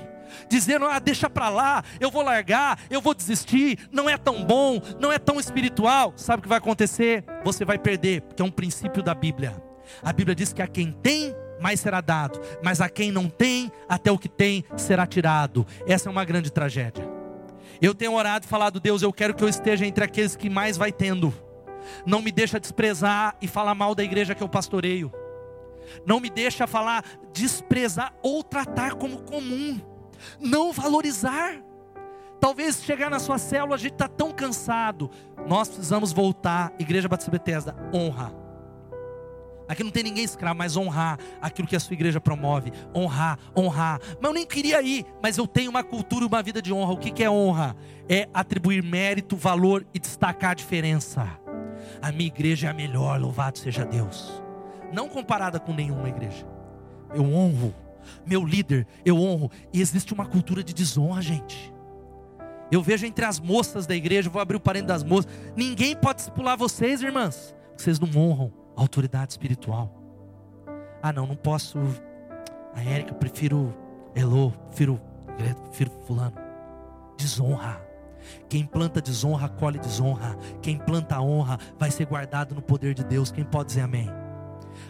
dizendo, 0.50 0.86
ah, 0.86 1.00
deixa 1.00 1.30
para 1.30 1.50
lá, 1.50 1.84
eu 2.00 2.12
vou 2.12 2.22
largar, 2.22 2.80
eu 2.90 3.02
vou 3.02 3.14
desistir, 3.14 3.78
não 3.92 4.10
é 4.10 4.18
tão 4.18 4.44
bom, 4.44 4.82
não 5.00 5.12
é 5.12 5.20
tão 5.20 5.40
espiritual. 5.40 6.14
Sabe 6.16 6.40
o 6.40 6.44
que 6.44 6.50
vai 6.50 6.58
acontecer? 6.58 7.24
Você 7.44 7.66
vai 7.66 7.78
perder, 7.78 8.22
porque 8.22 8.42
é 8.42 8.46
um 8.46 8.52
princípio 8.52 9.04
da 9.04 9.14
Bíblia. 9.14 9.62
A 10.02 10.14
Bíblia 10.14 10.36
diz 10.36 10.54
que 10.54 10.62
a 10.62 10.68
quem 10.68 10.92
tem, 10.92 11.36
mais 11.60 11.80
será 11.80 12.02
dado, 12.02 12.40
mas 12.64 12.82
a 12.82 12.90
quem 12.90 13.12
não 13.12 13.30
tem, 13.30 13.72
até 13.88 14.12
o 14.12 14.18
que 14.18 14.30
tem 14.30 14.66
será 14.76 15.06
tirado. 15.06 15.66
Essa 15.86 16.10
é 16.10 16.12
uma 16.12 16.26
grande 16.26 16.52
tragédia. 16.52 17.08
Eu 17.82 17.96
tenho 17.96 18.14
orado 18.14 18.46
e 18.46 18.50
falado, 18.50 18.80
Deus, 18.80 19.02
eu 19.02 19.14
quero 19.14 19.34
que 19.34 19.44
eu 19.44 19.50
esteja 19.50 19.86
entre 19.86 20.04
aqueles 20.04 20.36
que 20.36 20.50
mais 20.50 20.78
vai 20.78 20.92
tendo. 20.92 21.34
Não 22.06 22.22
me 22.22 22.32
deixa 22.32 22.60
desprezar 22.60 23.36
e 23.42 23.48
falar 23.48 23.76
mal 23.76 23.96
da 23.96 24.04
igreja 24.04 24.36
que 24.36 24.44
eu 24.44 24.50
pastoreio. 24.50 25.12
Não 26.06 26.20
me 26.20 26.30
deixa 26.30 26.68
falar, 26.68 27.04
desprezar 27.34 28.14
ou 28.22 28.44
tratar 28.44 28.94
como 28.96 29.24
comum. 29.24 29.80
Não 30.40 30.72
valorizar. 30.72 31.62
Talvez 32.40 32.84
chegar 32.84 33.10
na 33.10 33.20
sua 33.20 33.38
célula, 33.38 33.76
a 33.76 33.80
gente 33.80 33.94
está 33.94 34.08
tão 34.08 34.32
cansado. 34.32 35.10
Nós 35.48 35.68
precisamos 35.68 36.12
voltar. 36.12 36.74
Igreja 36.80 37.08
Batista 37.08 37.32
Bethesda, 37.32 37.76
honra 37.94 38.42
Aqui 39.72 39.86
não 39.86 39.90
tem 39.90 40.04
ninguém 40.04 40.26
escravo, 40.26 40.58
mas 40.58 40.76
honrar 40.76 41.18
aquilo 41.42 41.66
que 41.66 41.78
a 41.78 41.80
sua 41.80 41.94
igreja 41.94 42.20
promove. 42.20 42.74
Honrar, 42.94 43.40
honrar. 43.56 44.02
Mas 44.20 44.30
eu 44.30 44.34
nem 44.34 44.46
queria 44.46 44.82
ir, 44.82 45.06
mas 45.24 45.38
eu 45.38 45.48
tenho 45.48 45.70
uma 45.70 45.82
cultura 45.82 46.26
e 46.26 46.28
uma 46.28 46.44
vida 46.44 46.62
de 46.62 46.74
honra. 46.74 46.92
O 46.92 46.98
que 46.98 47.24
é 47.24 47.30
honra? 47.30 47.74
É 48.10 48.28
atribuir 48.34 48.84
mérito, 48.84 49.38
valor 49.38 49.86
e 49.94 50.00
destacar 50.00 50.52
a 50.52 50.56
diferença. 50.56 51.26
A 52.02 52.12
minha 52.12 52.28
igreja 52.28 52.68
é 52.68 52.70
a 52.70 52.74
melhor, 52.74 53.18
louvado 53.18 53.60
seja 53.60 53.86
Deus. 53.86 54.44
Não 54.92 55.08
comparada 55.08 55.58
com 55.58 55.74
nenhuma 55.74 56.10
igreja. 56.10 56.46
Eu 57.16 57.24
honro. 57.24 57.74
Meu 58.26 58.46
líder, 58.46 58.88
eu 59.06 59.18
honro. 59.18 59.50
E 59.74 59.82
existe 59.82 60.14
uma 60.14 60.26
cultura 60.26 60.64
de 60.64 60.74
desonra, 60.74 61.22
gente. 61.22 61.74
Eu 62.72 62.82
vejo 62.82 63.06
entre 63.06 63.26
as 63.26 63.40
moças 63.40 63.86
da 63.86 63.96
igreja, 63.96 64.30
vou 64.30 64.42
abrir 64.42 64.56
o 64.56 64.60
parente 64.60 64.88
das 64.88 65.04
moças. 65.04 65.30
Ninguém 65.56 65.96
pode 65.96 66.18
discipular 66.20 66.58
vocês, 66.58 67.02
irmãs. 67.02 67.54
Vocês 67.76 68.00
não 68.00 68.10
honram 68.16 68.54
autoridade 68.76 69.34
espiritual. 69.34 69.94
Ah, 71.04 71.12
não, 71.12 71.28
não 71.28 71.36
posso. 71.36 71.80
A 72.74 72.82
Érica, 72.82 73.14
prefiro 73.14 73.76
Elô, 74.16 74.52
prefiro, 74.70 75.02
prefiro 75.68 75.92
Fulano. 76.06 76.36
Desonra. 77.18 77.82
Quem 78.48 78.66
planta 78.66 79.02
desonra, 79.02 79.50
colhe 79.50 79.80
desonra. 79.80 80.38
Quem 80.62 80.78
planta 80.78 81.20
honra, 81.20 81.58
vai 81.78 81.92
ser 81.92 82.06
guardado 82.06 82.54
no 82.54 82.62
poder 82.62 82.94
de 82.94 83.04
Deus. 83.04 83.32
Quem 83.32 83.44
pode 83.44 83.70
dizer 83.70 83.82
amém? 83.82 84.10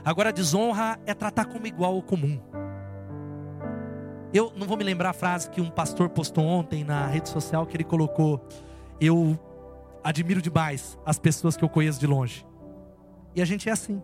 Agora, 0.04 0.34
desonra 0.34 1.00
é 1.06 1.14
tratar 1.14 1.46
como 1.46 1.68
igual 1.68 1.96
ou 1.96 2.02
comum. 2.02 2.40
Eu 4.34 4.54
não 4.56 4.66
vou 4.66 4.78
me 4.78 4.84
lembrar 4.84 5.10
a 5.10 5.14
frase 5.14 5.50
que 5.50 5.60
um 5.60 5.70
pastor 5.70 6.10
postou 6.10 6.46
ontem 6.46 6.84
na 6.84 7.06
rede 7.06 7.30
social 7.30 7.66
que 7.66 7.76
ele 7.76 7.84
colocou. 7.84 8.46
Eu 9.00 9.38
admiro 10.04 10.42
demais 10.42 10.98
as 11.06 11.20
pessoas 11.20 11.58
que 11.58 11.64
eu 11.64 11.70
conheço 11.70 12.00
de 12.00 12.08
longe. 12.08 12.46
E 13.36 13.42
a 13.42 13.46
gente 13.46 13.68
é 13.68 13.72
assim. 13.72 14.02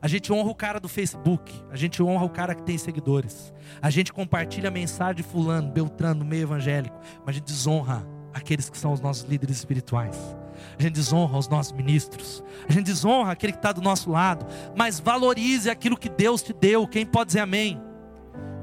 A 0.00 0.06
gente 0.06 0.32
honra 0.32 0.50
o 0.50 0.54
cara 0.54 0.78
do 0.78 0.88
Facebook, 0.88 1.50
a 1.70 1.76
gente 1.76 2.02
honra 2.02 2.24
o 2.26 2.28
cara 2.28 2.54
que 2.54 2.62
tem 2.62 2.76
seguidores. 2.76 3.52
A 3.80 3.88
gente 3.88 4.12
compartilha 4.12 4.68
a 4.68 4.70
mensagem 4.70 5.16
de 5.16 5.22
fulano, 5.22 5.72
Beltrano, 5.72 6.20
no 6.20 6.26
meio 6.26 6.42
evangélico, 6.42 6.96
mas 7.24 7.28
a 7.30 7.32
gente 7.38 7.46
desonra 7.46 8.06
aqueles 8.32 8.68
que 8.68 8.76
são 8.76 8.92
os 8.92 9.00
nossos 9.00 9.24
líderes 9.24 9.56
espirituais. 9.56 10.36
A 10.78 10.82
gente 10.82 10.94
desonra 10.94 11.38
os 11.38 11.48
nossos 11.48 11.72
ministros. 11.72 12.44
A 12.68 12.72
gente 12.72 12.86
desonra 12.86 13.32
aquele 13.32 13.52
que 13.52 13.58
está 13.58 13.72
do 13.72 13.80
nosso 13.80 14.10
lado. 14.10 14.46
Mas 14.76 15.00
valorize 15.00 15.70
aquilo 15.70 15.96
que 15.96 16.08
Deus 16.08 16.42
te 16.42 16.52
deu. 16.52 16.86
Quem 16.86 17.06
pode 17.06 17.28
dizer 17.28 17.40
amém? 17.40 17.80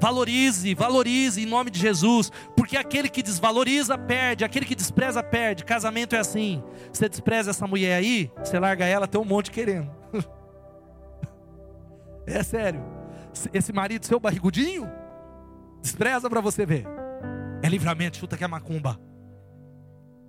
Valorize, 0.01 0.73
valorize 0.73 1.39
em 1.39 1.45
nome 1.45 1.69
de 1.69 1.79
Jesus, 1.79 2.31
porque 2.57 2.75
aquele 2.75 3.07
que 3.07 3.21
desvaloriza 3.21 3.95
perde, 3.99 4.43
aquele 4.43 4.65
que 4.65 4.73
despreza 4.73 5.21
perde. 5.21 5.63
Casamento 5.63 6.15
é 6.15 6.19
assim. 6.19 6.63
Você 6.91 7.07
despreza 7.07 7.51
essa 7.51 7.67
mulher 7.67 7.97
aí, 7.97 8.31
você 8.43 8.57
larga 8.57 8.83
ela, 8.83 9.07
tem 9.07 9.21
um 9.21 9.25
monte 9.25 9.51
querendo. 9.51 9.91
é 12.25 12.41
sério. 12.41 12.83
Esse 13.53 13.71
marido 13.71 14.03
seu 14.03 14.19
barrigudinho, 14.19 14.89
despreza 15.83 16.27
para 16.27 16.41
você 16.41 16.65
ver. 16.65 16.87
É 17.61 17.69
livramento, 17.69 18.17
chuta 18.17 18.35
que 18.35 18.43
é 18.43 18.47
macumba. 18.47 18.99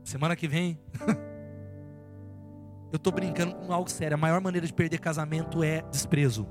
Semana 0.05 0.37
que 0.37 0.47
vem. 0.47 0.79
Eu 2.93 2.99
estou 2.99 3.11
brincando 3.11 3.55
com 3.55 3.73
algo 3.73 3.91
sério. 3.91 4.17
A 4.17 4.21
maior 4.21 4.39
maneira 4.39 4.67
de 4.67 4.73
perder 4.75 4.99
casamento 4.99 5.65
é 5.65 5.81
desprezo. 5.91 6.47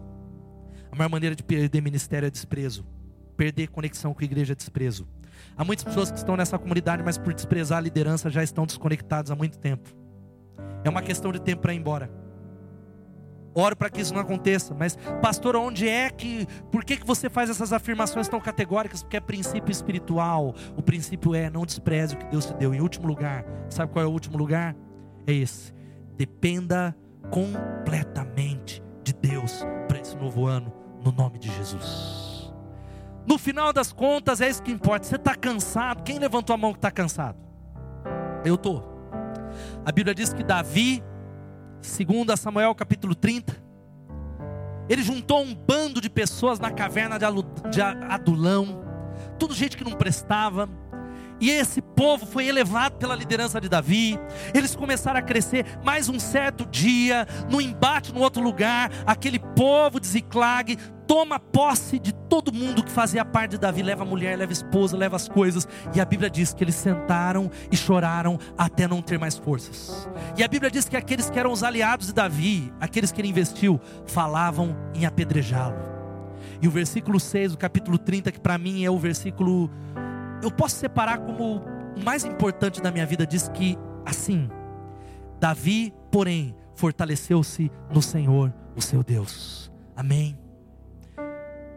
A 0.91 0.95
maior 0.95 1.09
maneira 1.09 1.35
de 1.35 1.43
perder 1.43 1.81
ministério 1.81 2.25
é 2.25 2.31
desprezo 2.31 2.83
perder 3.41 3.69
conexão 3.69 4.13
com 4.13 4.21
a 4.21 4.23
igreja 4.23 4.53
é 4.53 4.55
desprezo. 4.55 5.07
Há 5.57 5.65
muitas 5.65 5.83
pessoas 5.83 6.11
que 6.11 6.17
estão 6.19 6.37
nessa 6.37 6.59
comunidade, 6.59 7.01
mas 7.01 7.17
por 7.17 7.33
desprezar 7.33 7.79
a 7.79 7.81
liderança 7.81 8.29
já 8.29 8.43
estão 8.43 8.67
desconectados 8.67 9.31
há 9.31 9.35
muito 9.35 9.57
tempo. 9.57 9.89
É 10.83 10.89
uma 10.91 11.01
questão 11.01 11.31
de 11.31 11.41
tempo 11.41 11.63
para 11.63 11.73
ir 11.73 11.77
embora. 11.77 12.11
Oro 13.55 13.75
para 13.75 13.89
que 13.89 13.99
isso 13.99 14.13
não 14.13 14.21
aconteça, 14.21 14.75
mas 14.75 14.95
pastor, 15.23 15.55
onde 15.55 15.89
é 15.89 16.11
que, 16.11 16.45
por 16.71 16.85
que, 16.85 16.97
que 16.97 17.05
você 17.05 17.31
faz 17.31 17.49
essas 17.49 17.73
afirmações 17.73 18.27
tão 18.27 18.39
categóricas? 18.39 19.01
Porque 19.01 19.17
é 19.17 19.19
princípio 19.19 19.71
espiritual. 19.71 20.53
O 20.77 20.83
princípio 20.83 21.33
é 21.33 21.49
não 21.49 21.65
despreze 21.65 22.13
o 22.13 22.19
que 22.19 22.27
Deus 22.27 22.45
te 22.45 22.53
deu. 22.53 22.75
Em 22.75 22.79
último 22.79 23.07
lugar, 23.07 23.43
sabe 23.71 23.91
qual 23.91 24.05
é 24.05 24.07
o 24.07 24.11
último 24.11 24.37
lugar? 24.37 24.75
É 25.25 25.33
esse. 25.33 25.73
Dependa 26.15 26.95
completamente 27.31 28.83
de 29.03 29.13
Deus 29.13 29.65
para 29.87 29.99
esse 29.99 30.15
novo 30.15 30.45
ano, 30.45 30.71
no 31.03 31.11
nome 31.11 31.39
de 31.39 31.51
Jesus. 31.55 32.20
No 33.25 33.37
final 33.37 33.71
das 33.71 33.93
contas, 33.93 34.41
é 34.41 34.49
isso 34.49 34.63
que 34.63 34.71
importa. 34.71 35.05
Você 35.05 35.15
está 35.15 35.35
cansado? 35.35 36.03
Quem 36.03 36.19
levantou 36.19 36.53
a 36.53 36.57
mão 36.57 36.71
que 36.73 36.79
está 36.79 36.91
cansado? 36.91 37.37
Eu 38.43 38.55
estou. 38.55 38.83
A 39.85 39.91
Bíblia 39.91 40.15
diz 40.15 40.33
que 40.33 40.43
Davi, 40.43 41.03
segundo 41.81 42.35
Samuel 42.35 42.73
capítulo 42.73 43.13
30, 43.13 43.55
ele 44.89 45.03
juntou 45.03 45.41
um 45.41 45.53
bando 45.53 46.01
de 46.01 46.09
pessoas 46.09 46.59
na 46.59 46.71
caverna 46.71 47.17
de 47.17 47.81
Adulão, 47.81 48.83
tudo 49.37 49.53
gente 49.53 49.77
que 49.77 49.83
não 49.83 49.93
prestava, 49.93 50.67
e 51.41 51.49
esse 51.49 51.81
povo 51.81 52.25
foi 52.25 52.47
elevado 52.47 52.97
pela 52.97 53.15
liderança 53.15 53.59
de 53.59 53.67
Davi. 53.67 54.17
Eles 54.53 54.75
começaram 54.75 55.19
a 55.19 55.23
crescer. 55.23 55.65
Mais 55.83 56.07
um 56.07 56.19
certo 56.19 56.67
dia, 56.67 57.27
no 57.49 57.59
embate 57.59 58.13
no 58.13 58.21
outro 58.21 58.43
lugar, 58.43 58.91
aquele 59.07 59.39
povo 59.39 59.99
de 59.99 60.07
Ziclag 60.07 60.77
toma 61.07 61.39
posse 61.39 61.97
de 61.97 62.13
todo 62.13 62.53
mundo 62.53 62.83
que 62.83 62.91
fazia 62.91 63.25
parte 63.25 63.51
de 63.51 63.57
Davi. 63.57 63.81
Leva 63.81 64.03
a 64.03 64.05
mulher, 64.05 64.37
leva 64.37 64.51
a 64.51 64.53
esposa, 64.53 64.95
leva 64.95 65.15
as 65.15 65.27
coisas. 65.27 65.67
E 65.95 65.99
a 65.99 66.05
Bíblia 66.05 66.29
diz 66.29 66.53
que 66.53 66.63
eles 66.63 66.75
sentaram 66.75 67.49
e 67.71 67.75
choraram 67.75 68.37
até 68.55 68.87
não 68.87 69.01
ter 69.01 69.17
mais 69.17 69.35
forças. 69.35 70.07
E 70.37 70.43
a 70.43 70.47
Bíblia 70.47 70.69
diz 70.69 70.87
que 70.87 70.95
aqueles 70.95 71.27
que 71.27 71.39
eram 71.39 71.51
os 71.51 71.63
aliados 71.63 72.07
de 72.07 72.13
Davi, 72.13 72.71
aqueles 72.79 73.11
que 73.11 73.19
ele 73.19 73.29
investiu, 73.29 73.81
falavam 74.05 74.77
em 74.93 75.07
apedrejá-lo. 75.07 75.89
E 76.61 76.67
o 76.67 76.71
versículo 76.71 77.19
6 77.19 77.53
do 77.53 77.57
capítulo 77.57 77.97
30, 77.97 78.31
que 78.31 78.39
para 78.39 78.57
mim 78.59 78.85
é 78.85 78.91
o 78.91 78.99
versículo 78.99 79.71
eu 80.41 80.51
posso 80.51 80.75
separar 80.75 81.19
como 81.19 81.57
o 81.57 82.03
mais 82.03 82.25
importante 82.25 82.81
da 82.81 82.91
minha 82.91 83.05
vida, 83.05 83.25
diz 83.25 83.49
que 83.49 83.77
assim, 84.05 84.49
Davi, 85.39 85.93
porém, 86.11 86.55
fortaleceu-se 86.75 87.71
no 87.89 88.01
Senhor, 88.01 88.53
o 88.75 88.81
seu 88.81 89.03
Deus. 89.03 89.71
Amém. 89.95 90.37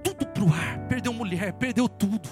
Tudo 0.03 0.27
para 0.27 0.45
o 0.45 0.53
ar, 0.53 0.79
perdeu 0.87 1.13
mulher, 1.13 1.53
perdeu 1.55 1.89
tudo. 1.89 2.29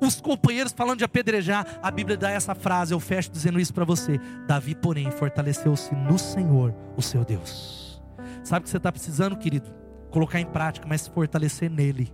Os 0.00 0.20
companheiros 0.20 0.72
falando 0.72 0.98
de 0.98 1.04
apedrejar, 1.04 1.66
a 1.82 1.90
Bíblia 1.90 2.16
dá 2.16 2.30
essa 2.30 2.54
frase, 2.54 2.92
eu 2.92 3.00
fecho 3.00 3.30
dizendo 3.30 3.60
isso 3.60 3.72
para 3.72 3.84
você. 3.84 4.18
Davi, 4.46 4.74
porém, 4.74 5.10
fortaleceu-se 5.10 5.94
no 5.94 6.18
Senhor, 6.18 6.74
o 6.96 7.02
seu 7.02 7.24
Deus. 7.24 8.02
Sabe 8.42 8.60
o 8.60 8.62
que 8.64 8.70
você 8.70 8.76
está 8.76 8.90
precisando, 8.90 9.36
querido? 9.36 9.70
Colocar 10.10 10.40
em 10.40 10.46
prática, 10.46 10.86
mas 10.88 11.02
se 11.02 11.10
fortalecer 11.10 11.70
nele. 11.70 12.12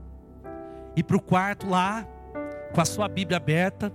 Ir 0.97 1.03
para 1.05 1.17
o 1.17 1.23
quarto 1.23 1.69
lá, 1.69 2.07
com 2.75 2.81
a 2.81 2.85
sua 2.85 3.09
Bíblia 3.09 3.37
aberta, 3.37 3.93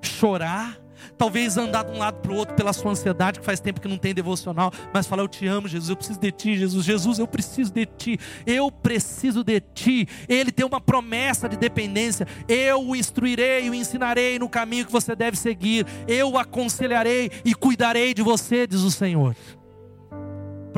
chorar 0.00 0.78
talvez 1.16 1.56
andar 1.56 1.84
de 1.84 1.92
um 1.92 1.98
lado 1.98 2.20
para 2.20 2.32
o 2.32 2.34
outro 2.34 2.54
pela 2.54 2.72
sua 2.72 2.92
ansiedade, 2.92 3.40
que 3.40 3.44
faz 3.44 3.60
tempo 3.60 3.80
que 3.80 3.88
não 3.88 3.98
tem 3.98 4.14
devocional, 4.14 4.72
mas 4.92 5.06
falar: 5.06 5.22
Eu 5.22 5.28
te 5.28 5.46
amo, 5.46 5.68
Jesus, 5.68 5.90
eu 5.90 5.96
preciso 5.96 6.20
de 6.20 6.32
ti, 6.32 6.56
Jesus, 6.56 6.84
Jesus, 6.84 7.18
eu 7.18 7.26
preciso 7.26 7.72
de 7.72 7.86
ti, 7.86 8.18
eu 8.46 8.70
preciso 8.70 9.44
de 9.44 9.60
ti. 9.60 10.08
Ele 10.28 10.50
tem 10.50 10.64
uma 10.64 10.80
promessa 10.80 11.48
de 11.48 11.56
dependência: 11.56 12.26
Eu 12.48 12.88
o 12.88 12.96
instruirei, 12.96 13.68
o 13.68 13.74
ensinarei 13.74 14.38
no 14.38 14.48
caminho 14.48 14.86
que 14.86 14.92
você 14.92 15.14
deve 15.14 15.36
seguir, 15.36 15.86
eu 16.06 16.32
o 16.32 16.38
aconselharei 16.38 17.30
e 17.44 17.54
cuidarei 17.54 18.14
de 18.14 18.22
você, 18.22 18.66
diz 18.66 18.80
o 18.80 18.90
Senhor 18.90 19.34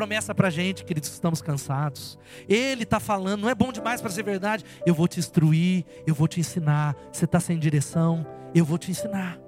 promessa 0.02 0.34
para 0.34 0.48
a 0.48 0.50
gente, 0.50 0.84
queridos, 0.84 1.10
que 1.10 1.14
estamos 1.14 1.40
cansados. 1.40 2.18
Ele 2.48 2.82
está 2.82 2.98
falando, 2.98 3.42
não 3.42 3.48
é 3.48 3.54
bom 3.54 3.70
demais 3.70 4.00
para 4.00 4.10
ser 4.10 4.24
verdade. 4.24 4.64
Eu 4.84 4.94
vou 4.94 5.06
te 5.06 5.20
instruir, 5.20 5.84
eu 6.04 6.12
vou 6.12 6.26
te 6.26 6.40
ensinar. 6.40 6.96
Você 7.12 7.24
está 7.24 7.38
sem 7.38 7.56
direção, 7.56 8.26
eu 8.52 8.64
vou 8.64 8.78
te 8.78 8.90
ensinar. 8.90 9.38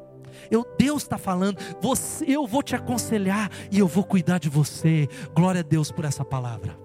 Eu, 0.48 0.64
Deus 0.78 1.02
está 1.02 1.18
falando, 1.18 1.58
você, 1.80 2.24
eu 2.28 2.46
vou 2.46 2.62
te 2.62 2.76
aconselhar 2.76 3.50
e 3.68 3.80
eu 3.80 3.88
vou 3.88 4.04
cuidar 4.04 4.38
de 4.38 4.48
você. 4.48 5.08
Glória 5.34 5.58
a 5.58 5.64
Deus 5.64 5.90
por 5.90 6.04
essa 6.04 6.24
palavra. 6.24 6.78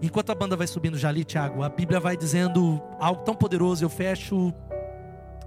Enquanto 0.00 0.30
a 0.30 0.34
banda 0.36 0.54
vai 0.56 0.68
subindo 0.68 0.96
já 0.96 1.08
ali, 1.08 1.24
Tiago, 1.24 1.64
a 1.64 1.68
Bíblia 1.68 1.98
vai 1.98 2.16
dizendo 2.16 2.80
algo 3.00 3.24
tão 3.24 3.34
poderoso. 3.34 3.84
Eu 3.84 3.90
fecho 3.90 4.54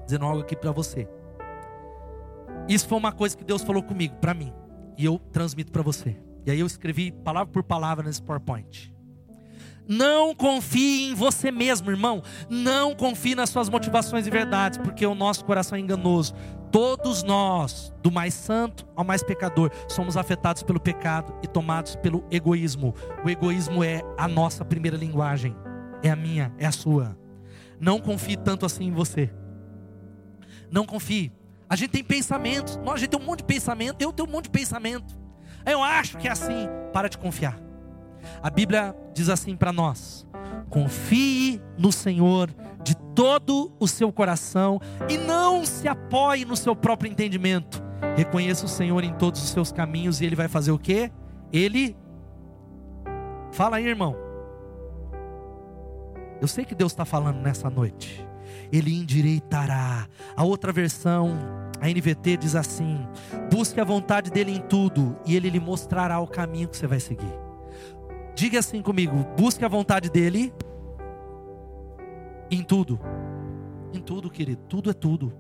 dizendo 0.04 0.26
algo 0.26 0.42
aqui 0.42 0.56
para 0.58 0.74
você. 0.74 1.08
Isso 2.68 2.86
foi 2.90 2.98
uma 2.98 3.14
coisa 3.14 3.38
que 3.38 3.46
Deus 3.46 3.62
falou 3.62 3.82
comigo, 3.82 4.16
para 4.18 4.34
mim, 4.34 4.54
e 4.98 5.06
eu 5.06 5.18
transmito 5.32 5.72
para 5.72 5.82
você. 5.82 6.18
E 6.46 6.52
aí 6.52 6.60
eu 6.60 6.68
escrevi 6.68 7.12
palavra 7.12 7.52
por 7.52 7.64
palavra 7.64 8.06
nesse 8.06 8.22
PowerPoint. 8.22 8.92
Não 9.88 10.34
confie 10.34 11.10
em 11.10 11.14
você 11.14 11.52
mesmo, 11.52 11.92
irmão. 11.92 12.24
Não 12.50 12.96
confie 12.96 13.36
nas 13.36 13.50
suas 13.50 13.68
motivações 13.68 14.26
e 14.28 14.30
verdades, 14.30 14.78
porque 14.78 15.06
o 15.06 15.16
nosso 15.16 15.44
coração 15.44 15.78
é 15.78 15.82
enganoso. 15.82 16.34
Todos 16.72 17.24
nós, 17.24 17.94
do 18.02 18.10
mais 18.10 18.34
santo 18.34 18.88
ao 18.96 19.04
mais 19.04 19.22
pecador, 19.22 19.70
somos 19.90 20.16
afetados 20.16 20.64
pelo 20.64 20.80
pecado 20.80 21.34
e 21.44 21.48
tomados 21.48 21.98
pelo 21.98 22.24
egoísmo. 22.32 22.96
O 23.26 23.30
egoísmo 23.30 23.84
é 23.84 24.02
a 24.18 24.28
nossa 24.28 24.64
primeira 24.64 24.96
linguagem, 24.96 25.54
é 26.02 26.10
a 26.10 26.16
minha, 26.16 26.54
é 26.58 26.66
a 26.66 26.72
sua. 26.72 27.18
Não 27.78 28.00
confie 28.00 28.38
tanto 28.38 28.66
assim 28.66 28.86
em 28.86 28.92
você. 28.92 29.30
Não 30.72 30.86
confie. 30.86 31.34
A 31.68 31.76
gente 31.76 31.92
tem 31.92 32.04
pensamentos, 32.04 32.78
nós 32.78 32.96
a 32.96 32.98
gente 33.00 33.10
tem 33.10 33.20
um 33.20 33.26
monte 33.26 33.40
de 33.40 33.46
pensamento, 33.46 34.02
eu 34.02 34.14
tenho 34.14 34.30
um 34.30 34.32
monte 34.32 34.46
de 34.46 34.52
pensamento. 34.52 35.21
Eu 35.66 35.84
acho 35.84 36.18
que 36.18 36.28
é 36.28 36.32
assim. 36.32 36.68
Para 36.94 37.08
de 37.08 37.18
confiar. 37.18 37.60
A 38.42 38.50
Bíblia 38.50 38.96
diz 39.14 39.30
assim 39.30 39.56
para 39.56 39.72
nós: 39.72 40.28
confie 40.70 41.62
no 41.78 41.92
Senhor 41.92 42.54
de 42.84 42.96
todo 43.16 43.72
o 43.80 43.88
seu 43.88 44.12
coração 44.12 44.80
e 45.10 45.18
não 45.18 45.66
se 45.66 45.88
apoie 45.88 46.46
no 46.46 46.56
seu 46.56 46.76
próprio 46.76 47.12
entendimento. 47.12 47.84
Reconheça 48.16 48.66
o 48.66 48.70
Senhor 48.70 49.04
em 49.04 49.14
todos 49.14 49.42
os 49.44 49.50
seus 49.50 49.72
caminhos 49.72 50.22
e 50.22 50.26
Ele 50.26 50.36
vai 50.36 50.48
fazer 50.48 50.72
o 50.72 50.80
que? 50.80 51.12
Ele. 51.52 51.96
Fala 53.52 53.78
aí, 53.78 53.88
irmão. 53.88 54.16
Eu 56.42 56.48
sei 56.48 56.66
que 56.66 56.74
Deus 56.74 56.92
está 56.92 57.06
falando 57.06 57.38
nessa 57.38 57.70
noite. 57.70 58.28
Ele 58.72 58.94
endireitará. 58.94 60.08
A 60.36 60.44
outra 60.44 60.72
versão 60.72 61.38
a 61.82 61.88
NVT 61.88 62.38
diz 62.38 62.56
assim: 62.56 63.00
busque 63.52 63.82
a 63.82 63.84
vontade 63.84 64.30
dele 64.30 64.52
em 64.52 64.62
tudo 64.62 65.18
e 65.26 65.36
ele 65.36 65.50
lhe 65.50 65.60
mostrará 65.60 66.20
o 66.20 66.28
caminho 66.28 66.68
que 66.70 66.78
você 66.78 66.86
vai 66.86 67.00
seguir. 67.00 67.34
Diga 68.36 68.60
assim 68.60 68.82
comigo: 68.82 69.26
busque 69.36 69.66
a 69.66 69.68
vontade 69.68 70.10
dele 70.10 70.54
em 72.52 72.64
tudo. 72.64 73.00
Em 73.92 74.00
tudo, 74.00 74.30
querido. 74.30 74.62
Tudo 74.70 74.92
é 74.92 74.94
tudo. 74.94 75.34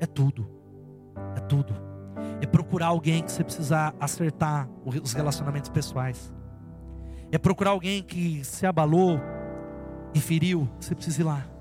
É 0.00 0.06
tudo. 0.06 0.48
É 1.36 1.40
tudo. 1.40 1.74
É 2.40 2.46
procurar 2.46 2.86
alguém 2.86 3.22
que 3.22 3.30
você 3.30 3.44
precisa 3.44 3.94
acertar 4.00 4.68
os 4.84 5.12
relacionamentos 5.12 5.70
pessoais. 5.70 6.32
É 7.30 7.38
procurar 7.38 7.70
alguém 7.70 8.02
que 8.02 8.44
se 8.44 8.66
abalou 8.66 9.20
e 10.14 10.20
feriu, 10.20 10.68
você 10.78 10.94
precisa 10.94 11.20
ir 11.20 11.24
lá. 11.24 11.51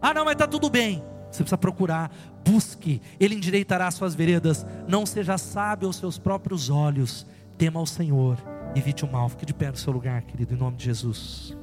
Ah, 0.00 0.14
não, 0.14 0.24
mas 0.24 0.32
está 0.32 0.46
tudo 0.46 0.70
bem. 0.70 1.02
Você 1.30 1.42
precisa 1.42 1.58
procurar, 1.58 2.10
busque, 2.44 3.02
Ele 3.20 3.34
endireitará 3.34 3.86
as 3.86 3.94
suas 3.94 4.14
veredas. 4.14 4.66
Não 4.86 5.04
seja 5.04 5.36
sábio 5.36 5.88
aos 5.88 5.96
seus 5.96 6.18
próprios 6.18 6.70
olhos, 6.70 7.26
tema 7.56 7.78
ao 7.78 7.86
Senhor, 7.86 8.38
evite 8.74 9.04
o 9.04 9.10
mal. 9.10 9.28
Fique 9.28 9.44
de 9.44 9.54
pé 9.54 9.70
no 9.70 9.76
seu 9.76 9.92
lugar, 9.92 10.22
querido, 10.22 10.54
em 10.54 10.56
nome 10.56 10.76
de 10.76 10.84
Jesus. 10.84 11.56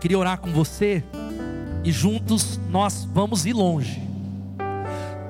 Queria 0.00 0.18
orar 0.18 0.38
com 0.38 0.52
você 0.52 1.02
e 1.82 1.90
juntos 1.90 2.60
nós 2.68 3.08
vamos 3.10 3.46
ir 3.46 3.54
longe. 3.54 4.02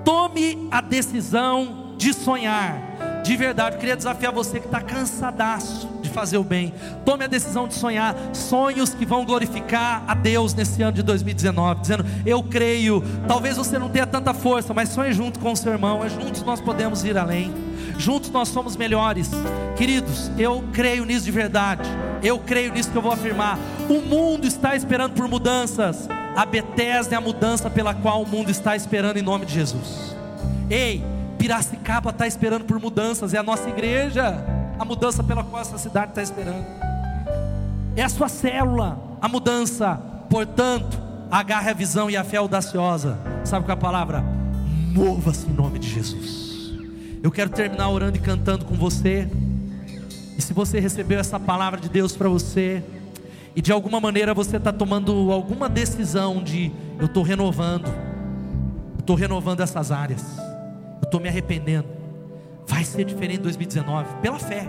Tome 0.04 0.68
a 0.70 0.80
decisão 0.80 1.94
de 1.96 2.12
sonhar. 2.12 3.22
De 3.22 3.36
verdade, 3.36 3.76
eu 3.76 3.80
queria 3.80 3.96
desafiar 3.96 4.32
você 4.32 4.58
que 4.58 4.66
está 4.66 4.80
cansadaço 4.80 5.88
fazer 6.14 6.38
o 6.38 6.44
bem. 6.44 6.72
Tome 7.04 7.24
a 7.24 7.26
decisão 7.26 7.68
de 7.68 7.74
sonhar 7.74 8.16
sonhos 8.32 8.94
que 8.94 9.04
vão 9.04 9.24
glorificar 9.24 10.04
a 10.06 10.14
Deus 10.14 10.54
nesse 10.54 10.80
ano 10.82 10.92
de 10.92 11.02
2019, 11.02 11.80
dizendo: 11.82 12.06
Eu 12.24 12.42
creio. 12.42 13.02
Talvez 13.26 13.56
você 13.56 13.78
não 13.78 13.90
tenha 13.90 14.06
tanta 14.06 14.32
força, 14.32 14.72
mas 14.72 14.88
sonhe 14.88 15.12
junto 15.12 15.38
com 15.40 15.52
o 15.52 15.56
seu 15.56 15.72
irmão. 15.72 16.02
É 16.02 16.08
juntos 16.08 16.42
nós 16.42 16.60
podemos 16.60 17.04
ir 17.04 17.18
além. 17.18 17.52
Juntos 17.98 18.30
nós 18.30 18.48
somos 18.48 18.76
melhores. 18.76 19.30
Queridos, 19.76 20.30
eu 20.38 20.64
creio 20.72 21.04
nisso 21.04 21.24
de 21.24 21.30
verdade. 21.30 21.88
Eu 22.22 22.38
creio 22.38 22.72
nisso 22.72 22.90
que 22.90 22.96
eu 22.96 23.02
vou 23.02 23.12
afirmar. 23.12 23.58
O 23.88 24.00
mundo 24.00 24.46
está 24.46 24.74
esperando 24.74 25.12
por 25.12 25.28
mudanças. 25.28 26.08
A 26.36 26.46
Bethesda 26.46 27.14
é 27.14 27.18
a 27.18 27.20
mudança 27.20 27.68
pela 27.68 27.94
qual 27.94 28.22
o 28.22 28.26
mundo 28.26 28.50
está 28.50 28.74
esperando 28.74 29.18
em 29.18 29.22
nome 29.22 29.46
de 29.46 29.54
Jesus. 29.54 30.16
Ei, 30.70 31.04
Piracicaba 31.38 32.10
está 32.10 32.26
esperando 32.26 32.64
por 32.64 32.80
mudanças, 32.80 33.34
é 33.34 33.38
a 33.38 33.42
nossa 33.42 33.68
igreja 33.68 34.42
a 34.78 34.84
mudança 34.84 35.22
pela 35.22 35.44
qual 35.44 35.62
essa 35.62 35.78
cidade 35.78 36.10
está 36.10 36.22
esperando. 36.22 36.64
É 37.96 38.02
a 38.02 38.08
sua 38.08 38.28
célula, 38.28 38.98
a 39.20 39.28
mudança. 39.28 39.96
Portanto, 40.28 41.00
agarre 41.30 41.70
a 41.70 41.74
visão 41.74 42.10
e 42.10 42.16
a 42.16 42.24
fé 42.24 42.38
audaciosa. 42.38 43.18
Sabe 43.44 43.64
qual 43.64 43.76
é 43.76 43.78
a 43.78 43.80
palavra? 43.80 44.24
Mova-se 44.92 45.48
em 45.48 45.52
nome 45.52 45.78
de 45.78 45.88
Jesus. 45.88 46.72
Eu 47.22 47.30
quero 47.30 47.50
terminar 47.50 47.88
orando 47.88 48.16
e 48.16 48.20
cantando 48.20 48.64
com 48.64 48.74
você. 48.74 49.28
E 50.36 50.42
se 50.42 50.52
você 50.52 50.80
recebeu 50.80 51.18
essa 51.20 51.38
palavra 51.38 51.80
de 51.80 51.88
Deus 51.88 52.16
para 52.16 52.28
você, 52.28 52.82
e 53.54 53.62
de 53.62 53.70
alguma 53.70 54.00
maneira 54.00 54.34
você 54.34 54.56
está 54.56 54.72
tomando 54.72 55.30
alguma 55.30 55.68
decisão 55.68 56.42
de 56.42 56.72
eu 56.98 57.06
estou 57.06 57.22
renovando, 57.22 57.88
estou 58.98 59.14
renovando 59.14 59.60
essas 59.60 59.92
áreas, 59.92 60.24
eu 61.00 61.04
estou 61.04 61.20
me 61.20 61.28
arrependendo 61.28 62.03
vai 62.66 62.84
ser 62.84 63.04
diferente 63.04 63.40
em 63.40 63.42
2019, 63.42 64.16
pela 64.22 64.38
fé. 64.38 64.68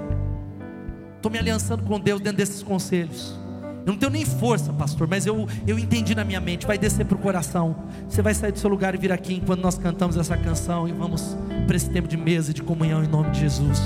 Estou 1.15 1.31
me 1.31 1.37
aliançando 1.37 1.83
com 1.83 1.99
Deus 1.99 2.21
dentro 2.21 2.37
desses 2.37 2.61
conselhos. 2.61 3.37
Eu 3.85 3.93
não 3.93 3.99
tenho 3.99 4.11
nem 4.11 4.25
força, 4.25 4.73
pastor, 4.73 5.07
mas 5.07 5.27
eu, 5.27 5.47
eu 5.67 5.77
entendi 5.77 6.15
na 6.15 6.23
minha 6.23 6.41
mente, 6.41 6.65
vai 6.65 6.77
descer 6.77 7.05
para 7.05 7.15
o 7.15 7.19
coração. 7.19 7.75
Você 8.09 8.21
vai 8.21 8.33
sair 8.33 8.51
do 8.51 8.57
seu 8.57 8.69
lugar 8.69 8.95
e 8.95 8.97
vir 8.97 9.11
aqui 9.11 9.35
enquanto 9.35 9.61
nós 9.61 9.77
cantamos 9.77 10.17
essa 10.17 10.35
canção 10.35 10.87
e 10.87 10.91
vamos 10.91 11.37
para 11.67 11.75
esse 11.75 11.89
tempo 11.89 12.07
de 12.07 12.17
mesa 12.17 12.51
e 12.51 12.53
de 12.53 12.63
comunhão 12.63 13.03
em 13.03 13.07
nome 13.07 13.29
de 13.29 13.41
Jesus. 13.41 13.79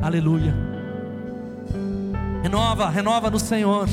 Aleluia. 0.00 0.54
Renova, 2.42 2.88
renova 2.88 3.28
no 3.28 3.40
Senhor. 3.40 3.88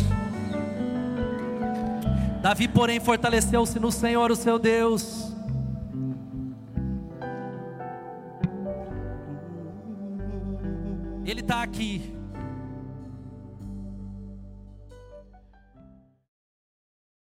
Davi, 2.43 2.67
porém, 2.67 2.99
fortaleceu-se 2.99 3.79
no 3.79 3.91
Senhor, 3.91 4.29
o 4.29 4.35
seu 4.35 4.59
Deus 4.59 5.32
Ele 11.25 11.39
está 11.39 11.63
aqui. 11.63 12.12